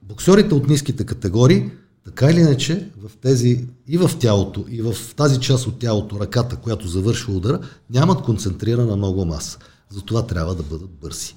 боксерите 0.02 0.54
от 0.54 0.68
ниските 0.68 1.06
категории, 1.06 1.70
така 2.04 2.30
или 2.30 2.40
иначе, 2.40 2.88
в 3.02 3.16
тези, 3.16 3.66
и 3.88 3.98
в 3.98 4.10
тялото, 4.18 4.64
и 4.68 4.82
в 4.82 4.94
тази 5.16 5.40
част 5.40 5.66
от 5.66 5.78
тялото, 5.78 6.20
ръката, 6.20 6.56
която 6.56 6.88
завършва 6.88 7.34
удара, 7.34 7.60
нямат 7.90 8.22
концентрирана 8.22 8.96
много 8.96 9.24
маса. 9.24 9.58
Затова 9.90 10.26
трябва 10.26 10.54
да 10.54 10.62
бъдат 10.62 10.90
бързи. 10.90 11.34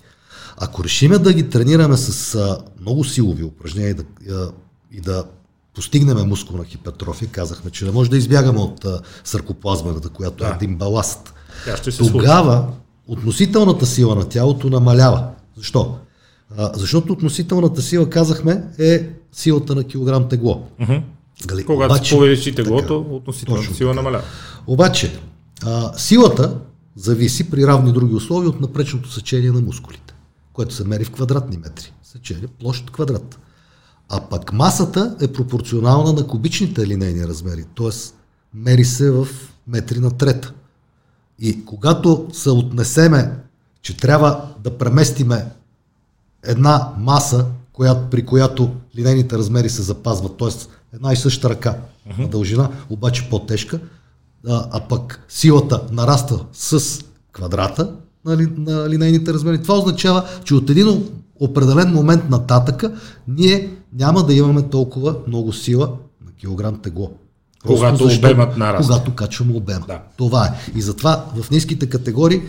Ако 0.57 0.84
решиме 0.84 1.18
да 1.18 1.34
ги 1.34 1.49
тренираме 1.49 1.97
с 1.97 2.36
а, 2.36 2.57
много 2.82 3.03
силови 3.03 3.43
упражнения 3.43 3.91
и 3.91 3.93
да, 3.93 4.03
а, 4.36 4.51
и 4.91 5.01
да 5.01 5.26
постигнем 5.76 6.28
мускулна 6.28 6.66
хипертрофия, 6.66 7.30
казахме, 7.32 7.72
че 7.72 7.86
не 7.86 7.91
може 7.91 8.09
да 8.09 8.18
избягаме 8.18 8.59
от 8.59 8.86
а, 8.86 9.01
саркоплазмената, 9.24 10.09
която 10.09 10.43
е 10.43 10.47
да. 10.47 10.53
е 10.53 10.55
един 10.55 10.76
баласт. 10.78 11.34
Тогава 11.97 12.57
случи. 12.57 12.78
относителната 13.07 13.86
сила 13.86 14.16
на 14.16 14.30
тялото 14.30 14.70
намалява. 14.70 15.28
Защо? 15.57 15.97
А, 16.57 16.72
защото 16.76 17.13
относителната 17.13 17.82
сила, 17.82 18.09
казахме, 18.09 18.63
е 18.80 19.09
силата 19.36 19.76
на 19.76 19.84
килограм 19.84 20.30
тегло. 20.30 20.68
Uh-huh. 20.82 21.02
Дали? 21.48 21.66
Когато 21.66 21.94
Обаче, 21.94 22.10
се 22.10 22.16
повечи 22.16 22.56
теглото, 22.56 23.04
така, 23.04 23.16
относителната 23.16 23.74
сила 23.74 23.94
намалява. 23.94 24.24
Обаче, 24.68 25.20
а, 25.66 25.98
силата 25.98 26.58
зависи 26.96 27.50
при 27.50 27.68
равни 27.68 27.92
други 27.92 28.16
условия 28.16 28.50
от 28.50 28.62
напречното 28.62 29.12
сечение 29.12 29.52
на 29.52 29.62
мускулите, 29.62 30.14
което 30.54 30.74
се 30.74 30.84
мери 30.84 31.04
в 31.04 31.12
квадратни 31.12 31.58
метри. 31.58 31.94
Сечение 32.04 32.48
площ 32.60 32.92
квадрат. 32.92 33.40
А 34.10 34.22
пък 34.30 34.54
масата 34.54 35.16
е 35.22 35.28
пропорционална 35.28 36.14
на 36.14 36.28
кубичните 36.28 36.88
линейни 36.88 37.28
размери, 37.28 37.66
т.е. 37.76 37.90
мери 38.54 38.86
се 38.86 39.12
в 39.12 39.28
метри 39.68 40.00
на 40.00 40.12
трета. 40.12 40.54
И 41.40 41.66
когато 41.66 42.28
се 42.34 42.50
отнесеме, 42.50 43.32
че 43.82 43.98
трябва 43.98 44.46
да 44.64 44.78
преместиме 44.78 45.46
една 46.44 46.94
маса, 46.98 47.46
която, 47.76 48.01
при 48.11 48.26
която 48.26 48.69
линейните 48.97 49.38
размери 49.38 49.69
се 49.69 49.82
запазват, 49.82 50.38
т.е. 50.38 50.47
една 50.95 51.13
и 51.13 51.15
съща 51.15 51.49
ръка 51.49 51.78
uh-huh. 52.09 52.21
на 52.21 52.28
дължина, 52.28 52.69
обаче 52.89 53.30
по-тежка, 53.30 53.80
а, 54.47 54.67
а 54.71 54.80
пък 54.80 55.26
силата 55.30 55.82
нараства 55.91 56.45
с 56.53 56.99
квадрата 57.34 57.91
на, 58.26 58.38
ли, 58.38 58.47
на 58.57 58.89
линейните 58.89 59.34
размери. 59.34 59.63
Това 59.63 59.78
означава, 59.78 60.26
че 60.43 60.55
от 60.55 60.69
един 60.69 61.09
определен 61.39 61.93
момент 61.93 62.30
нататъка 62.30 62.93
ние 63.28 63.69
няма 63.93 64.23
да 64.23 64.34
имаме 64.34 64.61
толкова 64.61 65.15
много 65.28 65.53
сила 65.53 65.91
на 66.26 66.32
килограм 66.32 66.82
тегло. 66.82 67.11
Когато 67.65 68.03
защо, 68.03 68.28
обемът 68.28 68.57
нараства. 68.57 68.93
Когато 68.93 69.15
качваме 69.15 69.53
обема. 69.53 69.86
Да. 69.88 70.01
Това 70.17 70.45
е. 70.45 70.78
И 70.78 70.82
затова 70.82 71.26
в 71.36 71.51
ниските 71.51 71.89
категории 71.89 72.41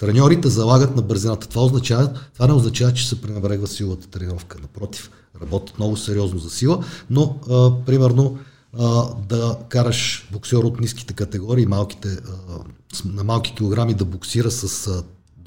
треньорите 0.00 0.48
залагат 0.48 0.96
на 0.96 1.02
бързината. 1.02 1.48
Това, 1.48 1.62
означава, 1.62 2.12
това 2.34 2.46
не 2.46 2.52
означава, 2.52 2.94
че 2.94 3.08
се 3.08 3.20
пренебрегва 3.20 3.66
силата 3.66 4.08
тренировка. 4.08 4.58
Напротив, 4.62 5.10
работят 5.42 5.78
много 5.78 5.96
сериозно 5.96 6.38
за 6.38 6.50
сила, 6.50 6.84
но 7.10 7.36
а, 7.50 7.84
примерно 7.84 8.38
а, 8.78 9.14
да 9.28 9.58
караш 9.68 10.28
боксер 10.32 10.56
от 10.56 10.80
ниските 10.80 11.14
категории, 11.14 11.66
малките, 11.66 12.08
а, 12.08 12.58
на 13.04 13.24
малки 13.24 13.54
килограми 13.54 13.94
да 13.94 14.04
боксира 14.04 14.50
с 14.50 14.86
а, 14.86 15.04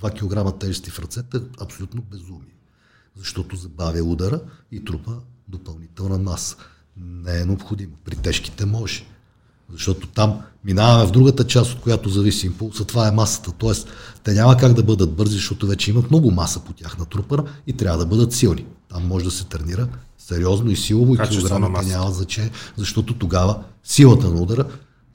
2 0.10 0.20
кг 0.54 0.60
тежести 0.60 0.90
в 0.90 1.00
ръцете, 1.00 1.38
абсолютно 1.62 2.02
безумие. 2.02 2.56
Защото 3.18 3.56
забавя 3.56 4.04
удара 4.04 4.40
и 4.72 4.86
трупа 4.86 5.12
допълнителна 5.48 6.18
маса. 6.18 6.56
Не 6.98 7.42
е 7.42 7.46
необходимо. 7.46 7.94
При 8.06 8.16
тежките 8.16 8.66
може. 8.66 9.06
Защото 9.74 10.08
там 10.08 10.40
минаваме 10.66 11.08
в 11.08 11.12
другата 11.12 11.44
част, 11.44 11.72
от 11.72 11.80
която 11.80 12.10
зависи 12.10 12.46
импулса, 12.46 12.86
това 12.86 13.08
е 13.08 13.12
масата. 13.12 13.52
Тоест, 13.58 13.88
те 14.24 14.34
няма 14.34 14.58
как 14.58 14.74
да 14.74 14.84
бъдат 14.84 15.14
бързи, 15.14 15.36
защото 15.36 15.68
вече 15.68 15.92
имат 15.92 16.10
много 16.10 16.32
маса 16.32 16.60
по 16.60 16.74
тях 16.74 16.98
на 16.98 17.06
трупа 17.06 17.44
и 17.68 17.74
трябва 17.74 17.98
да 17.98 18.06
бъдат 18.06 18.34
силни. 18.34 18.66
Там 18.90 19.08
може 19.08 19.26
да 19.26 19.32
се 19.32 19.46
тренира 19.46 19.88
сериозно 20.18 20.72
и 20.72 20.76
силово 20.76 21.16
и 21.16 21.18
килограмите 21.18 21.86
няма 21.86 22.12
значение, 22.12 22.52
защото 22.78 23.14
тогава 23.14 23.64
силата 23.84 24.30
на 24.30 24.42
удара 24.42 24.66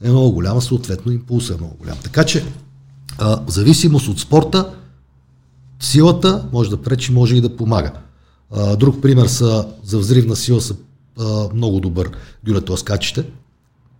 е 0.05 0.11
много 0.11 0.33
голяма, 0.33 0.63
съответно 0.63 1.13
импулсът 1.13 1.57
е 1.57 1.61
много 1.61 1.77
голям. 1.77 1.99
Така 2.03 2.25
че, 2.25 2.45
а, 3.19 3.41
в 3.47 3.51
зависимост 3.51 4.09
от 4.09 4.21
спорта, 4.21 4.75
силата 5.81 6.49
може 6.53 6.71
да 6.71 6.83
пречи, 6.83 7.13
може 7.13 7.37
и 7.37 7.41
да 7.41 7.57
помага. 7.57 7.93
А, 8.51 8.77
друг 8.77 9.03
пример 9.03 9.27
са 9.27 9.69
за 9.85 9.99
взривна 9.99 10.37
сила 10.37 10.61
са 10.61 10.77
а, 11.19 11.49
много 11.55 11.81
добър 11.81 12.11
дюлетоскачите. 12.45 13.25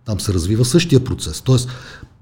Там 0.09 0.19
се 0.19 0.33
развива 0.33 0.65
същия 0.65 0.99
процес. 0.99 1.41
Тоест, 1.41 1.69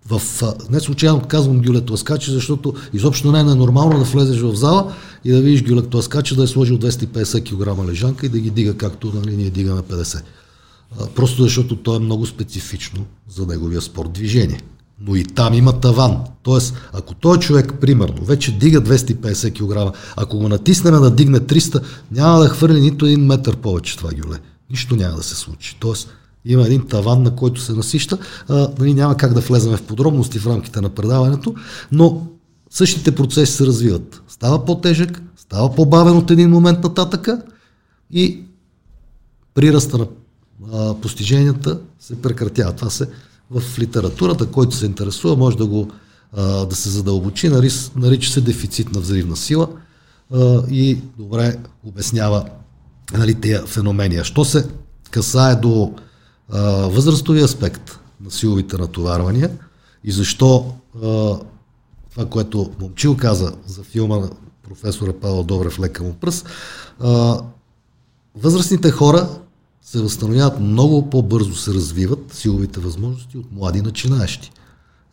в, 0.10 0.22
не 0.70 0.80
случайно 0.80 1.22
казвам 1.28 1.62
гюлетоскачи, 1.62 2.32
защото 2.32 2.74
изобщо 2.94 3.32
не 3.32 3.40
е 3.40 3.44
нормално 3.44 3.98
да 3.98 4.04
влезеш 4.04 4.42
в 4.42 4.56
зала 4.56 4.94
и 5.26 5.32
да 5.32 5.42
видиш 5.42 5.64
гюлетоскача 5.64 6.36
да 6.36 6.44
е 6.44 6.48
сложил 6.48 6.78
250 6.78 7.44
кг 7.44 7.90
лежанка 7.90 8.26
и 8.26 8.30
да 8.30 8.40
ги 8.40 8.50
дига 8.50 8.78
както 8.78 9.12
нали, 9.16 9.38
ние 9.38 9.50
дигаме 9.50 9.82
50. 9.82 10.22
А, 11.00 11.08
просто 11.08 11.44
защото 11.44 11.76
то 11.76 11.96
е 11.96 12.00
много 12.00 12.26
специфично 12.26 13.06
за 13.30 13.46
неговия 13.46 13.82
спорт 13.82 14.12
движение. 14.12 14.62
Но 15.02 15.16
и 15.16 15.24
там 15.24 15.54
има 15.54 15.80
таван. 15.80 16.18
Тоест, 16.44 16.76
ако 16.94 17.14
той 17.14 17.40
човек, 17.40 17.74
примерно, 17.82 18.26
вече 18.26 18.58
дига 18.58 18.82
250 18.82 19.54
кг, 19.54 19.98
ако 20.16 20.38
го 20.38 20.50
натиснем 20.50 21.02
да 21.02 21.12
дигне 21.12 21.40
300, 21.40 21.84
няма 22.12 22.40
да 22.40 22.50
хвърли 22.50 22.82
нито 22.82 23.06
един 23.06 23.26
метър 23.26 23.56
повече 23.56 23.98
това 23.98 24.10
гюле. 24.10 24.38
Нищо 24.70 24.96
няма 24.96 25.18
да 25.18 25.24
се 25.24 25.36
случи. 25.36 25.78
Тоест, 25.80 26.10
има 26.46 26.66
един 26.66 26.88
таван, 26.88 27.24
на 27.24 27.36
който 27.36 27.62
се 27.62 27.74
насища. 27.74 28.18
А, 28.48 28.70
нали, 28.80 28.94
няма 28.94 29.18
как 29.18 29.34
да 29.34 29.40
влезем 29.40 29.78
в 29.78 29.84
подробности 29.84 30.40
в 30.40 30.48
рамките 30.48 30.82
на 30.82 30.90
предаването, 30.90 31.56
но 31.92 32.28
същите 32.70 33.16
процеси 33.16 33.54
се 33.54 33.66
развиват. 33.66 34.22
Става 34.28 34.66
по-тежък, 34.66 35.22
става 35.38 35.76
по-бавен 35.76 36.18
от 36.18 36.32
един 36.32 36.50
момент 36.50 36.84
нататъка 36.84 37.42
и 38.12 38.44
прираста 39.54 39.98
на 39.98 40.08
а, 40.74 40.94
постиженията 40.94 41.80
се 42.00 42.22
прекратява. 42.22 42.74
Това 42.74 42.90
се 42.90 43.10
в 43.52 43.80
литературата, 43.80 44.46
който 44.46 44.76
се 44.76 44.86
интересува, 44.86 45.36
може 45.36 45.58
да 45.58 45.66
го 45.66 45.92
а, 46.34 46.66
да 46.66 46.76
се 46.76 46.90
задълбочи, 46.90 47.50
нарича 47.96 48.32
се 48.32 48.42
дефицит 48.42 48.92
на 48.92 49.00
взривна 49.00 49.36
сила 49.36 49.68
а, 50.34 50.64
и 50.70 50.98
добре 51.18 51.56
обяснява 51.84 52.46
нали, 53.14 53.34
тези 53.34 53.68
феномени. 53.68 54.24
Що 54.24 54.46
се 54.46 54.68
касае 55.12 55.56
до 55.56 55.94
а, 56.52 56.62
възрастови 56.88 57.41
аспект 57.41 58.00
на 58.22 58.32
силовите 58.32 58.78
натоварвания 58.78 59.52
и 60.04 60.12
защо 60.12 60.74
а, 60.95 61.00
това, 62.12 62.26
което 62.30 62.72
Момчил 62.80 63.18
каза 63.18 63.54
за 63.66 63.84
филма 63.84 64.18
на 64.18 64.30
професора 64.64 65.14
Павел 65.22 65.43
Добрев 65.43 65.80
Лека 65.80 66.04
му 66.04 66.14
пръст, 66.14 66.50
а, 67.00 67.41
възрастните 68.36 68.91
хора 68.91 69.30
се 69.82 70.02
възстановяват 70.02 70.60
много 70.60 71.10
по-бързо, 71.10 71.56
се 71.56 71.74
развиват 71.74 72.34
силовите 72.34 72.80
възможности 72.80 73.38
от 73.38 73.52
млади 73.52 73.82
начинаещи. 73.82 74.52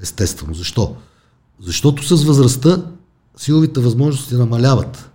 Естествено. 0.01 0.55
Защо? 0.55 0.97
Защото 1.61 2.17
с 2.17 2.25
възрастта 2.25 2.83
силовите 3.37 3.81
възможности 3.81 4.35
намаляват. 4.35 5.11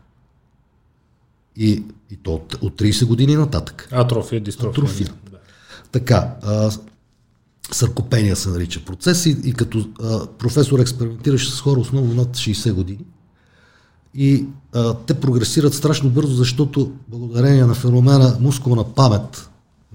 И, 1.55 1.83
и 2.11 2.15
то 2.23 2.33
от, 2.33 2.53
от 2.61 2.81
30 2.81 3.05
години 3.05 3.35
нататък. 3.35 3.89
Атрофия, 3.91 4.41
дистрофия. 4.41 4.83
Атрофия. 4.83 5.13
Така, 5.91 6.35
а, 6.43 6.71
саркопения 7.71 8.35
се 8.35 8.49
нарича 8.49 8.85
процес 8.85 9.25
и, 9.25 9.37
и 9.43 9.53
като 9.53 9.89
а, 10.03 10.27
професор 10.27 10.79
експериментираше 10.79 11.51
с 11.51 11.61
хора 11.61 11.79
основно 11.79 12.13
над 12.13 12.37
60 12.37 12.73
години 12.73 13.05
и 14.13 14.45
а, 14.73 14.93
те 14.93 15.13
прогресират 15.13 15.73
страшно 15.73 16.09
бързо, 16.09 16.35
защото 16.35 16.91
благодарение 17.07 17.65
на 17.65 17.73
феномена 17.73 18.37
мускулна 18.39 18.93
памет, 18.93 19.49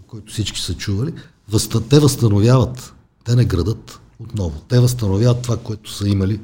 който 0.07 0.33
всички 0.33 0.61
са 0.61 0.75
чували, 0.75 1.13
възста, 1.49 1.89
те 1.89 2.01
възстановяват, 2.01 2.95
те 3.25 3.37
не 3.37 3.45
градат 3.45 4.01
отново. 4.19 4.61
Те 4.69 4.81
възстановяват 4.81 5.43
това, 5.43 5.57
което 5.57 5.93
са 5.93 6.09
имали 6.09 6.41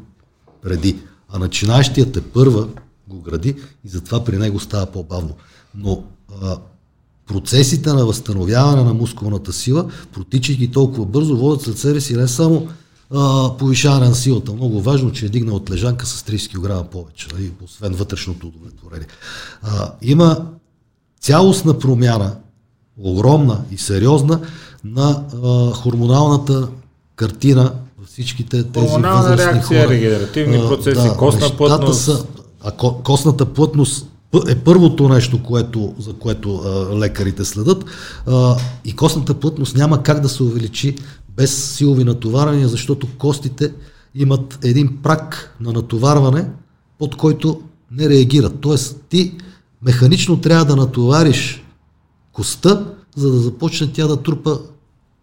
преди. 0.62 0.98
А 1.28 1.38
начинаещият 1.38 2.16
е 2.16 2.20
първа 2.20 2.68
го 3.08 3.20
гради 3.20 3.56
и 3.84 3.88
затова 3.88 4.24
при 4.24 4.36
него 4.36 4.60
става 4.60 4.86
по-бавно. 4.86 5.34
Но 5.74 6.04
а, 6.42 6.58
процесите 7.30 7.92
на 7.92 8.06
възстановяване 8.06 8.84
на 8.84 8.94
мускулната 8.94 9.52
сила, 9.52 9.86
протичайки 10.12 10.70
толкова 10.70 11.04
бързо, 11.04 11.36
водят 11.36 11.62
след 11.62 11.78
себе 11.78 12.00
си 12.00 12.16
не 12.16 12.28
само 12.28 12.68
а, 13.14 13.50
повишаване 13.58 14.08
на 14.08 14.14
силата. 14.14 14.52
Много 14.52 14.82
важно, 14.82 15.12
че 15.12 15.26
е 15.26 15.28
дигнал 15.28 15.56
от 15.56 15.70
лежанка 15.70 16.06
с 16.06 16.22
30 16.22 16.82
кг 16.84 16.90
повече, 16.90 17.28
нали, 17.34 17.52
освен 17.64 17.92
вътрешното 17.92 18.46
удовлетворение. 18.46 19.06
А, 19.62 19.92
има 20.02 20.36
цялостна 21.20 21.78
промяна, 21.78 22.36
огромна 22.98 23.60
и 23.70 23.78
сериозна 23.78 24.40
на 24.84 25.24
а, 25.44 25.70
хормоналната 25.72 26.68
картина 27.16 27.72
във 27.98 28.08
всичките 28.08 28.64
тези 28.64 28.86
Хормонална 28.88 29.22
възрастни 29.22 29.52
реакция, 29.52 29.82
хора. 29.82 29.94
регенеративни 29.94 30.56
А, 30.56 30.68
процеси, 30.68 31.08
костна 31.18 31.56
плътност. 31.56 32.00
Са, 32.00 32.24
а 32.64 32.70
ко- 32.72 33.02
костната 33.02 33.46
плътност 33.46 34.09
е 34.48 34.54
първото 34.54 35.08
нещо, 35.08 35.42
което, 35.42 35.94
за 35.98 36.12
което 36.12 36.56
а, 36.56 36.98
лекарите 36.98 37.44
следят. 37.44 37.84
А, 38.26 38.56
и 38.84 38.96
костната 38.96 39.34
плътност 39.34 39.76
няма 39.76 40.02
как 40.02 40.20
да 40.20 40.28
се 40.28 40.42
увеличи 40.42 40.96
без 41.36 41.74
силови 41.76 42.04
натоварвания, 42.04 42.68
защото 42.68 43.06
костите 43.18 43.72
имат 44.14 44.58
един 44.62 44.98
прак 45.02 45.56
на 45.60 45.72
натоварване, 45.72 46.50
под 46.98 47.16
който 47.16 47.60
не 47.90 48.08
реагират. 48.08 48.60
Тоест 48.60 49.00
ти 49.08 49.38
механично 49.82 50.40
трябва 50.40 50.64
да 50.64 50.76
натовариш 50.76 51.64
коста, 52.32 52.94
за 53.16 53.30
да 53.30 53.38
започне 53.38 53.92
тя 53.92 54.06
да 54.06 54.22
трупа 54.22 54.60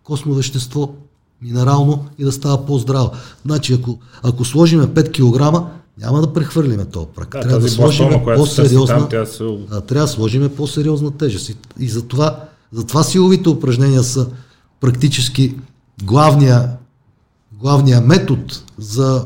костно 0.03 0.33
вещество, 0.33 0.93
минерално 1.41 2.05
и 2.17 2.23
да 2.23 2.31
става 2.31 2.65
по-здрава. 2.65 3.11
Значи, 3.45 3.73
ако, 3.73 3.99
ако 4.23 4.45
сложиме 4.45 4.87
5 4.87 5.11
кг, 5.11 5.67
няма 6.01 6.21
да 6.21 6.33
прехвърлиме 6.33 6.85
този 6.85 7.07
прак. 7.15 7.31
Да, 7.31 7.41
трябва 7.41 7.59
да 7.59 7.69
сложим 7.69 8.09
по-сериозна, 8.25 9.09
там, 9.09 9.25
се... 9.25 9.43
да, 9.43 9.81
трябва 9.81 10.07
да 10.07 10.11
сложим 10.11 10.55
по-сериозна 10.55 11.17
тежест. 11.17 11.49
И, 11.49 11.55
и 11.79 11.89
затова, 11.89 12.43
затова 12.71 13.03
силовите 13.03 13.49
упражнения 13.49 14.03
са 14.03 14.29
практически 14.79 15.55
главния, 16.03 16.69
главния 17.51 18.01
метод 18.01 18.43
за 18.77 19.25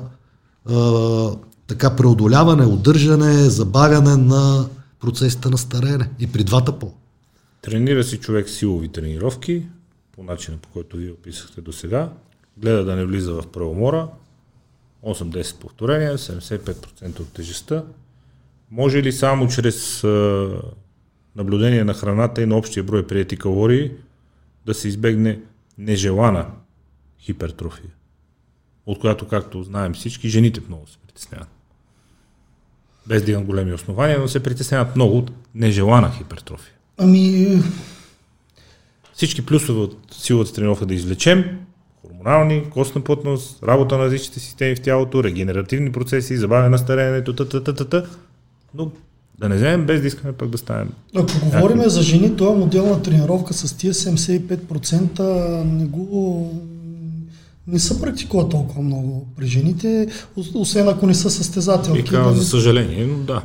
а, 0.69 1.31
така 1.67 1.95
преодоляване, 1.95 2.65
удържане, 2.65 3.49
забавяне 3.49 4.15
на 4.15 4.65
процесите 4.99 5.49
на 5.49 5.57
стареене. 5.57 6.09
И 6.19 6.27
при 6.27 6.43
двата 6.43 6.79
по. 6.79 6.91
Тренира 7.61 8.03
си 8.03 8.17
човек 8.17 8.49
силови 8.49 8.87
тренировки, 8.87 9.63
по 10.15 10.23
начина 10.23 10.57
по 10.57 10.69
който 10.69 10.97
вие 10.97 11.11
описахте 11.11 11.61
до 11.61 11.71
сега, 11.71 12.09
гледа 12.57 12.85
да 12.85 12.95
не 12.95 13.05
влиза 13.05 13.33
в 13.33 13.47
преумора, 13.47 14.07
8-10 15.03 15.59
повторения, 15.59 16.17
75% 16.17 17.19
от 17.19 17.33
тежестта. 17.33 17.83
Може 18.71 19.03
ли 19.03 19.11
само 19.11 19.47
чрез 19.47 20.03
а, 20.03 20.61
наблюдение 21.35 21.83
на 21.83 21.93
храната 21.93 22.41
и 22.41 22.45
на 22.45 22.57
общия 22.57 22.83
брой 22.83 23.07
прияти 23.07 23.37
калории 23.37 23.91
да 24.65 24.73
се 24.73 24.87
избегне 24.87 25.39
нежелана 25.77 26.45
хипертрофия, 27.19 27.89
от 28.85 28.99
която, 28.99 29.27
както 29.27 29.63
знаем 29.63 29.93
всички, 29.93 30.29
жените 30.29 30.61
много 30.67 30.87
се 30.87 30.97
притесняват. 30.97 31.49
Без 33.07 33.23
да 33.23 33.31
имам 33.31 33.45
големи 33.45 33.73
основания, 33.73 34.19
но 34.19 34.27
се 34.27 34.43
притесняват 34.43 34.95
много 34.95 35.17
от 35.17 35.31
нежелана 35.55 36.11
хипертрофия. 36.11 36.73
Ами, 36.97 37.61
Всички 39.13 39.45
плюсове 39.45 39.79
от 39.79 39.97
силата 40.11 40.53
тренировка 40.53 40.85
да 40.85 40.93
извлечем, 40.93 41.59
хормонални, 42.21 42.63
костна 42.65 43.01
плътност, 43.01 43.63
работа 43.63 43.97
на 43.97 44.03
различните 44.03 44.39
системи 44.39 44.75
в 44.75 44.81
тялото, 44.81 45.23
регенеративни 45.23 45.91
процеси, 45.91 46.37
забавяне 46.37 46.69
на 46.69 46.77
стареенето, 46.77 47.35
т, 47.35 47.49
т, 47.49 47.63
т, 47.63 47.75
т, 47.75 47.85
т. 47.85 48.05
но 48.75 48.91
да 49.39 49.49
не 49.49 49.55
вземем 49.55 49.85
без 49.85 50.01
да 50.01 50.07
искаме 50.07 50.33
пък 50.33 50.49
да 50.49 50.57
станем. 50.57 50.89
ако 51.15 51.31
говорим 51.45 51.81
за 51.83 52.01
жени, 52.01 52.35
този 52.35 52.59
модел 52.59 52.85
на 52.85 53.01
тренировка 53.01 53.53
с 53.53 53.73
тия 53.73 53.93
75% 53.93 55.19
не 55.63 55.85
го 55.85 56.51
не 57.67 57.79
се 57.79 58.01
практикува 58.01 58.49
толкова 58.49 58.81
много 58.81 59.27
при 59.37 59.47
жените, 59.47 60.07
ос- 60.37 60.55
освен 60.55 60.87
ако 60.87 61.07
не 61.07 61.13
са 61.13 61.29
състезателки. 61.29 62.01
Бих 62.01 62.11
казал, 62.11 62.23
да 62.23 62.31
за 62.31 62.39
не- 62.39 62.45
съжаление, 62.45 63.05
но 63.07 63.17
да. 63.17 63.41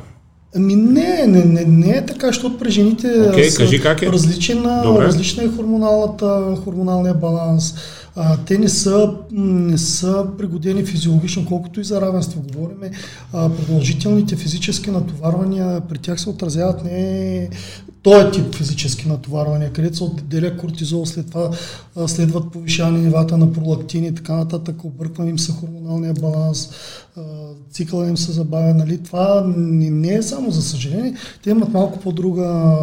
Ами 0.55 0.75
не, 0.75 1.27
не, 1.27 1.45
не, 1.45 1.65
не 1.65 1.89
е 1.89 2.05
така, 2.05 2.27
защото 2.27 2.57
при 2.57 2.71
жените 2.71 3.29
Окей, 3.29 3.49
са 3.49 3.57
кажи 3.57 3.81
как 3.81 4.01
е. 4.01 4.11
различна, 4.11 4.81
Добре. 4.83 5.03
различна 5.03 5.43
е 5.43 5.47
хормоналната, 5.47 6.57
хормоналния 6.63 7.13
баланс. 7.13 7.73
А, 8.15 8.37
те 8.37 8.57
не 8.57 8.69
са, 8.69 9.13
не 9.31 9.77
са 9.77 10.25
пригодени 10.37 10.85
физиологично, 10.85 11.45
колкото 11.45 11.79
и 11.79 11.83
за 11.83 12.01
равенство 12.01 12.41
говориме. 12.53 12.91
А, 13.33 13.49
продължителните 13.49 14.35
физически 14.35 14.91
натоварвания 14.91 15.81
при 15.81 15.97
тях 15.97 16.19
се 16.19 16.29
отразяват 16.29 16.83
не 16.83 17.49
този 18.07 18.31
тип 18.31 18.55
физически 18.55 19.07
натоварвания, 19.07 19.73
където 19.73 19.97
се 19.97 20.03
отделя 20.03 20.57
кортизол, 20.57 21.05
след 21.05 21.27
това 21.27 21.51
следват 22.07 22.51
повишаване 22.51 22.99
нивата 22.99 23.37
на 23.37 23.53
пролактини 23.53 24.07
и 24.07 24.15
така 24.15 24.33
нататък, 24.33 24.83
объркване 24.83 25.29
им 25.29 25.39
се 25.39 25.51
хормоналния 25.51 26.13
баланс, 26.13 26.69
цикъла 27.71 28.09
им 28.09 28.17
се 28.17 28.31
забавя. 28.31 28.73
Нали? 28.73 28.97
Това 28.97 29.53
не, 29.57 30.13
е 30.13 30.21
само 30.21 30.51
за 30.51 30.61
съжаление, 30.61 31.13
те 31.43 31.49
имат 31.49 31.73
малко 31.73 31.99
по-друга 31.99 32.77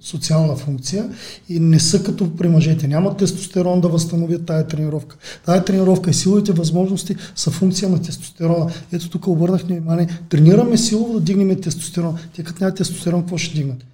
социална 0.00 0.56
функция 0.56 1.10
и 1.48 1.60
не 1.60 1.80
са 1.80 2.02
като 2.02 2.36
при 2.36 2.48
мъжете. 2.48 2.88
Нямат 2.88 3.16
тестостерон 3.16 3.80
да 3.80 3.88
възстановят 3.88 4.46
тая 4.46 4.66
тренировка. 4.66 5.16
Тая 5.44 5.64
тренировка 5.64 6.10
и 6.10 6.14
силовите 6.14 6.52
възможности 6.52 7.16
са 7.36 7.50
функция 7.50 7.88
на 7.88 8.02
тестостерона. 8.02 8.72
Ето 8.92 9.10
тук 9.10 9.26
обърнахме 9.26 9.76
внимание. 9.76 10.08
Тренираме 10.28 10.76
силово 10.76 11.12
да 11.14 11.20
дигнем 11.20 11.60
тестостерон. 11.60 12.16
Те 12.36 12.42
като 12.42 12.64
нямат 12.64 12.76
тестостерон, 12.76 13.20
какво 13.20 13.38
ще 13.38 13.56
дигнат? 13.56 13.84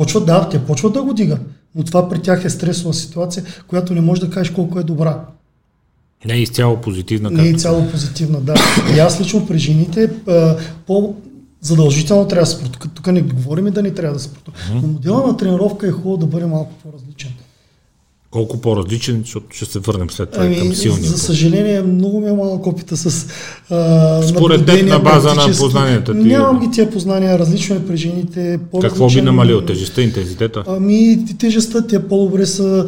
Почват 0.00 0.26
да, 0.26 0.48
те 0.48 0.58
почват 0.58 0.92
да 0.92 1.02
го 1.02 1.14
дигат. 1.14 1.40
Но 1.74 1.84
това 1.84 2.08
при 2.08 2.18
тях 2.18 2.44
е 2.44 2.50
стресова 2.50 2.94
ситуация, 2.94 3.44
която 3.68 3.94
не 3.94 4.00
можеш 4.00 4.24
да 4.24 4.30
кажеш 4.30 4.52
колко 4.52 4.78
е 4.78 4.82
добра. 4.82 5.20
Не 6.24 6.34
е 6.34 6.38
изцяло 6.38 6.76
позитивна. 6.76 7.30
Не 7.30 7.42
е 7.42 7.44
както- 7.44 7.60
цяло 7.60 7.90
позитивна, 7.90 8.40
да. 8.40 8.54
И 8.96 8.98
аз 8.98 9.20
лично 9.20 9.46
при 9.46 9.58
жените 9.58 10.10
по 10.86 11.14
задължително 11.60 12.28
трябва 12.28 12.42
да 12.42 12.50
спорт. 12.50 12.88
Тук 12.94 13.06
не 13.06 13.22
говорим 13.22 13.64
да 13.64 13.82
не 13.82 13.90
трябва 13.90 14.14
да 14.14 14.20
спорт. 14.20 14.50
Но 14.74 14.88
модела 14.88 15.26
на 15.26 15.36
тренировка 15.36 15.88
е 15.88 15.92
хубаво 15.92 16.16
да 16.16 16.26
бъде 16.26 16.46
малко 16.46 16.72
по-различен. 16.82 17.30
Колко 18.30 18.60
по-различен, 18.60 19.20
защото 19.20 19.46
ще 19.50 19.64
се 19.64 19.78
върнем 19.78 20.10
след 20.10 20.30
това 20.30 20.44
Ами, 20.44 20.58
към 20.58 20.74
силния. 20.74 21.02
за 21.02 21.18
съжаление, 21.18 21.82
много 21.82 22.20
ми 22.20 22.28
е 22.28 22.32
малък 22.32 22.66
опита 22.66 22.96
с 22.96 23.26
а, 23.70 24.22
Според 24.22 24.66
теб, 24.66 24.86
на 24.86 24.98
база 24.98 25.34
на 25.34 25.46
познанията 25.58 26.12
ти- 26.12 26.18
Нямам 26.18 26.60
ги 26.60 26.70
тия 26.70 26.90
познания, 26.90 27.38
различно 27.38 27.76
е 27.76 27.86
при 27.86 27.96
жените. 27.96 28.58
Какво 28.72 28.80
би 28.80 28.88
по-различен- 28.88 29.24
намалил? 29.24 29.60
Тежестта, 29.60 30.02
интензитета? 30.02 30.64
Ами, 30.68 31.18
тежестта, 31.38 31.86
те 31.86 32.08
по-добре, 32.08 32.46
са, 32.46 32.86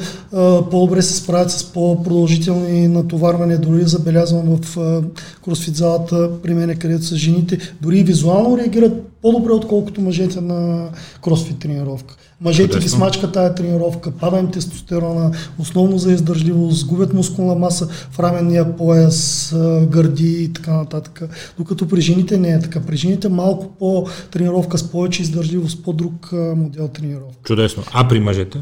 по-добре 0.70 1.02
се 1.02 1.14
справят 1.14 1.50
с 1.50 1.64
по-продължителни 1.64 2.88
натоварвания. 2.88 3.58
Дори 3.58 3.82
забелязвам 3.82 4.56
в 4.56 4.76
а, 4.78 5.02
кросфит 5.44 5.76
залата, 5.76 6.30
при 6.42 6.54
мен, 6.54 6.76
където 6.76 7.04
са 7.04 7.16
жените, 7.16 7.58
дори 7.80 8.02
визуално 8.02 8.58
реагират 8.58 8.92
по-добре, 9.22 9.52
отколкото 9.52 10.00
мъжете 10.00 10.40
на 10.40 10.88
кросфит 11.22 11.58
тренировка. 11.58 12.16
Мъжете 12.44 12.78
ги 12.78 12.88
смачкат 12.88 13.32
тая 13.32 13.54
тренировка, 13.54 14.10
пада 14.10 14.38
им 14.38 14.50
тестостерона, 14.50 15.30
основно 15.58 15.98
за 15.98 16.12
издържливост, 16.12 16.86
губят 16.86 17.12
мускулна 17.12 17.54
маса 17.54 17.88
в 18.10 18.18
раменния 18.20 18.76
пояс, 18.76 19.54
гърди 19.82 20.42
и 20.42 20.52
така 20.52 20.72
нататък. 20.72 21.22
Докато 21.58 21.88
при 21.88 22.00
жените 22.00 22.38
не 22.38 22.48
е 22.48 22.60
така. 22.60 22.80
При 22.80 22.96
жените 22.96 23.28
малко 23.28 23.76
по 23.78 24.06
тренировка 24.30 24.78
с 24.78 24.90
повече 24.90 25.22
издържливост, 25.22 25.84
по-друг 25.84 26.32
модел 26.32 26.88
тренировка. 26.88 27.42
Чудесно. 27.44 27.82
А 27.92 28.08
при 28.08 28.20
мъжете? 28.20 28.58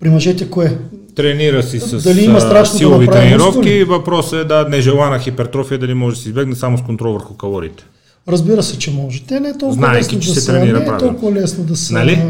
При 0.00 0.10
мъжете 0.10 0.50
кое? 0.50 0.78
Тренира 1.14 1.62
си 1.62 1.80
с 1.80 2.02
Дали 2.02 2.24
има 2.24 2.40
страшно 2.40 2.72
да 2.72 2.78
силови 2.78 3.06
направи 3.06 3.28
тренировки. 3.28 3.84
Въпросът 3.84 4.40
е 4.40 4.44
да 4.44 4.66
нежелана 4.68 5.18
хипертрофия 5.18 5.78
дали 5.78 5.94
може 5.94 6.16
да 6.16 6.22
се 6.22 6.28
избегне 6.28 6.54
само 6.54 6.78
с 6.78 6.82
контрол 6.82 7.12
върху 7.12 7.34
калориите. 7.34 7.84
Разбира 8.28 8.62
се, 8.62 8.78
че 8.78 8.90
може. 8.90 9.22
Те 9.22 9.40
не 9.40 9.48
е 9.48 9.52
толкова 9.52 9.72
Знаейки, 9.72 9.98
лесно 9.98 10.20
че 10.20 10.28
да 10.28 10.34
се 10.34 10.40
са, 10.40 10.52
тренира 10.52 10.78
не 10.78 10.84
е 10.84 10.86
правилно. 10.86 11.12
толкова 11.12 11.40
лесно 11.40 11.64
да 11.64 11.76
се, 11.76 11.94
Нали? 11.94 12.22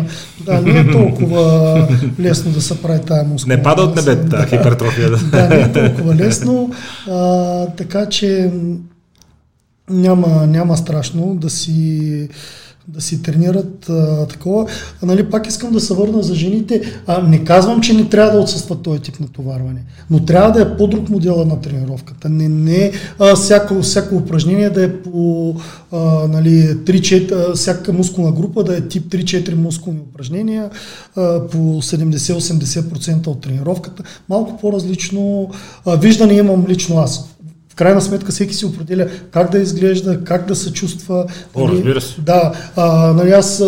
да, 0.45 0.61
не 0.61 0.79
е 0.81 0.91
толкова 0.91 1.89
лесно 2.21 2.53
да 2.53 2.61
се 2.61 2.83
прави 2.83 3.01
тая 3.07 3.25
мускулна 3.25 3.57
Не 3.57 3.63
пада 3.63 3.83
от 3.83 3.97
небето 3.97 4.29
тази 4.29 4.47
хипертрофия. 4.49 5.11
Да. 5.11 5.17
Да, 5.17 5.49
не 5.49 5.63
е 5.63 5.73
толкова 5.73 6.15
лесно. 6.15 6.71
А, 7.11 7.67
така 7.67 8.07
че 8.09 8.51
няма, 9.91 10.47
няма 10.47 10.77
страшно 10.77 11.35
да 11.35 11.51
си 11.51 12.29
да 12.89 13.01
си 13.01 13.23
тренират 13.23 13.89
а, 13.89 14.27
такова. 14.27 14.67
А, 15.03 15.07
нали, 15.07 15.31
пак 15.31 15.47
искам 15.47 15.73
да 15.73 15.81
се 15.81 15.95
върна 15.95 16.23
за 16.23 16.35
жените. 16.35 17.01
А, 17.07 17.23
не 17.23 17.45
казвам, 17.45 17.81
че 17.81 17.95
не 17.95 18.09
трябва 18.09 18.33
да 18.33 18.39
отсъства 18.39 18.83
този 18.83 19.01
тип 19.01 19.21
натоварване, 19.21 19.85
но 20.11 20.25
трябва 20.25 20.53
да 20.53 20.63
е 20.63 20.77
по-друг 20.77 21.09
модела 21.09 21.45
на 21.45 21.61
тренировката. 21.61 22.29
Не, 22.29 22.49
не 22.49 22.93
а, 23.19 23.35
всяко, 23.35 23.83
всяко 23.83 24.17
упражнение 24.17 24.71
да 24.71 24.85
е 24.85 24.93
по 24.93 25.55
а, 25.93 25.99
нали, 26.29 26.77
3-4, 26.77 27.51
а, 27.51 27.55
всяка 27.55 27.93
мускулна 27.93 28.33
група 28.33 28.65
да 28.65 28.77
е 28.77 28.89
тип 28.89 29.13
3-4 29.13 29.55
мускулни 29.55 30.01
упражнения 30.01 30.71
а, 31.17 31.47
по 31.47 31.59
70-80% 31.59 33.27
от 33.27 33.41
тренировката. 33.41 34.03
Малко 34.29 34.59
по-различно 34.61 35.51
а, 35.87 35.97
виждане 35.97 36.35
имам 36.35 36.67
лично 36.69 36.99
аз. 36.99 37.36
В 37.77 37.79
крайна 37.79 38.01
сметка 38.01 38.33
всеки 38.33 38.55
си 38.55 38.67
определя 38.67 39.09
как 39.31 39.51
да 39.51 39.59
изглежда, 39.59 40.25
как 40.25 40.47
да 40.47 40.55
се 40.55 40.73
чувства. 40.73 41.27
О, 41.55 41.69
разбира 41.69 42.01
се. 42.01 42.21
Да, 42.21 42.53
а, 42.77 43.13
нали 43.13 43.31
аз 43.31 43.63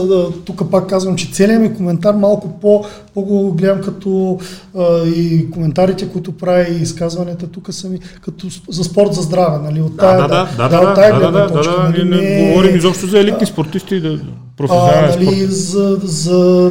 тук 0.44 0.70
пак 0.70 0.88
казвам, 0.88 1.16
че 1.16 1.32
целият 1.32 1.62
ми 1.62 1.74
коментар 1.76 2.14
малко 2.14 2.61
по, 2.61 2.84
по 3.14 3.22
го 3.22 3.52
гледам 3.52 3.80
като 3.80 4.38
а, 4.78 5.04
и 5.06 5.50
коментарите, 5.50 6.09
които 6.09 6.32
правя 6.32 6.66
и 6.68 6.82
изказванията 6.82 7.46
тук 7.46 7.68
са 7.74 7.88
ми 7.88 7.98
като 8.22 8.46
за 8.68 8.84
спорт 8.84 9.14
за 9.14 9.22
здраве, 9.22 9.59
нали? 9.70 9.80
От 9.80 9.96
Да, 9.96 10.00
тая, 10.00 10.18
да, 10.18 10.28
да, 10.28 10.68
да, 10.68 10.76
от 10.80 10.86
да, 10.86 10.94
тая 10.94 11.14
да, 11.14 11.20
да, 11.20 11.30
гледна 11.30 11.46
да, 11.46 11.52
точка, 11.52 11.72
да, 11.76 11.82
нали? 11.82 12.04
не 12.04 12.16
Не- 12.16 12.48
говорим 12.50 12.76
изобщо 12.76 13.06
за 13.06 13.18
елитни 13.20 13.46
спортисти, 13.46 14.00
да 14.00 14.09
а, 14.09 14.18
професионален 14.56 15.11
нали, 15.11 15.36
спорт. 15.36 15.52
за, 15.52 15.98
за 16.02 16.70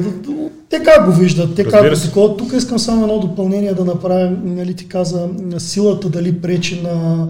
те 0.69 0.83
как 0.83 1.05
го 1.05 1.11
виждат, 1.11 1.55
те 1.55 1.63
как 1.63 1.89
го 1.89 1.95
такова. 1.95 2.37
Тук 2.37 2.53
искам 2.53 2.79
само 2.79 3.01
едно 3.01 3.19
допълнение 3.19 3.73
да 3.73 3.85
направим, 3.85 4.41
нали 4.45 4.73
ти 4.73 4.87
каза, 4.87 5.29
силата 5.57 6.09
дали 6.09 6.41
пречи 6.41 6.81
на, 6.81 7.27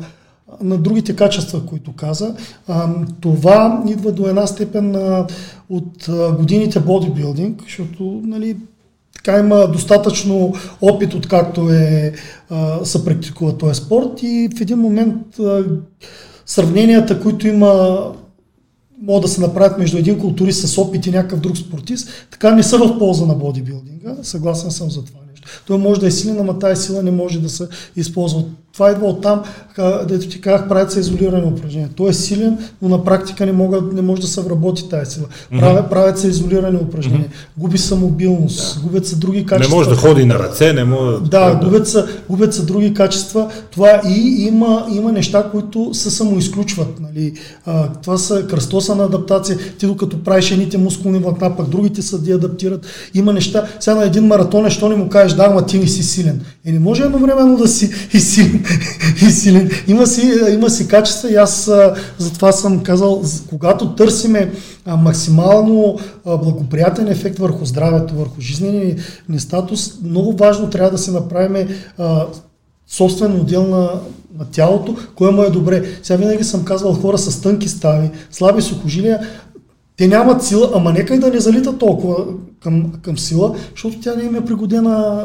на 0.62 0.78
другите 0.78 1.16
качества, 1.16 1.66
които 1.66 1.94
каза. 1.94 2.36
А, 2.68 2.90
това 3.22 3.84
идва 3.88 4.12
до 4.12 4.28
една 4.28 4.48
степен 4.48 4.96
а, 4.96 5.28
от 5.70 6.10
а, 6.10 6.32
годините 6.32 6.80
бодибилдинг, 6.80 7.62
защото 7.64 8.22
нали, 8.24 8.58
така 9.16 9.40
има 9.40 9.68
достатъчно 9.68 10.54
опит, 10.82 11.14
откакто 11.14 11.70
е, 11.72 12.14
а, 12.50 12.86
се 12.86 13.06
практикува 13.06 13.58
този 13.58 13.82
спорт 13.82 14.24
и 14.24 14.50
в 14.58 14.62
един 14.62 14.78
момент 14.78 15.40
а, 15.40 15.64
сравненията, 16.46 17.20
които 17.20 17.48
има 17.48 18.00
могат 19.02 19.22
да 19.22 19.28
се 19.28 19.41
направят 19.41 19.80
между 19.80 19.98
един 19.98 20.20
културист 20.20 20.68
с 20.68 20.78
опит 20.78 21.06
и 21.06 21.12
някакъв 21.12 21.39
друг 21.39 21.58
спортист, 21.58 22.10
така 22.32 22.52
не 22.52 22.64
са 22.64 22.78
в 22.78 23.00
полза 23.00 23.26
на 23.26 23.36
бодибилдинга. 23.36 24.16
Съгласен 24.24 24.72
съм 24.72 24.91
за 24.91 25.06
това 25.06 25.20
нещо. 25.32 25.48
Той 25.68 25.78
може 25.78 26.00
да 26.00 26.08
е 26.08 26.12
силен, 26.12 26.39
ама 26.39 26.60
тази 26.60 26.84
сила 26.84 27.04
не 27.04 27.12
може 27.12 27.39
да 27.39 27.50
се 27.50 27.68
използва. 27.95 28.43
Това 28.78 28.91
идва 28.91 29.05
от 29.05 29.21
там, 29.21 29.41
дето 30.07 30.30
ти 30.30 30.41
казах, 30.41 30.67
правят 30.67 30.91
се 30.91 30.99
изолирани 30.99 31.45
упражнения. 31.45 31.89
Той 31.95 32.09
е 32.09 32.13
силен, 32.13 32.57
но 32.82 32.89
на 32.89 33.03
практика 33.03 33.45
не, 33.45 33.51
мога, 33.51 33.82
не 33.93 34.01
може 34.01 34.21
да 34.21 34.28
се 34.28 34.41
вработи 34.41 34.89
тази 34.89 35.11
сила. 35.11 35.25
Правят, 35.59 35.89
правят 35.89 36.19
се 36.19 36.28
изолирани 36.28 36.78
упражнения. 36.78 37.28
Губи 37.57 37.78
се 37.78 37.95
мобилност, 37.95 38.80
губят 38.84 39.07
се 39.07 39.15
други 39.15 39.38
Не 39.38 39.45
качества. 39.45 39.75
може 39.78 39.89
да 39.89 39.95
ходи 39.95 40.25
на 40.25 40.39
ръце, 40.39 40.73
не 40.73 40.84
може 40.84 41.17
Да, 41.23 41.59
губят 41.63 41.88
се, 41.88 42.05
губят 42.30 42.53
се 42.53 42.61
други 42.61 42.93
качества. 42.93 43.51
Това 43.71 44.01
и 44.09 44.45
има, 44.47 44.88
има 44.91 45.11
неща, 45.11 45.49
които 45.51 45.93
се 45.93 46.11
самоизключват. 46.11 46.99
Нали. 46.99 47.34
А, 47.65 47.88
това 47.91 48.17
са 48.17 48.47
кръстосана 48.47 49.03
адаптация. 49.03 49.57
Ти 49.80 49.86
докато 49.86 50.23
правиш 50.23 50.51
едните 50.51 50.78
мускулни 50.78 51.19
влакна, 51.19 51.57
пък 51.57 51.69
другите 51.69 52.01
се 52.01 52.17
деадаптират. 52.17 52.86
Има 53.13 53.34
неща. 53.34 53.67
Сега 53.80 53.95
на 53.95 54.05
един 54.05 54.28
маратон, 54.28 54.69
що 54.69 54.89
не 54.89 54.95
му 54.95 55.09
кажеш, 55.09 55.38
да, 55.38 55.43
ама 55.43 55.65
ти 55.65 55.80
не 55.80 55.88
си 55.88 56.03
силен. 56.03 56.41
И 56.65 56.71
не 56.71 56.80
може 56.80 57.03
едновременно 57.03 57.57
да 57.57 57.67
си 57.67 57.91
и 58.13 58.19
силен. 58.19 58.63
и 59.28 59.32
силен. 59.32 59.70
Има, 59.88 60.07
си, 60.07 60.34
има 60.53 60.70
си 60.70 60.88
качества 60.88 61.32
и 61.32 61.36
аз 61.36 61.72
затова 62.18 62.51
съм 62.51 62.84
казал, 62.84 63.24
когато 63.49 63.95
търсиме 63.95 64.51
максимално 64.86 65.99
благоприятен 66.26 67.07
ефект 67.07 67.39
върху 67.39 67.65
здравето, 67.65 68.15
върху 68.15 68.41
жизнения 68.41 68.95
ни 69.30 69.39
статус, 69.39 70.01
много 70.03 70.34
важно 70.38 70.70
трябва 70.70 70.91
да 70.91 70.97
се 70.97 71.11
направим 71.11 71.68
а, 71.97 72.26
собствен 72.88 73.32
модел 73.32 73.68
на, 73.68 73.89
на 74.39 74.45
тялото, 74.51 74.95
кое 75.15 75.32
му 75.32 75.43
е 75.43 75.49
добре. 75.49 75.86
Сега 76.03 76.18
винаги 76.18 76.43
съм 76.43 76.65
казвал 76.65 76.93
хора 76.93 77.18
с 77.18 77.41
тънки 77.41 77.70
стави, 77.70 78.09
слаби 78.32 78.61
сухожилия, 78.61 79.20
те 79.97 80.07
нямат 80.07 80.43
сила, 80.43 80.72
ама 80.74 80.91
нека 80.91 81.15
и 81.15 81.20
да 81.20 81.30
не 81.30 81.39
залитат 81.39 81.80
толкова 81.80 82.26
към, 82.64 82.91
към 83.01 83.18
сила, 83.18 83.55
защото 83.72 83.99
тя 83.99 84.16
не 84.16 84.24
им 84.24 84.36
е 84.36 84.45
пригодена 84.45 85.24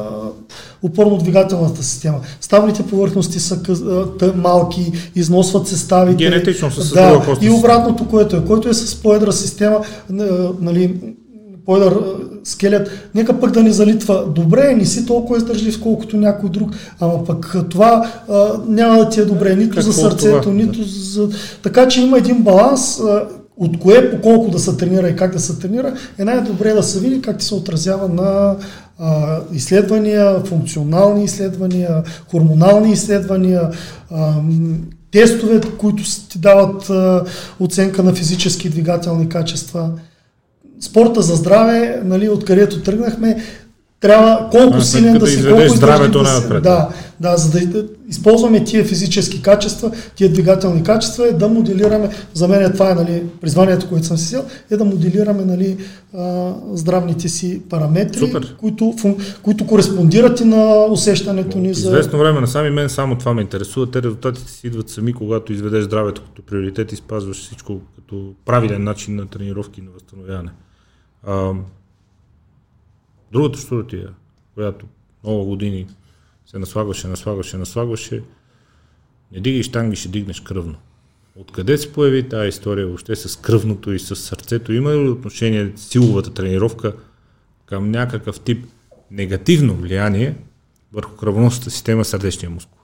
опорно-двигателната 0.82 1.80
система. 1.80 2.18
Ставните 2.40 2.82
повърхности 2.82 3.40
са 3.40 3.62
къс, 3.62 3.82
тъ, 4.18 4.32
малки, 4.36 4.92
износват 5.14 5.68
се 5.68 5.78
ставите. 5.78 6.24
Генетично 6.24 6.70
се 6.70 6.94
да, 6.94 7.36
И 7.42 7.50
обратното, 7.50 8.08
което 8.08 8.36
е, 8.36 8.44
който 8.44 8.68
е 8.68 8.74
с 8.74 9.02
поедра 9.02 9.32
система, 9.32 9.80
нали, 10.60 11.00
поедър 11.66 11.98
скелет, 12.44 12.90
нека 13.14 13.40
пък 13.40 13.50
да 13.50 13.62
не 13.62 13.70
залитва. 13.70 14.24
Добре, 14.34 14.74
не 14.74 14.84
си 14.84 15.06
толкова 15.06 15.36
издържлив, 15.36 15.80
колкото 15.82 16.16
някой 16.16 16.50
друг, 16.50 16.70
ама 17.00 17.24
пък 17.24 17.56
това 17.70 18.12
а, 18.28 18.60
няма 18.68 18.98
да 18.98 19.08
ти 19.08 19.20
е 19.20 19.24
добре, 19.24 19.56
нито 19.56 19.76
Какво 19.76 19.90
за 19.90 20.00
сърцето, 20.00 20.40
това? 20.40 20.54
нито 20.54 20.82
за... 20.84 21.28
Така 21.62 21.88
че 21.88 22.02
има 22.02 22.18
един 22.18 22.42
баланс, 22.42 23.00
а, 23.00 23.26
от 23.62 23.78
кое 23.78 24.10
по 24.10 24.20
колко 24.20 24.50
да 24.50 24.58
се 24.58 24.76
тренира 24.76 25.08
и 25.08 25.16
как 25.16 25.32
да 25.32 25.40
се 25.40 25.58
тренира, 25.58 25.94
е 26.18 26.24
най-добре 26.24 26.72
да 26.72 26.82
се 26.82 27.00
види 27.00 27.22
как 27.22 27.38
ти 27.38 27.44
се 27.44 27.54
отразява 27.54 28.08
на 28.08 28.56
а, 28.98 29.40
изследвания, 29.52 30.40
функционални 30.44 31.24
изследвания, 31.24 32.02
хормонални 32.30 32.92
изследвания, 32.92 33.70
а, 34.10 34.34
тестове, 35.12 35.60
които 35.78 36.02
ти 36.28 36.38
дават 36.38 36.90
а, 36.90 37.24
оценка 37.60 38.02
на 38.02 38.14
физически 38.14 38.66
и 38.66 38.70
двигателни 38.70 39.28
качества. 39.28 39.90
Спорта 40.80 41.22
за 41.22 41.34
здраве, 41.34 42.00
нали, 42.04 42.28
откъдето 42.28 42.82
тръгнахме, 42.82 43.36
трябва 44.02 44.48
колко 44.50 44.76
А, 44.76 44.82
силен 44.82 45.12
да 45.12 45.18
да 45.18 45.26
си, 45.26 45.32
изведеш 45.32 45.58
колко 45.58 45.76
здравето 45.76 46.18
да 46.18 46.28
си. 46.28 46.48
Да, 46.48 46.88
да, 47.20 47.36
за 47.36 47.50
да 47.50 47.66
да 47.66 47.88
използваме 48.08 48.64
тия 48.64 48.84
физически 48.84 49.42
качества, 49.42 49.90
тия 50.14 50.32
двигателни 50.32 50.82
качества, 50.82 51.28
е 51.28 51.32
да 51.32 51.48
моделираме, 51.48 52.08
за 52.34 52.48
мен 52.48 52.72
това 52.72 52.90
е 52.90 52.94
нали, 52.94 53.22
призванието, 53.40 53.88
което 53.88 54.06
съм 54.06 54.16
си 54.16 54.24
взел, 54.24 54.44
е 54.70 54.76
да 54.76 54.84
моделираме 54.84 55.44
нали, 55.44 55.76
а, 56.16 56.52
здравните 56.72 57.28
си 57.28 57.62
параметри, 57.70 58.18
Супер. 58.18 58.56
които, 58.56 58.94
фун, 59.00 59.16
които 59.42 59.66
кореспондират 59.66 60.40
и 60.40 60.44
на 60.44 60.86
усещането 60.90 61.58
ни 61.58 61.74
за... 61.74 61.88
Известно 61.88 62.18
време 62.18 62.40
на 62.40 62.46
сами 62.46 62.70
мен 62.70 62.88
само 62.88 63.18
това 63.18 63.34
ме 63.34 63.42
интересува. 63.42 63.90
Те 63.90 64.02
резултатите 64.02 64.52
си 64.52 64.66
идват 64.66 64.88
сами, 64.88 65.12
когато 65.12 65.52
изведеш 65.52 65.84
здравето 65.84 66.22
като 66.22 66.42
приоритет 66.42 66.92
и 66.92 66.96
спазваш 66.96 67.36
всичко 67.36 67.80
като 67.94 68.32
правилен 68.44 68.84
начин 68.84 69.16
на 69.16 69.26
тренировки 69.26 69.80
и 69.80 69.84
на 69.84 69.90
възстановяване. 69.90 70.50
А, 71.26 71.52
другата 73.32 73.58
щуротия, 73.58 74.10
която 74.54 74.86
много 75.24 75.44
години 75.44 75.86
се 76.46 76.58
наслагваше, 76.58 77.08
наслагваше, 77.08 77.56
наслагваше, 77.56 78.22
не 79.32 79.40
дигай 79.40 79.62
штанги, 79.62 79.96
ще 79.96 80.08
дигнеш 80.08 80.40
кръвно. 80.40 80.74
Откъде 81.36 81.78
се 81.78 81.92
появи 81.92 82.28
тази 82.28 82.48
история 82.48 82.86
въобще 82.86 83.16
с 83.16 83.40
кръвното 83.40 83.92
и 83.92 83.98
с 83.98 84.16
сърцето? 84.16 84.72
Има 84.72 84.92
ли 84.92 85.08
отношение 85.08 85.72
силовата 85.76 86.34
тренировка 86.34 86.96
към 87.66 87.90
някакъв 87.90 88.40
тип 88.40 88.66
негативно 89.10 89.74
влияние 89.74 90.36
върху 90.92 91.16
кръвоносната 91.16 91.70
система, 91.70 92.04
сърдечния 92.04 92.50
мускул? 92.50 92.78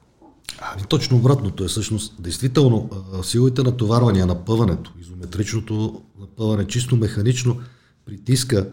Ами 0.60 0.82
точно 0.88 1.16
обратното 1.16 1.64
е 1.64 1.68
всъщност. 1.68 2.22
Действително, 2.22 2.90
а, 3.14 3.22
силовите 3.22 3.62
натоварвания, 3.62 4.26
напъването, 4.26 4.92
изометричното 5.00 6.02
напъване, 6.20 6.66
чисто 6.66 6.96
механично 6.96 7.60
притиска 8.06 8.70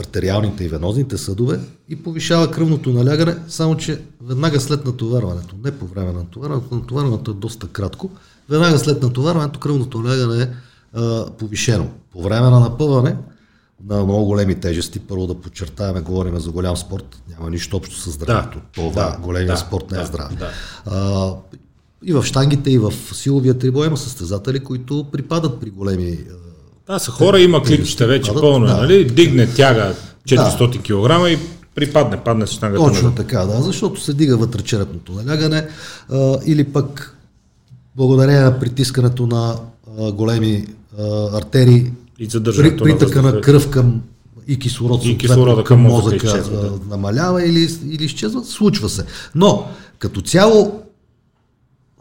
артериалните 0.00 0.64
и 0.64 0.68
венозните 0.68 1.18
съдове 1.18 1.60
и 1.88 1.96
повишава 1.96 2.50
кръвното 2.50 2.90
налягане, 2.90 3.36
само 3.48 3.76
че 3.76 4.00
веднага 4.22 4.60
след 4.60 4.84
натоварването, 4.84 5.54
не 5.64 5.70
по 5.70 5.86
време 5.86 6.12
на 6.12 6.18
натоварването, 6.18 6.74
натоварването 6.74 7.30
е 7.30 7.34
доста 7.34 7.68
кратко, 7.68 8.10
веднага 8.48 8.78
след 8.78 9.02
натоварването 9.02 9.60
кръвното 9.60 9.98
налягане 9.98 10.42
е 10.42 10.48
а, 10.98 11.30
повишено. 11.30 11.88
По 12.12 12.22
време 12.22 12.50
на 12.50 12.60
напъване 12.60 13.16
на 13.86 14.04
много 14.04 14.24
големи 14.24 14.54
тежести, 14.60 15.00
първо 15.00 15.26
да 15.26 15.34
подчертаваме, 15.34 16.00
говорим 16.00 16.38
за 16.38 16.50
голям 16.50 16.76
спорт, 16.76 17.22
няма 17.28 17.50
нищо 17.50 17.76
общо 17.76 17.96
с 17.96 18.10
здравето. 18.10 18.58
Да, 18.58 18.64
Това, 18.74 19.10
да, 19.10 19.18
големия 19.22 19.52
да, 19.52 19.56
спорт 19.56 19.90
не 19.90 19.96
е 19.96 20.00
да, 20.00 20.06
здрав. 20.06 20.34
да. 20.34 20.50
А, 20.86 21.34
и 22.04 22.12
в 22.12 22.22
штангите, 22.22 22.70
и 22.70 22.78
в 22.78 22.92
силовия 23.12 23.58
трибой 23.58 23.86
има 23.86 23.96
състезатели, 23.96 24.60
които 24.60 25.06
припадат 25.12 25.60
при 25.60 25.70
големи 25.70 26.18
а, 26.88 26.92
Да, 26.92 26.98
са 26.98 27.10
хора, 27.10 27.40
има 27.40 27.62
клипчета 27.62 28.06
вече 28.06 28.28
падат, 28.28 28.42
пълно, 28.42 28.66
е, 28.66 28.68
да. 28.68 28.76
нали? 28.76 29.04
Дигне 29.04 29.46
тяга 29.46 29.94
400 30.28 30.82
кг 30.82 31.30
и 31.30 31.38
припадне, 31.74 32.16
падне 32.24 32.46
с 32.46 32.50
штангата. 32.50 32.84
Точно 32.84 33.14
така, 33.14 33.44
да, 33.44 33.62
защото 33.62 34.00
се 34.00 34.14
дига 34.14 34.36
вътречерепното 34.36 35.12
налягане 35.12 35.66
а, 36.12 36.38
или 36.46 36.64
пък 36.64 37.16
благодарение 37.96 38.40
на 38.40 38.58
притискането 38.58 39.26
на 39.26 39.56
а, 39.98 40.12
големи 40.12 40.66
а, 40.98 41.36
артерии, 41.38 41.92
И 42.18 42.28
при, 42.28 42.76
притъка 42.76 43.22
на 43.22 43.40
кръв 43.40 43.70
към 43.70 44.00
и 44.46 44.58
кислород, 44.58 45.04
И 45.04 45.18
кислорода 45.18 45.64
към 45.64 45.80
мозъка 45.80 46.16
изчезва, 46.16 46.56
да. 46.56 46.72
намалява 46.90 47.44
или, 47.44 47.68
или 47.90 48.04
изчезва, 48.04 48.44
случва 48.44 48.88
се. 48.88 49.04
Но 49.34 49.66
като 49.98 50.20
цяло 50.20 50.82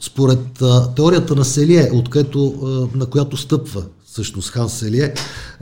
според 0.02 0.62
а, 0.62 0.94
теорията 0.96 1.36
на 1.36 1.46
Селие, 1.46 1.90
от 1.94 2.10
което, 2.10 2.54
а, 2.64 2.98
на 2.98 3.06
която 3.06 3.38
стъпва 3.38 3.84
всъщност 4.18 4.50
Хан 4.50 4.70
Селие, 4.70 5.14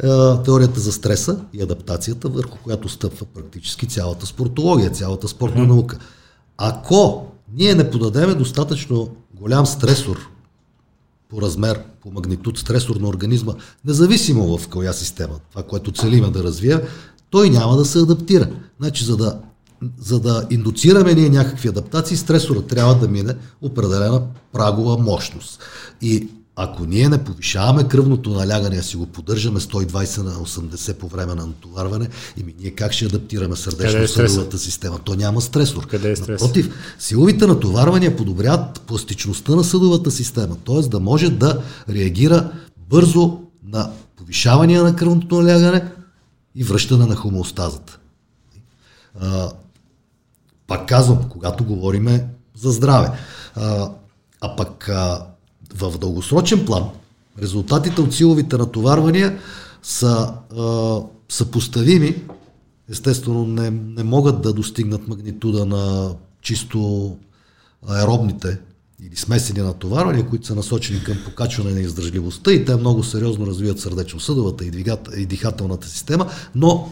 а, 0.03 0.43
теорията 0.43 0.79
за 0.79 0.91
стреса 0.91 1.39
и 1.53 1.61
адаптацията, 1.61 2.29
върху 2.29 2.57
която 2.57 2.89
стъпва 2.89 3.25
практически 3.25 3.87
цялата 3.87 4.25
спортология, 4.25 4.89
цялата 4.89 5.27
спортна 5.27 5.61
mm-hmm. 5.61 5.67
наука. 5.67 5.97
Ако 6.57 7.25
ние 7.53 7.75
не 7.75 7.89
подадеме 7.89 8.33
достатъчно 8.33 9.09
голям 9.33 9.65
стресор 9.65 10.29
по 11.29 11.41
размер, 11.41 11.83
по 12.01 12.11
магнитуд 12.11 12.57
стресор 12.57 12.95
на 12.95 13.07
организма, 13.07 13.53
независимо 13.85 14.57
в 14.57 14.67
коя 14.67 14.93
система, 14.93 15.39
това, 15.51 15.63
което 15.63 15.91
целиме 15.91 16.29
да 16.29 16.43
развие, 16.43 16.81
той 17.29 17.49
няма 17.49 17.77
да 17.77 17.85
се 17.85 17.99
адаптира. 17.99 18.49
Значи, 18.79 19.05
за 19.05 19.17
да, 19.17 19.39
за 19.99 20.19
да 20.19 20.47
индуцираме 20.49 21.13
ние 21.13 21.29
някакви 21.29 21.67
адаптации, 21.67 22.17
стресорът 22.17 22.67
трябва 22.67 22.95
да 22.95 23.07
мине 23.07 23.35
определена 23.61 24.21
прагова 24.51 24.97
мощност. 24.97 25.59
И 26.01 26.27
ако 26.55 26.85
ние 26.85 27.09
не 27.09 27.23
повишаваме 27.23 27.87
кръвното 27.87 28.29
налягане, 28.29 28.77
а 28.77 28.83
си 28.83 28.97
го 28.97 29.05
поддържаме 29.05 29.59
120 29.59 30.23
на 30.23 30.33
80 30.33 30.93
по 30.93 31.07
време 31.07 31.35
на 31.35 31.45
натоварване, 31.45 32.09
ими 32.37 32.55
ние 32.59 32.71
как 32.71 32.93
ще 32.93 33.05
адаптираме 33.05 33.53
е 33.53 33.55
сърдечно-съдовата 33.55 34.57
стресът? 34.57 34.61
система? 34.61 34.99
То 34.99 35.15
няма 35.15 35.41
стресор. 35.41 35.87
Къде 35.87 36.11
е 36.11 36.15
стрес? 36.15 36.41
Напротив, 36.41 36.95
силовите 36.99 37.47
натоварвания 37.47 38.15
подобряват 38.15 38.81
пластичността 38.81 39.55
на 39.55 39.63
съдовата 39.63 40.11
система, 40.11 40.55
т.е. 40.65 40.81
да 40.81 40.99
може 40.99 41.29
да 41.29 41.61
реагира 41.89 42.51
бързо 42.89 43.39
на 43.63 43.91
повишавания 44.15 44.83
на 44.83 44.95
кръвното 44.95 45.41
налягане 45.41 45.91
и 46.55 46.63
връщане 46.63 47.05
на 47.05 47.15
хомеостазата. 47.15 47.99
Пак 50.67 50.87
казвам, 50.87 51.29
когато 51.29 51.63
говориме 51.63 52.27
за 52.55 52.71
здраве. 52.71 53.11
А, 53.55 53.89
а 54.41 54.55
пък 54.55 54.89
а, 54.89 55.25
в 55.73 55.97
дългосрочен 55.97 56.65
план 56.65 56.83
резултатите 57.41 58.01
от 58.01 58.13
силовите 58.13 58.57
натоварвания 58.57 59.39
са 59.83 60.33
а, 60.57 61.01
съпоставими. 61.29 62.15
Естествено, 62.89 63.45
не, 63.45 63.71
не 63.71 64.03
могат 64.03 64.41
да 64.41 64.53
достигнат 64.53 65.07
магнитуда 65.07 65.65
на 65.65 66.13
чисто 66.41 67.11
аеробните 67.87 68.59
или 69.03 69.15
смесени 69.15 69.61
натоварвания, 69.61 70.27
които 70.27 70.47
са 70.47 70.55
насочени 70.55 71.03
към 71.03 71.17
покачване 71.25 71.71
на 71.71 71.79
издържливостта 71.79 72.53
и 72.53 72.65
те 72.65 72.75
много 72.75 73.03
сериозно 73.03 73.47
развиват 73.47 73.79
сърдечно-съдовата 73.79 74.65
и, 74.65 74.85
и 75.17 75.25
дихателната 75.25 75.87
система, 75.87 76.29
но 76.55 76.91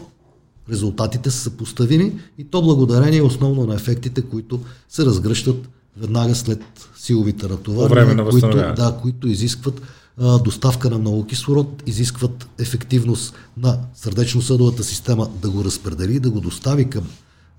резултатите 0.70 1.30
са 1.30 1.38
съпоставими 1.38 2.12
и 2.38 2.44
то 2.44 2.62
благодарение 2.62 3.22
основно 3.22 3.66
на 3.66 3.74
ефектите, 3.74 4.22
които 4.22 4.60
се 4.88 5.04
разгръщат 5.04 5.68
веднага 5.96 6.34
след 6.34 6.62
силовите 6.96 7.48
натоварвания, 7.48 8.28
които, 8.30 8.56
да, 8.56 8.98
които 9.02 9.28
изискват 9.28 9.82
а, 10.20 10.38
доставка 10.38 10.90
на 10.90 10.98
много 10.98 11.26
кислород, 11.26 11.82
изискват 11.86 12.48
ефективност 12.58 13.34
на 13.56 13.78
сърдечно-съдовата 13.94 14.84
система 14.84 15.28
да 15.42 15.50
го 15.50 15.64
разпредели, 15.64 16.20
да 16.20 16.30
го 16.30 16.40
достави 16.40 16.90
към 16.90 17.04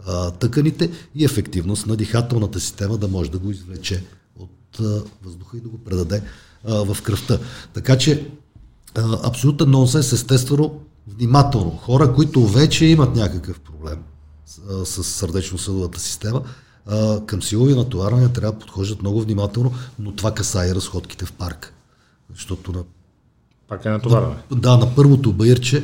а, 0.08 0.32
тъканите 0.32 0.92
и 1.16 1.26
ефективност 1.26 1.88
на 1.88 1.96
дихателната 1.96 2.60
система 2.60 2.98
да 2.98 3.08
може 3.08 3.32
да 3.32 3.40
го 3.40 3.52
извлече 3.52 4.04
от 4.40 4.80
а, 4.80 5.04
въздуха 5.24 5.58
и 5.58 5.62
да 5.62 5.70
го 5.70 5.78
предаде 5.78 6.22
а, 6.68 6.94
в 6.94 7.02
кръвта. 7.02 7.40
Така 7.74 7.98
че 7.98 8.28
а, 8.96 9.28
абсолютен 9.28 9.70
нонсенс, 9.70 10.14
естествено, 10.14 10.80
внимателно. 11.08 11.72
Хора, 11.72 12.14
които 12.14 12.48
вече 12.48 12.86
имат 12.86 13.16
някакъв 13.16 13.60
проблем 13.60 14.00
с, 14.46 14.86
с 14.86 15.04
сърдечно-съдовата 15.04 16.00
система, 16.00 16.42
а, 16.88 17.26
към 17.26 17.44
силови 17.44 17.76
натоварвания 17.76 18.30
трябва 18.30 18.52
да 18.52 18.60
подхождат 18.60 19.02
много 19.02 19.22
внимателно, 19.22 19.72
но 20.00 20.12
това 20.12 20.32
касае 20.34 20.76
разходките 20.76 21.26
в 21.26 21.34
парк. 21.34 21.74
Защото 22.36 22.72
на... 22.72 22.84
Пак 23.68 23.86
е 23.86 23.90
натоварване. 23.90 24.36
На, 24.52 24.58
да, 24.58 24.78
на 24.78 24.96
първото 24.96 25.34
баирче 25.34 25.84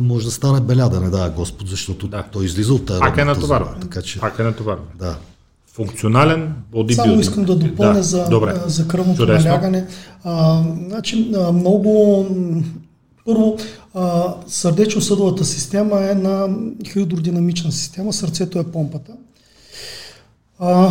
може 0.00 0.24
да 0.24 0.30
стане 0.30 0.60
беля, 0.60 0.88
да 0.88 1.00
не 1.00 1.10
дава 1.10 1.30
Господ, 1.30 1.68
защото 1.68 2.08
да. 2.08 2.22
той 2.32 2.44
излиза 2.44 2.74
от 2.74 2.86
тази 2.86 3.00
Пак 3.00 3.16
е 3.16 3.24
натоварване. 3.24 3.80
Така, 3.80 4.02
че... 4.02 4.20
Пак 4.20 4.38
е 4.38 4.42
натоварване. 4.42 4.90
Да. 4.98 5.18
Функционален 5.72 6.54
бодибилдинг. 6.72 7.06
Само 7.06 7.20
искам 7.20 7.44
да 7.44 7.56
допълня 7.56 7.94
да. 7.94 8.02
за, 8.02 8.28
Добре. 8.28 8.60
за 8.66 8.88
кръвното 8.88 9.20
Чудесно. 9.20 9.48
налягане. 9.48 9.86
А, 10.24 10.62
значи, 10.88 11.32
много 11.52 12.26
първо, 13.26 13.56
сърдечно-съдовата 14.46 15.44
система 15.44 16.00
е 16.00 16.14
на 16.14 16.48
хидродинамична 16.92 17.72
система, 17.72 18.12
сърцето 18.12 18.58
е 18.58 18.64
помпата. 18.64 19.12
А, 20.58 20.90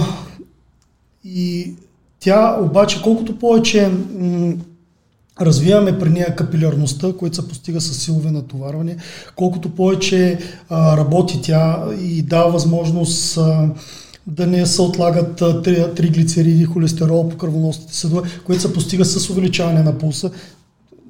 и 1.25 1.73
тя 2.19 2.57
обаче, 2.61 3.01
колкото 3.01 3.39
повече 3.39 3.87
м- 3.87 4.53
развиваме 5.41 5.99
при 5.99 6.09
нея 6.09 6.35
капилярността, 6.35 7.13
която 7.13 7.35
се 7.35 7.47
постига 7.47 7.81
с 7.81 7.93
силови 7.93 8.31
натоварване, 8.31 8.97
колкото 9.35 9.69
повече 9.69 10.39
а, 10.69 10.97
работи 10.97 11.39
тя 11.43 11.85
и 12.01 12.21
дава 12.21 12.51
възможност 12.51 13.37
а, 13.37 13.69
да 14.27 14.47
не 14.47 14.65
се 14.65 14.81
отлагат 14.81 15.35
триглицериди, 15.95 16.65
холестерол 16.65 17.29
по 17.29 17.37
кръвоносните 17.37 17.95
съдове, 17.95 18.29
което 18.45 18.61
се 18.61 18.73
постига 18.73 19.05
с 19.05 19.29
увеличаване 19.29 19.83
на 19.83 19.97
пулса 19.97 20.31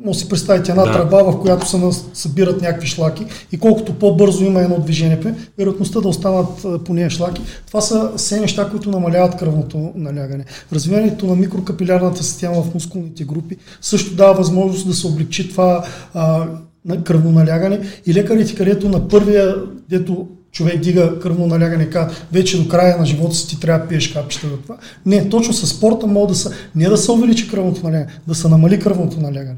може 0.04 0.20
си 0.20 0.30
представите 0.30 0.72
една 0.72 0.86
да. 0.86 0.94
тръба, 0.94 1.24
в 1.24 1.42
която 1.42 1.70
се 1.70 1.78
събират 2.14 2.62
някакви 2.62 2.88
шлаки 2.88 3.26
и 3.52 3.58
колкото 3.58 3.94
по-бързо 3.94 4.46
има 4.46 4.62
едно 4.62 4.80
движение, 4.80 5.36
вероятността 5.58 6.02
да 6.02 6.08
останат 6.08 6.84
по 6.86 6.94
нея 6.94 7.10
шлаки, 7.10 7.42
това 7.68 7.82
са 7.82 8.12
все 8.18 8.40
неща, 8.40 8.70
които 8.70 8.90
намаляват 8.92 9.38
кръвното 9.38 9.92
налягане. 9.96 10.46
Развиването 10.74 11.26
на 11.26 11.36
микрокапилярната 11.36 12.24
система 12.24 12.62
в 12.62 12.74
мускулните 12.74 13.24
групи 13.24 13.58
също 13.82 14.16
дава 14.16 14.34
възможност 14.34 14.88
да 14.88 14.94
се 14.94 15.08
облегчи 15.08 15.50
това 15.50 15.86
а, 16.14 16.48
на 16.86 17.04
кръвно 17.04 17.32
налягане 17.32 17.80
и 18.06 18.14
лекарите, 18.14 18.56
където 18.56 18.90
на 18.90 19.08
първия, 19.08 19.56
дето 19.90 20.28
човек 20.52 20.80
дига 20.80 21.20
кръвно 21.20 21.48
налягане, 21.48 21.90
казва, 21.90 22.16
вече 22.32 22.62
до 22.62 22.68
края 22.68 22.98
на 22.98 23.06
живота 23.06 23.36
си 23.36 23.48
ти 23.48 23.60
трябва 23.60 23.84
да 23.84 23.88
пиеш 23.88 24.14
капчета 24.14 24.48
за 24.48 24.58
това. 24.58 24.78
Не, 25.06 25.30
точно 25.30 25.54
с 25.54 25.68
спорта 25.68 26.08
мога 26.08 26.28
да 26.28 26.36
се, 26.36 26.50
не 26.76 26.90
да 26.90 26.98
се 26.98 27.12
увеличи 27.12 27.50
кръвното 27.50 27.84
налягане, 27.84 28.12
да 28.28 28.36
се 28.36 28.48
намали 28.48 28.80
кръвното 28.80 29.20
налягане. 29.20 29.58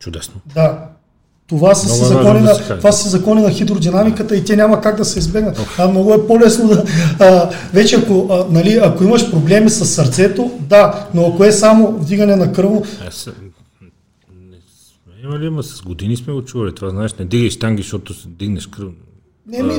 Чудесно. 0.00 0.34
Да. 0.54 0.86
Това 1.46 1.74
са, 1.74 1.88
си 1.88 2.04
закони, 2.04 2.40
на, 2.40 2.58
това 2.58 2.92
са 2.92 3.08
закони 3.08 3.42
на 3.42 3.50
хидродинамиката 3.50 4.36
и 4.36 4.44
те 4.44 4.56
няма 4.56 4.80
как 4.80 4.96
да 4.96 5.04
се 5.04 5.18
избегнат. 5.18 5.60
А, 5.78 5.88
много 5.88 6.14
е 6.14 6.26
по-лесно 6.26 6.68
да... 6.68 6.84
А, 7.18 7.50
вече 7.72 7.96
ако, 7.96 8.26
а, 8.30 8.46
нали, 8.50 8.80
ако 8.82 9.04
имаш 9.04 9.30
проблеми 9.30 9.70
с 9.70 9.86
сърцето, 9.86 10.50
да, 10.60 11.06
но 11.14 11.26
ако 11.26 11.44
е 11.44 11.52
само 11.52 11.92
вдигане 11.92 12.36
на 12.36 12.52
кръво... 12.52 12.84
Има 15.24 15.38
ли, 15.38 15.46
има 15.46 15.62
с 15.62 15.82
години 15.82 16.16
сме 16.16 16.32
го 16.32 16.44
чували. 16.44 16.74
Това 16.74 16.90
знаеш, 16.90 17.14
не 17.14 17.24
дигай 17.24 17.50
штанги, 17.50 17.82
защото 17.82 18.14
дигнеш 18.26 18.66
кръв. 18.66 18.88
Не, 19.46 19.62
ми, 19.62 19.74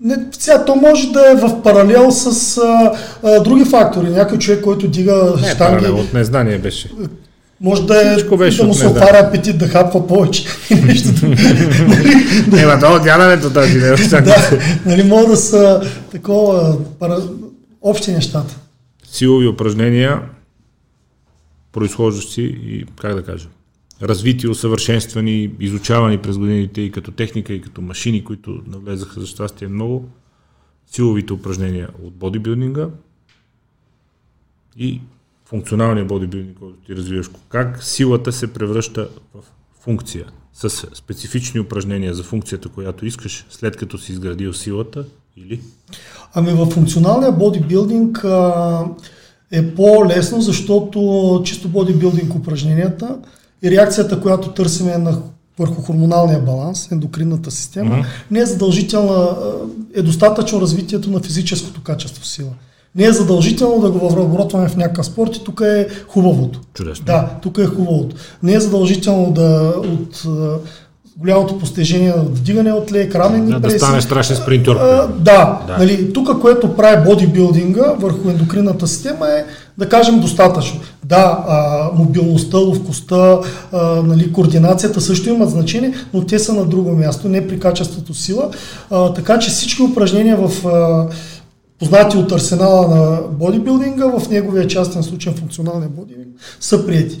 не, 0.00 0.26
сега, 0.32 0.64
то 0.64 0.76
може 0.76 1.12
да 1.12 1.30
е 1.30 1.34
в 1.34 1.62
паралел 1.62 2.10
с 2.10 2.58
а, 2.58 2.92
а, 3.22 3.40
други 3.40 3.64
фактори. 3.64 4.10
Някой 4.10 4.38
човек, 4.38 4.64
който 4.64 4.88
дига 4.88 5.34
не, 5.40 5.48
штанги... 5.48 5.82
Паралел, 5.82 5.96
от 5.96 6.14
незнание 6.14 6.58
беше. 6.58 6.90
Може 7.60 7.86
да, 7.86 8.12
е, 8.12 8.36
беше 8.36 8.60
да 8.60 8.66
му 8.66 8.74
се 8.74 8.86
отваря 8.86 9.18
апетит 9.18 9.58
да 9.58 9.68
хапва 9.68 10.06
повече 10.06 10.44
и 10.70 10.74
нещо. 10.74 11.08
Ема 12.56 12.78
то 12.80 13.00
дядането 13.04 13.50
тази 13.50 13.78
не 13.78 14.20
Да, 14.20 14.60
нали 14.86 15.02
мога 15.02 15.26
да 15.26 15.36
са 15.36 15.90
такова 16.10 16.78
пара, 16.98 17.22
общи 17.82 18.12
нещата. 18.12 18.60
Силови 19.04 19.46
упражнения, 19.46 20.20
произхождащи 21.72 22.42
и, 22.42 22.84
как 23.00 23.14
да 23.14 23.22
кажа, 23.22 23.48
развити, 24.02 24.48
усъвършенствани, 24.48 25.50
изучавани 25.60 26.18
през 26.18 26.38
годините 26.38 26.80
и 26.80 26.90
като 26.90 27.10
техника, 27.10 27.52
и 27.52 27.60
като 27.60 27.80
машини, 27.80 28.24
които 28.24 28.62
навлезаха 28.66 29.20
за 29.20 29.26
щастие 29.26 29.68
много, 29.68 30.08
силовите 30.86 31.32
упражнения 31.32 31.88
от 32.02 32.14
бодибилдинга 32.14 32.88
и 34.76 35.00
функционалния 35.44 36.04
бодибилдинг, 36.04 36.58
който 36.58 36.76
ти 36.86 36.96
развиваш, 36.96 37.30
как 37.48 37.84
силата 37.84 38.32
се 38.32 38.52
превръща 38.52 39.08
в 39.34 39.38
функция 39.80 40.24
с 40.52 40.70
специфични 40.70 41.60
упражнения 41.60 42.14
за 42.14 42.22
функцията, 42.22 42.68
която 42.68 43.06
искаш, 43.06 43.46
след 43.50 43.76
като 43.76 43.98
си 43.98 44.12
изградил 44.12 44.52
силата 44.52 45.04
или? 45.36 45.60
Ами 46.34 46.52
в 46.52 46.66
функционалния 46.66 47.32
бодибилдинг 47.32 48.24
а, 48.24 48.84
е 49.50 49.74
по-лесно, 49.74 50.40
защото 50.40 51.42
чисто 51.44 51.68
бодибилдинг 51.68 52.34
упражненията 52.34 53.18
и 53.62 53.70
реакцията, 53.70 54.20
която 54.20 54.52
търсим 54.52 54.88
е 54.88 54.98
на 54.98 55.22
върху 55.58 55.82
хормоналния 55.82 56.40
баланс, 56.40 56.92
ендокринната 56.92 57.50
система, 57.50 57.94
mm-hmm. 57.94 58.06
не 58.30 58.40
е 58.40 58.46
задължителна, 58.46 59.36
е 59.94 60.02
достатъчно 60.02 60.60
развитието 60.60 61.10
на 61.10 61.20
физическото 61.20 61.82
качество 61.82 62.24
сила. 62.24 62.50
Не 62.96 63.04
е 63.04 63.12
задължително 63.12 63.80
да 63.80 63.90
го 63.90 64.06
оборотваме 64.06 64.68
в 64.68 64.76
някакъв 64.76 65.06
спорт 65.06 65.36
и 65.36 65.44
тук 65.44 65.60
е 65.60 65.88
хубавото. 66.08 66.60
Чудесно. 66.74 67.04
Да, 67.04 67.28
тук 67.42 67.58
е 67.58 67.66
хубавото. 67.66 68.16
Не 68.42 68.54
е 68.54 68.60
задължително 68.60 69.32
да 69.32 69.74
от 69.78 70.26
голямото 71.16 71.58
постижение 71.58 72.08
на 72.08 72.22
вдигане 72.22 72.72
от 72.72 72.92
лек, 72.92 73.14
рамени 73.14 73.52
да, 73.52 73.60
преси. 73.60 73.74
Да 73.74 73.86
стане 73.86 74.00
страшен 74.00 74.36
спринтер. 74.36 74.74
да, 75.18 75.60
да. 75.66 75.76
Нали, 75.78 76.12
тук, 76.12 76.40
което 76.40 76.76
прави 76.76 77.04
бодибилдинга 77.04 77.92
върху 77.98 78.28
ендокринната 78.28 78.86
система 78.86 79.26
е, 79.28 79.44
да 79.78 79.88
кажем, 79.88 80.20
достатъчно. 80.20 80.80
Да, 81.04 81.44
а, 81.48 81.90
мобилността, 81.94 82.58
ловкостта, 82.58 83.38
а, 83.72 84.02
нали, 84.02 84.32
координацията 84.32 85.00
също 85.00 85.28
имат 85.28 85.50
значение, 85.50 85.94
но 86.14 86.26
те 86.26 86.38
са 86.38 86.52
на 86.54 86.64
друго 86.64 86.90
място, 86.90 87.28
не 87.28 87.48
при 87.48 87.60
качеството 87.60 88.14
сила. 88.14 88.50
А, 88.90 89.12
така 89.12 89.38
че 89.38 89.50
всички 89.50 89.82
упражнения 89.82 90.36
в 90.36 90.66
а, 90.66 91.06
познати 91.78 92.16
от 92.16 92.32
арсенала 92.32 92.88
на 92.88 93.20
бодибилдинга, 93.30 94.18
в 94.18 94.30
неговия 94.30 94.66
частен 94.66 95.02
случай 95.02 95.32
функционалния 95.32 95.88
бодибилдинг, 95.88 96.36
са 96.60 96.86
прияти. 96.86 97.18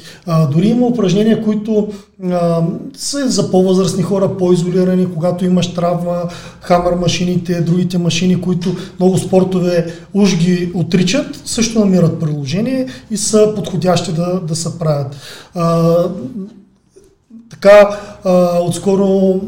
Дори 0.52 0.68
има 0.68 0.86
упражнения, 0.86 1.44
които 1.44 1.88
а, 2.30 2.62
са 2.96 3.28
за 3.28 3.50
по-възрастни 3.50 4.02
хора, 4.02 4.36
по-изолирани, 4.36 5.12
когато 5.14 5.44
имаш 5.44 5.74
травма, 5.74 6.22
хамър 6.60 6.94
машините, 6.94 7.60
другите 7.60 7.98
машини, 7.98 8.40
които 8.40 8.76
много 9.00 9.18
спортове 9.18 9.86
уж 10.14 10.36
ги 10.36 10.72
отричат, 10.74 11.42
също 11.44 11.78
намират 11.78 12.20
приложение 12.20 12.86
и 13.10 13.16
са 13.16 13.52
подходящи 13.54 14.12
да, 14.12 14.40
да 14.40 14.56
се 14.56 14.78
правят. 14.78 15.16
А, 15.54 15.94
така, 17.50 18.00
а, 18.24 18.58
отскоро 18.60 19.40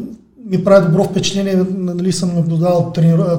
ми 0.51 0.64
прави 0.64 0.86
добро 0.86 1.05
впечатление, 1.05 1.64
нали 1.76 2.12
съм 2.12 2.34
наблюдавал 2.34 2.92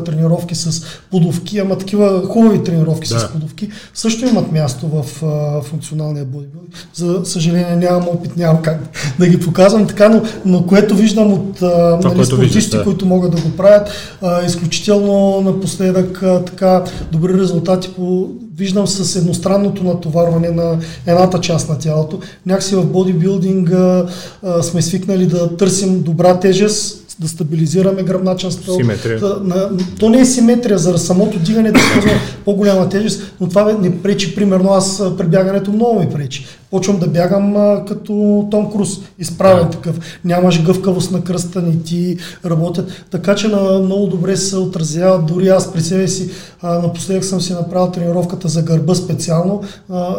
тренировки 0.06 0.56
с 0.56 0.86
подовки, 1.12 1.60
ама 1.60 1.78
такива 1.78 2.28
хубави 2.28 2.64
тренировки 2.64 3.10
да. 3.10 3.20
с 3.20 3.32
подовки 3.32 3.70
също 3.94 4.26
имат 4.26 4.52
място 4.52 4.88
в 4.88 5.26
а, 5.26 5.62
функционалния 5.62 6.26
бодибилдинг. 6.26 6.90
За 6.94 7.22
съжаление 7.26 7.76
нямам 7.76 8.08
опит, 8.08 8.38
нямам 8.38 8.62
как 8.62 8.80
да 9.20 9.28
ги 9.28 9.40
показвам 9.40 9.88
така, 9.88 10.10
но, 10.10 10.22
но 10.46 10.66
което 10.66 10.96
виждам 10.96 11.34
от 11.34 11.62
а, 11.62 12.00
нали, 12.04 12.26
спортисти, 12.26 12.78
да. 12.78 12.84
които 12.84 13.06
могат 13.06 13.32
да 13.32 13.42
го 13.42 13.52
правят, 13.52 13.90
а, 14.22 14.46
изключително 14.46 15.42
напоследък 15.42 16.24
а, 16.24 16.46
така 16.46 16.84
добри 17.12 17.34
резултати 17.34 17.90
по 17.96 18.30
виждам 18.58 18.88
с 18.88 19.16
едностранното 19.16 19.84
натоварване 19.84 20.50
на 20.50 20.78
едната 21.08 21.40
част 21.40 21.70
на 21.70 21.80
тялото. 21.80 22.20
Някакси 22.46 22.76
в 22.76 22.86
бодибилдинга 22.86 24.06
сме 24.62 24.82
свикнали 24.82 25.26
да 25.26 25.58
търсим 25.58 26.02
добра 26.02 26.40
тежест, 26.40 27.04
да 27.20 27.28
стабилизираме 27.28 28.04
гръбначен 28.04 28.52
стъл. 28.52 28.76
Симетрия. 28.76 29.20
Да, 29.20 29.40
на, 29.44 29.70
то 30.00 30.10
не 30.10 30.20
е 30.20 30.26
симетрия, 30.26 30.78
за 30.78 30.98
самото 30.98 31.40
дигане 31.40 31.72
да 31.72 31.80
използва 31.80 32.12
по-голяма 32.46 32.90
тежест, 32.90 33.22
но 33.42 33.50
това 33.50 33.74
не 33.74 34.02
пречи, 34.02 34.36
примерно 34.36 34.72
аз 34.72 35.04
при 35.18 35.28
бягането 35.28 35.72
много 35.72 36.00
ми 36.00 36.10
пречи. 36.10 36.46
Почвам 36.72 37.00
да 37.00 37.08
бягам 37.08 37.58
а, 37.58 37.86
като 37.88 38.48
Том 38.52 38.72
Круз, 38.72 38.90
изправен 39.20 39.64
да. 39.64 39.70
такъв. 39.70 40.20
Нямаш 40.26 40.64
гъвкавост 40.64 41.12
на 41.12 41.24
кръста, 41.24 41.62
ни 41.62 41.84
ти 41.84 42.18
работят. 42.46 43.06
Така 43.12 43.36
че 43.36 43.48
на, 43.48 43.80
много 43.80 44.08
добре 44.08 44.38
се 44.38 44.58
отразява. 44.58 45.20
Дори 45.20 45.48
аз 45.48 45.74
при 45.74 45.82
себе 45.82 46.08
си, 46.08 46.30
а, 46.62 46.80
напоследък 46.80 47.26
съм 47.26 47.42
си 47.42 47.54
направил 47.54 47.92
тренировката 47.92 48.48
за 48.48 48.62
гърба 48.62 48.96
специално. 48.96 49.64
А, 49.90 50.16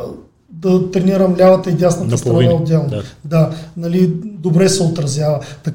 да 0.52 0.90
тренирам 0.90 1.36
лявата 1.40 1.70
и 1.70 1.74
дясната 1.74 2.18
страна 2.18 2.54
отделно. 2.54 2.88
Да. 2.88 3.02
да, 3.24 3.50
нали, 3.76 4.12
добре 4.24 4.68
се 4.68 4.82
отразява. 4.82 5.40
Так, 5.64 5.74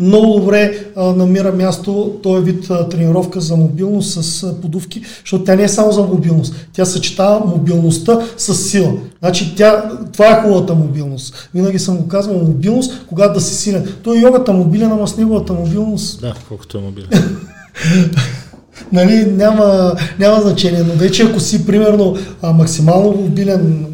много 0.00 0.40
добре 0.40 0.84
а, 0.96 1.04
намира 1.04 1.52
място 1.52 2.20
този 2.22 2.44
вид 2.44 2.70
а, 2.70 2.88
тренировка 2.88 3.40
за 3.40 3.56
мобилност 3.56 4.22
с 4.22 4.42
а, 4.42 4.60
подувки, 4.60 5.02
защото 5.20 5.44
тя 5.44 5.54
не 5.54 5.62
е 5.62 5.68
само 5.68 5.92
за 5.92 6.02
мобилност. 6.02 6.54
Тя 6.72 6.84
съчетава 6.84 7.46
мобилността 7.46 8.20
с 8.36 8.54
сила. 8.54 8.92
Значи 9.18 9.54
тя, 9.56 9.90
това 10.12 10.26
е 10.26 10.42
хубавата 10.42 10.74
мобилност. 10.74 11.50
Винаги 11.54 11.78
съм 11.78 11.96
го 11.96 12.08
казвал 12.08 12.38
мобилност, 12.38 13.06
когато 13.08 13.34
да 13.34 13.40
си 13.40 13.54
силен. 13.54 13.94
Той 14.02 14.18
йогата 14.18 14.52
мобилен, 14.52 14.92
ама 14.92 15.08
с 15.08 15.16
неговата 15.16 15.52
мобилност... 15.52 16.20
Да, 16.20 16.34
колкото 16.48 16.78
е 16.78 16.80
мобилен. 16.80 17.08
нали, 18.92 19.26
няма, 19.26 19.94
няма 20.18 20.40
значение, 20.40 20.82
но 20.82 20.94
вече 20.94 21.22
ако 21.22 21.40
си 21.40 21.66
примерно 21.66 22.16
а, 22.42 22.52
максимално 22.52 23.12
мобилен, 23.12 23.86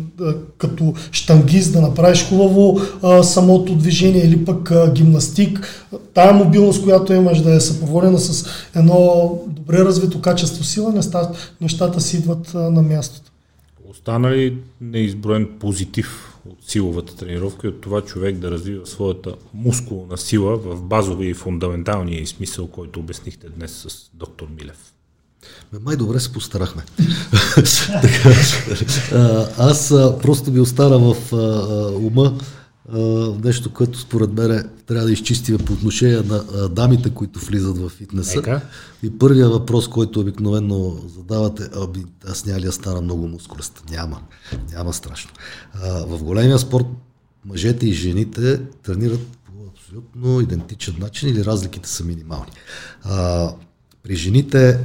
като 0.58 0.94
штангист 1.12 1.72
да 1.72 1.80
направиш 1.80 2.28
хубаво 2.28 2.80
а, 3.02 3.22
самото 3.22 3.74
движение 3.74 4.24
или 4.24 4.44
пък 4.44 4.70
а, 4.70 4.92
гимнастик. 4.92 5.86
Тая 6.14 6.32
мобилност, 6.34 6.82
която 6.82 7.12
имаш 7.12 7.40
да 7.40 7.54
е 7.54 7.60
съпроводена 7.60 8.18
с 8.18 8.46
едно 8.74 9.40
добре 9.46 9.78
развито 9.78 10.20
качество 10.20 10.64
сила, 10.64 10.92
нещата, 11.60 12.00
си 12.00 12.16
идват 12.16 12.54
а, 12.54 12.58
на 12.58 12.82
мястото. 12.82 13.32
Остана 13.90 14.30
ли 14.30 14.58
неизброен 14.80 15.48
позитив 15.60 16.32
от 16.50 16.58
силовата 16.70 17.16
тренировка 17.16 17.66
и 17.66 17.70
от 17.70 17.80
това 17.80 18.00
човек 18.00 18.36
да 18.36 18.50
развива 18.50 18.86
своята 18.86 19.34
мускулна 19.54 20.18
сила 20.18 20.56
в 20.56 20.82
базови 20.82 21.26
и 21.26 21.34
фундаменталния 21.34 22.26
смисъл, 22.26 22.66
който 22.66 23.00
обяснихте 23.00 23.48
днес 23.48 23.70
с 23.72 24.10
доктор 24.14 24.46
Милев? 24.58 24.91
Май 25.80 25.96
добре 25.96 26.20
се 26.20 26.32
постарахме. 26.32 26.82
аз 29.58 29.88
просто 30.22 30.50
ми 30.50 30.60
остана 30.60 30.98
в 30.98 31.32
ума 31.96 32.38
нещо, 33.44 33.72
което 33.72 33.98
според 33.98 34.32
мен 34.32 34.70
трябва 34.86 35.06
да 35.06 35.12
изчистим 35.12 35.58
по 35.58 35.72
отношение 35.72 36.22
на 36.22 36.68
дамите, 36.68 37.10
които 37.10 37.40
влизат 37.40 37.78
в 37.78 37.88
фитнеса. 37.88 38.60
И 39.02 39.18
първият 39.18 39.52
въпрос, 39.52 39.88
който 39.88 40.20
обикновено 40.20 40.96
задавате, 41.16 41.68
аби, 41.76 42.04
аз 42.28 42.46
няма 42.46 42.60
ли 42.60 42.64
да 42.64 42.72
стана 42.72 43.00
много 43.00 43.28
мускулест? 43.28 43.82
Няма. 43.90 44.20
Няма 44.72 44.92
страшно. 44.92 45.30
в 46.06 46.18
големия 46.22 46.58
спорт 46.58 46.86
мъжете 47.44 47.86
и 47.86 47.92
жените 47.92 48.60
тренират 48.82 49.20
по 49.20 49.52
абсолютно 49.74 50.40
идентичен 50.40 50.94
начин 50.98 51.28
или 51.28 51.44
разликите 51.44 51.88
са 51.88 52.04
минимални. 52.04 52.52
при 54.02 54.16
жените 54.16 54.78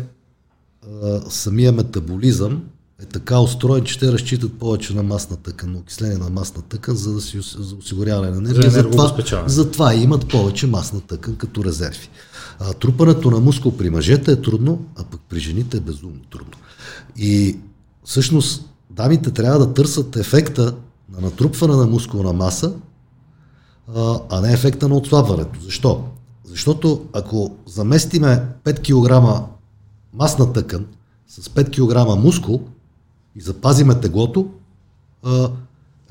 самия 1.29 1.71
метаболизъм 1.71 2.63
е 3.01 3.05
така 3.05 3.39
устроен, 3.39 3.83
че 3.83 3.99
те 3.99 4.11
разчитат 4.11 4.53
повече 4.53 4.95
на 4.95 5.03
масна 5.03 5.37
тъкан, 5.37 5.71
на 5.71 5.79
окисление 5.79 6.17
на 6.17 6.29
масна 6.29 6.61
тъкан, 6.61 6.95
за 6.95 7.13
да 7.13 7.21
си 7.21 7.39
за 7.59 7.75
осигуряване 7.75 8.31
на 8.31 8.37
енергия. 8.37 8.69
За 8.69 8.81
затова, 8.81 9.43
затова 9.47 9.93
имат 9.93 10.27
повече 10.27 10.67
масна 10.67 11.01
тъкан 11.01 11.35
като 11.35 11.63
резерви. 11.63 12.09
А, 12.59 12.73
трупането 12.73 13.31
на 13.31 13.39
мускул 13.39 13.77
при 13.77 13.89
мъжете 13.89 14.31
е 14.31 14.41
трудно, 14.41 14.85
а 14.95 15.03
пък 15.03 15.21
при 15.29 15.39
жените 15.39 15.77
е 15.77 15.79
безумно 15.79 16.19
трудно. 16.31 16.53
И 17.17 17.57
всъщност 18.03 18.69
дамите 18.89 19.31
трябва 19.31 19.59
да 19.59 19.73
търсят 19.73 20.15
ефекта 20.15 20.75
на 21.13 21.21
натрупване 21.21 21.75
на 21.75 21.85
мускулна 21.85 22.33
маса, 22.33 22.73
а, 24.29 24.41
не 24.41 24.53
ефекта 24.53 24.87
на 24.87 24.95
отслабването. 24.95 25.59
Защо? 25.61 26.03
Защото 26.45 27.05
ако 27.13 27.55
заместиме 27.65 28.45
5 28.63 28.79
кг 28.79 29.47
масна 30.17 30.53
тъкан 30.53 30.85
с 31.27 31.49
5 31.49 32.15
кг 32.15 32.21
мускул 32.23 32.61
и 33.35 33.41
запазиме 33.41 33.95
теглото, 33.95 34.47
а, 35.23 35.49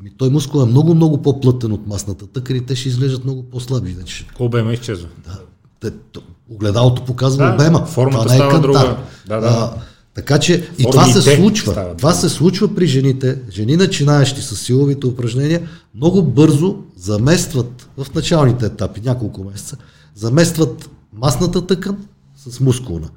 ами 0.00 0.10
той 0.18 0.30
мускул 0.30 0.62
е 0.62 0.64
много, 0.64 0.94
много 0.94 1.22
по-плътен 1.22 1.72
от 1.72 1.86
масната 1.86 2.26
тъкан 2.26 2.56
и 2.56 2.66
те 2.66 2.76
ще 2.76 2.88
изглеждат 2.88 3.24
много 3.24 3.42
по-слаби. 3.42 3.92
Значи, 3.92 4.26
обема 4.38 4.72
изчезва. 4.72 5.08
Да. 5.24 5.40
Те, 5.80 5.90
то, 5.90 6.22
огледалото 6.50 7.04
показва 7.04 7.46
да, 7.46 7.54
обема. 7.54 7.86
Формата 7.86 8.22
това 8.22 8.30
не 8.30 8.34
е 8.34 8.38
става 8.38 8.50
кантар. 8.50 8.68
друга. 8.68 8.98
Да, 9.28 9.40
да. 9.40 9.46
А, 9.46 9.72
така 10.14 10.38
че 10.38 10.58
Формите 10.58 10.82
и 10.82 10.90
това 10.90 11.06
се 11.06 11.36
случва. 11.36 11.72
Стават. 11.72 11.96
Това 11.98 12.12
се 12.12 12.28
случва 12.28 12.74
при 12.74 12.86
жените. 12.86 13.38
Жени, 13.50 13.76
начинаещи 13.76 14.42
с 14.42 14.56
силовите 14.56 15.06
упражнения, 15.06 15.68
много 15.94 16.22
бързо 16.22 16.76
заместват 16.96 17.88
в 17.96 18.14
началните 18.14 18.66
етапи, 18.66 19.00
няколко 19.04 19.44
месеца, 19.44 19.76
заместват 20.14 20.90
масната 21.12 21.66
тъкан 21.66 21.96
с 22.36 22.60
мускулна 22.60 23.08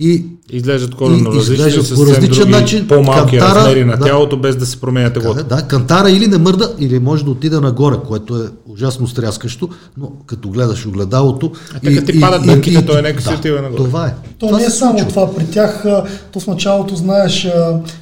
и 0.00 0.24
изглеждат 0.52 0.94
коренно 0.94 1.32
различни, 1.32 1.96
по 1.96 2.06
различен 2.06 2.50
начин. 2.50 2.88
По-малки 2.88 3.38
кантара, 3.38 3.60
размери 3.60 3.84
на 3.84 3.96
да, 3.96 4.04
тялото, 4.04 4.36
без 4.36 4.56
да 4.56 4.66
се 4.66 4.80
променя 4.80 5.10
теглото. 5.10 5.44
Да, 5.44 5.62
кантара 5.62 6.10
или 6.10 6.26
не 6.26 6.38
мърда, 6.38 6.74
или 6.78 6.98
може 6.98 7.24
да 7.24 7.30
отиде 7.30 7.60
нагоре, 7.60 7.96
което 8.08 8.36
е 8.36 8.46
ужасно 8.66 9.08
стряскащо, 9.08 9.68
но 9.98 10.12
като 10.26 10.48
гледаш 10.48 10.86
огледалото... 10.86 11.52
А 11.74 11.80
те 11.80 11.94
като 11.94 12.12
ти 12.12 12.20
падат 12.20 12.46
дънките, 12.46 12.86
той 12.86 12.98
е 12.98 13.02
нека 13.02 13.22
си 13.22 13.34
отива 13.38 13.62
нагоре. 13.62 13.76
Това 13.76 14.06
е. 14.06 14.14
То 14.38 14.46
това 14.46 14.58
не 14.58 14.64
е 14.64 14.70
само 14.70 15.08
това. 15.08 15.34
При 15.34 15.46
тях, 15.46 15.84
то 16.32 16.40
в 16.40 16.46
началото 16.46 16.96
знаеш, 16.96 17.48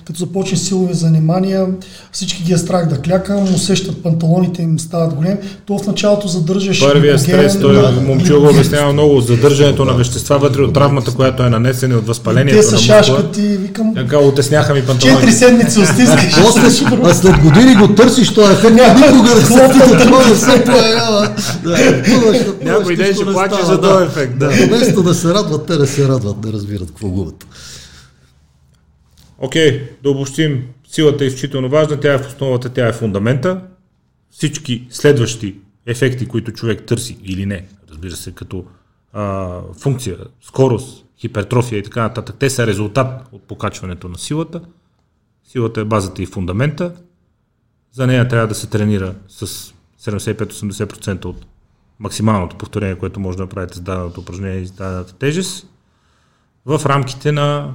като 0.05 0.18
започне 0.18 0.59
силови 0.59 0.94
занимания, 0.94 1.66
всички 2.12 2.42
ги 2.42 2.53
е 2.53 2.59
страх 2.59 2.88
да 2.88 2.99
клякам, 2.99 3.55
усещат 3.55 4.03
панталоните 4.03 4.62
им 4.62 4.78
стават 4.78 5.14
големи. 5.14 5.36
То 5.66 5.78
в 5.78 5.86
началото 5.86 6.28
задържаш... 6.28 6.80
Първия 6.80 7.18
стрес, 7.18 7.61
той 7.61 7.74
да, 7.74 7.92
момчил 7.92 8.40
го 8.40 8.49
обяснява 8.49 8.92
много, 8.92 9.20
задържането 9.20 9.84
на 9.84 9.94
вещества 9.94 10.38
вътре 10.38 10.62
от 10.62 10.74
травмата, 10.74 11.14
която 11.14 11.42
е 11.42 11.51
нанесена 11.51 11.88
от 11.95 12.07
възпалението. 12.07 12.57
Те 12.57 12.62
са 12.62 12.78
шашкат 12.78 13.36
и 13.36 13.41
викам. 13.41 13.95
Така, 13.95 14.18
отесняха 14.18 14.74
ми 14.74 14.86
панталони. 14.86 15.16
Четири 15.16 15.32
седмици 15.32 15.80
остискаш. 15.80 16.82
а 17.05 17.14
след 17.14 17.39
години 17.41 17.74
го 17.74 17.95
търсиш, 17.95 18.34
той 18.34 18.53
ефект 18.53 18.74
никога 18.74 19.34
да 19.34 19.47
се 19.47 19.64
опита, 19.64 19.99
това 19.99 20.28
не 20.28 20.34
се 20.34 20.64
появява. 20.64 21.34
Някой 22.62 22.97
ден 22.97 23.14
ще 23.14 23.24
плаче 23.24 23.64
за 23.64 23.80
този 23.80 24.07
ефект. 24.07 24.39
Да. 24.39 24.49
Вместо 24.49 25.03
да 25.03 25.14
се 25.14 25.28
радват, 25.28 25.66
те 25.66 25.76
не 25.76 25.86
се 25.86 26.09
радват, 26.09 26.45
не 26.45 26.53
разбират 26.53 26.89
какво 26.89 27.09
губят. 27.09 27.47
Окей, 29.39 29.82
да 30.03 30.11
обобщим. 30.11 30.62
Силата 30.91 31.24
е 31.24 31.26
изключително 31.26 31.68
важна, 31.68 32.01
тя 32.01 32.12
е 32.12 32.18
в 32.18 32.26
основата, 32.26 32.68
тя 32.68 32.86
е 32.89 32.93
фундамента. 32.93 33.61
Всички 34.30 34.86
следващи 34.91 35.55
ефекти, 35.86 36.26
които 36.26 36.53
човек 36.53 36.82
търси 36.86 37.18
или 37.24 37.47
не, 37.47 37.66
разбира 37.91 38.16
се, 38.16 38.32
като 38.32 38.64
а, 39.12 39.49
функция, 39.80 40.16
скорост, 40.43 41.05
хипертрофия 41.18 41.78
и 41.78 41.82
така 41.82 42.02
нататък, 42.02 42.36
те 42.38 42.50
са 42.50 42.66
резултат 42.66 43.28
от 43.32 43.42
покачването 43.42 44.08
на 44.08 44.18
силата. 44.18 44.60
Силата 45.44 45.80
е 45.80 45.84
базата 45.84 46.22
и 46.22 46.26
фундамента. 46.26 46.94
За 47.92 48.06
нея 48.06 48.28
трябва 48.28 48.46
да 48.46 48.54
се 48.54 48.66
тренира 48.66 49.14
с 49.28 49.72
75-80% 50.00 51.24
от 51.24 51.46
максималното 51.98 52.56
повторение, 52.56 52.98
което 52.98 53.20
може 53.20 53.36
да 53.36 53.42
направите 53.42 53.76
с 53.76 53.80
даденото 53.80 54.20
упражнение 54.20 54.60
и 54.60 54.66
с 54.66 54.70
дадената 54.70 55.14
тежест, 55.14 55.66
в 56.66 56.86
рамките 56.86 57.32
на 57.32 57.74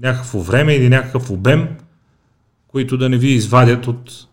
някакво 0.00 0.40
време 0.40 0.74
или 0.74 0.88
някакъв 0.88 1.30
обем, 1.30 1.68
които 2.68 2.98
да 2.98 3.08
не 3.08 3.18
ви 3.18 3.28
извадят 3.28 3.86
от 3.86 4.26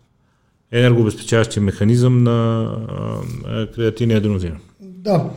енергообезпечаващия 0.70 1.62
механизъм 1.62 2.22
на 2.22 2.70
креатиния 3.74 4.18
аденозина. 4.18 4.56
Да. 4.80 5.30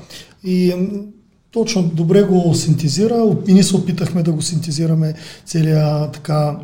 И 0.44 0.76
точно 1.52 1.84
добре 1.84 2.24
го 2.24 2.54
синтезира 2.54 3.24
и 3.48 3.54
ние 3.54 3.64
се 3.64 3.76
опитахме 3.76 4.24
да 4.24 4.32
го 4.32 4.42
синтезираме 4.42 5.14
целия 5.46 6.12
така 6.12 6.58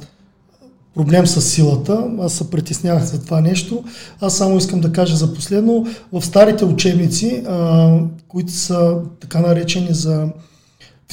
проблем 0.95 1.27
с 1.27 1.41
силата. 1.41 2.07
Аз 2.21 2.33
се 2.33 2.49
притеснявах 2.49 3.03
за 3.03 3.25
това 3.25 3.41
нещо. 3.41 3.83
Аз 4.21 4.37
само 4.37 4.57
искам 4.57 4.81
да 4.81 4.91
кажа 4.91 5.15
за 5.15 5.33
последно. 5.33 5.87
В 6.11 6.21
старите 6.21 6.65
учебници, 6.65 7.43
а, 7.47 7.99
които 8.27 8.51
са 8.51 8.97
така 9.19 9.39
наречени 9.39 9.93
за 9.93 10.27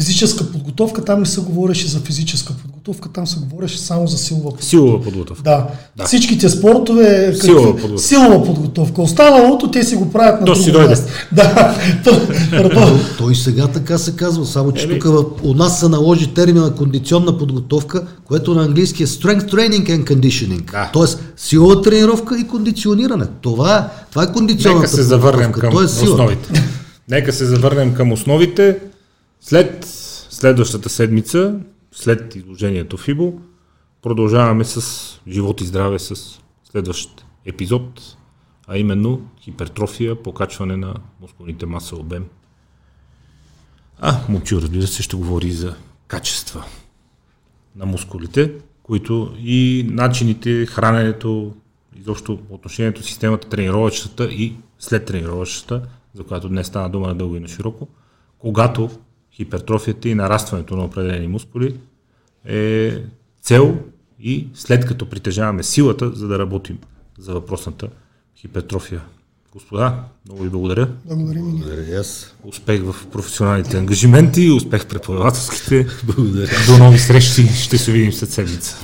физическа 0.00 0.52
подготовка, 0.52 1.04
там 1.04 1.20
не 1.20 1.26
се 1.26 1.40
говореше 1.40 1.88
за 1.88 2.00
физическа 2.00 2.52
подготовка, 2.52 3.08
там 3.08 3.26
се 3.26 3.38
говореше 3.40 3.78
само 3.78 4.06
за 4.06 4.18
силова 4.18 4.44
подготовка. 4.44 4.66
Силова 4.66 5.02
подготовка. 5.02 5.42
Да. 5.42 5.66
да. 5.96 6.04
Всичките 6.04 6.48
спортове 6.48 7.34
силова 7.34 7.76
подготовка. 7.76 8.02
Силова 8.02 8.44
подготовка. 8.44 9.02
Останалото 9.02 9.70
те 9.70 9.84
си 9.84 9.96
го 9.96 10.12
правят 10.12 10.40
на 10.40 10.46
То 10.46 10.54
си 10.54 10.72
дойде. 10.72 10.94
Да. 11.32 11.76
Той 13.18 13.34
сега 13.34 13.66
така 13.66 13.98
се 13.98 14.16
казва, 14.16 14.46
само 14.46 14.72
че 14.72 14.88
тук 14.88 15.04
у 15.42 15.54
нас 15.54 15.80
се 15.80 15.88
наложи 15.88 16.34
термина 16.34 16.74
кондиционна 16.74 17.38
подготовка, 17.38 18.06
което 18.24 18.54
на 18.54 18.64
английски 18.64 19.02
е 19.02 19.06
strength 19.06 19.52
training 19.52 19.88
and 19.88 20.04
conditioning. 20.04 20.72
Да. 20.72 20.90
Тоест 20.92 21.22
силова 21.36 21.82
тренировка 21.82 22.38
и 22.38 22.46
кондициониране. 22.46 23.26
Това 23.40 23.76
е, 23.76 24.06
това 24.10 24.22
е 24.22 24.32
кондиционната 24.32 24.80
Нека 24.80 24.96
се 24.96 25.02
завърнем 25.02 25.52
към 25.52 25.72
е 25.72 25.84
основите. 25.84 26.62
Нека 27.10 27.32
се 27.32 27.44
завърнем 27.44 27.94
към 27.94 28.12
основите. 28.12 28.76
След 29.40 29.84
следващата 30.30 30.88
седмица, 30.88 31.60
след 31.92 32.36
изложението 32.36 32.96
в 32.96 33.08
ИБО, 33.08 33.40
продължаваме 34.02 34.64
с 34.64 35.20
живот 35.28 35.60
и 35.60 35.64
здраве 35.64 35.98
с 35.98 36.40
следващ 36.70 37.24
епизод, 37.44 38.16
а 38.66 38.78
именно 38.78 39.28
хипертрофия, 39.40 40.22
покачване 40.22 40.76
на 40.76 40.94
мускулните 41.20 41.66
маса 41.66 41.96
обем. 41.96 42.24
А, 44.00 44.20
момчил, 44.28 44.56
разбира 44.56 44.86
се, 44.86 45.02
ще 45.02 45.16
говори 45.16 45.52
за 45.52 45.76
качества 46.06 46.64
на 47.76 47.86
мускулите, 47.86 48.52
които 48.82 49.34
и 49.38 49.86
начините, 49.90 50.66
храненето, 50.66 51.54
изобщо 51.96 52.38
отношението 52.50 53.02
системата 53.02 53.48
тренировъчната 53.48 54.24
и 54.24 54.56
след 54.78 55.04
тренировъчната, 55.04 55.82
за 56.14 56.24
която 56.24 56.48
днес 56.48 56.66
стана 56.66 56.90
дума 56.90 57.08
на 57.08 57.14
дълго 57.14 57.36
и 57.36 57.40
на 57.40 57.48
широко, 57.48 57.88
когато 58.38 58.90
хипертрофията 59.40 60.08
и 60.08 60.14
нарастването 60.14 60.76
на 60.76 60.84
определени 60.84 61.28
мускули 61.28 61.76
е 62.44 62.98
цел 63.42 63.78
и 64.20 64.48
след 64.54 64.86
като 64.86 65.08
притежаваме 65.08 65.62
силата, 65.62 66.10
за 66.14 66.28
да 66.28 66.38
работим 66.38 66.78
за 67.18 67.32
въпросната 67.32 67.88
хипертрофия. 68.36 69.00
Господа, 69.52 69.94
много 70.26 70.42
ви 70.42 70.48
благодаря. 70.48 70.88
Благодаря 71.04 71.42
ми. 71.42 71.52
Благодаря 71.52 72.00
аз. 72.00 72.34
Успех 72.44 72.82
в 72.82 73.06
професионалните 73.12 73.78
ангажименти, 73.78 74.50
успех 74.50 74.82
в 74.82 74.86
преподавателските. 74.86 75.86
Благодаря. 76.04 76.52
До 76.66 76.78
нови 76.78 76.98
срещи. 76.98 77.46
Ще 77.46 77.78
се 77.78 77.92
видим 77.92 78.12
след 78.12 78.30
седмица. 78.30 78.76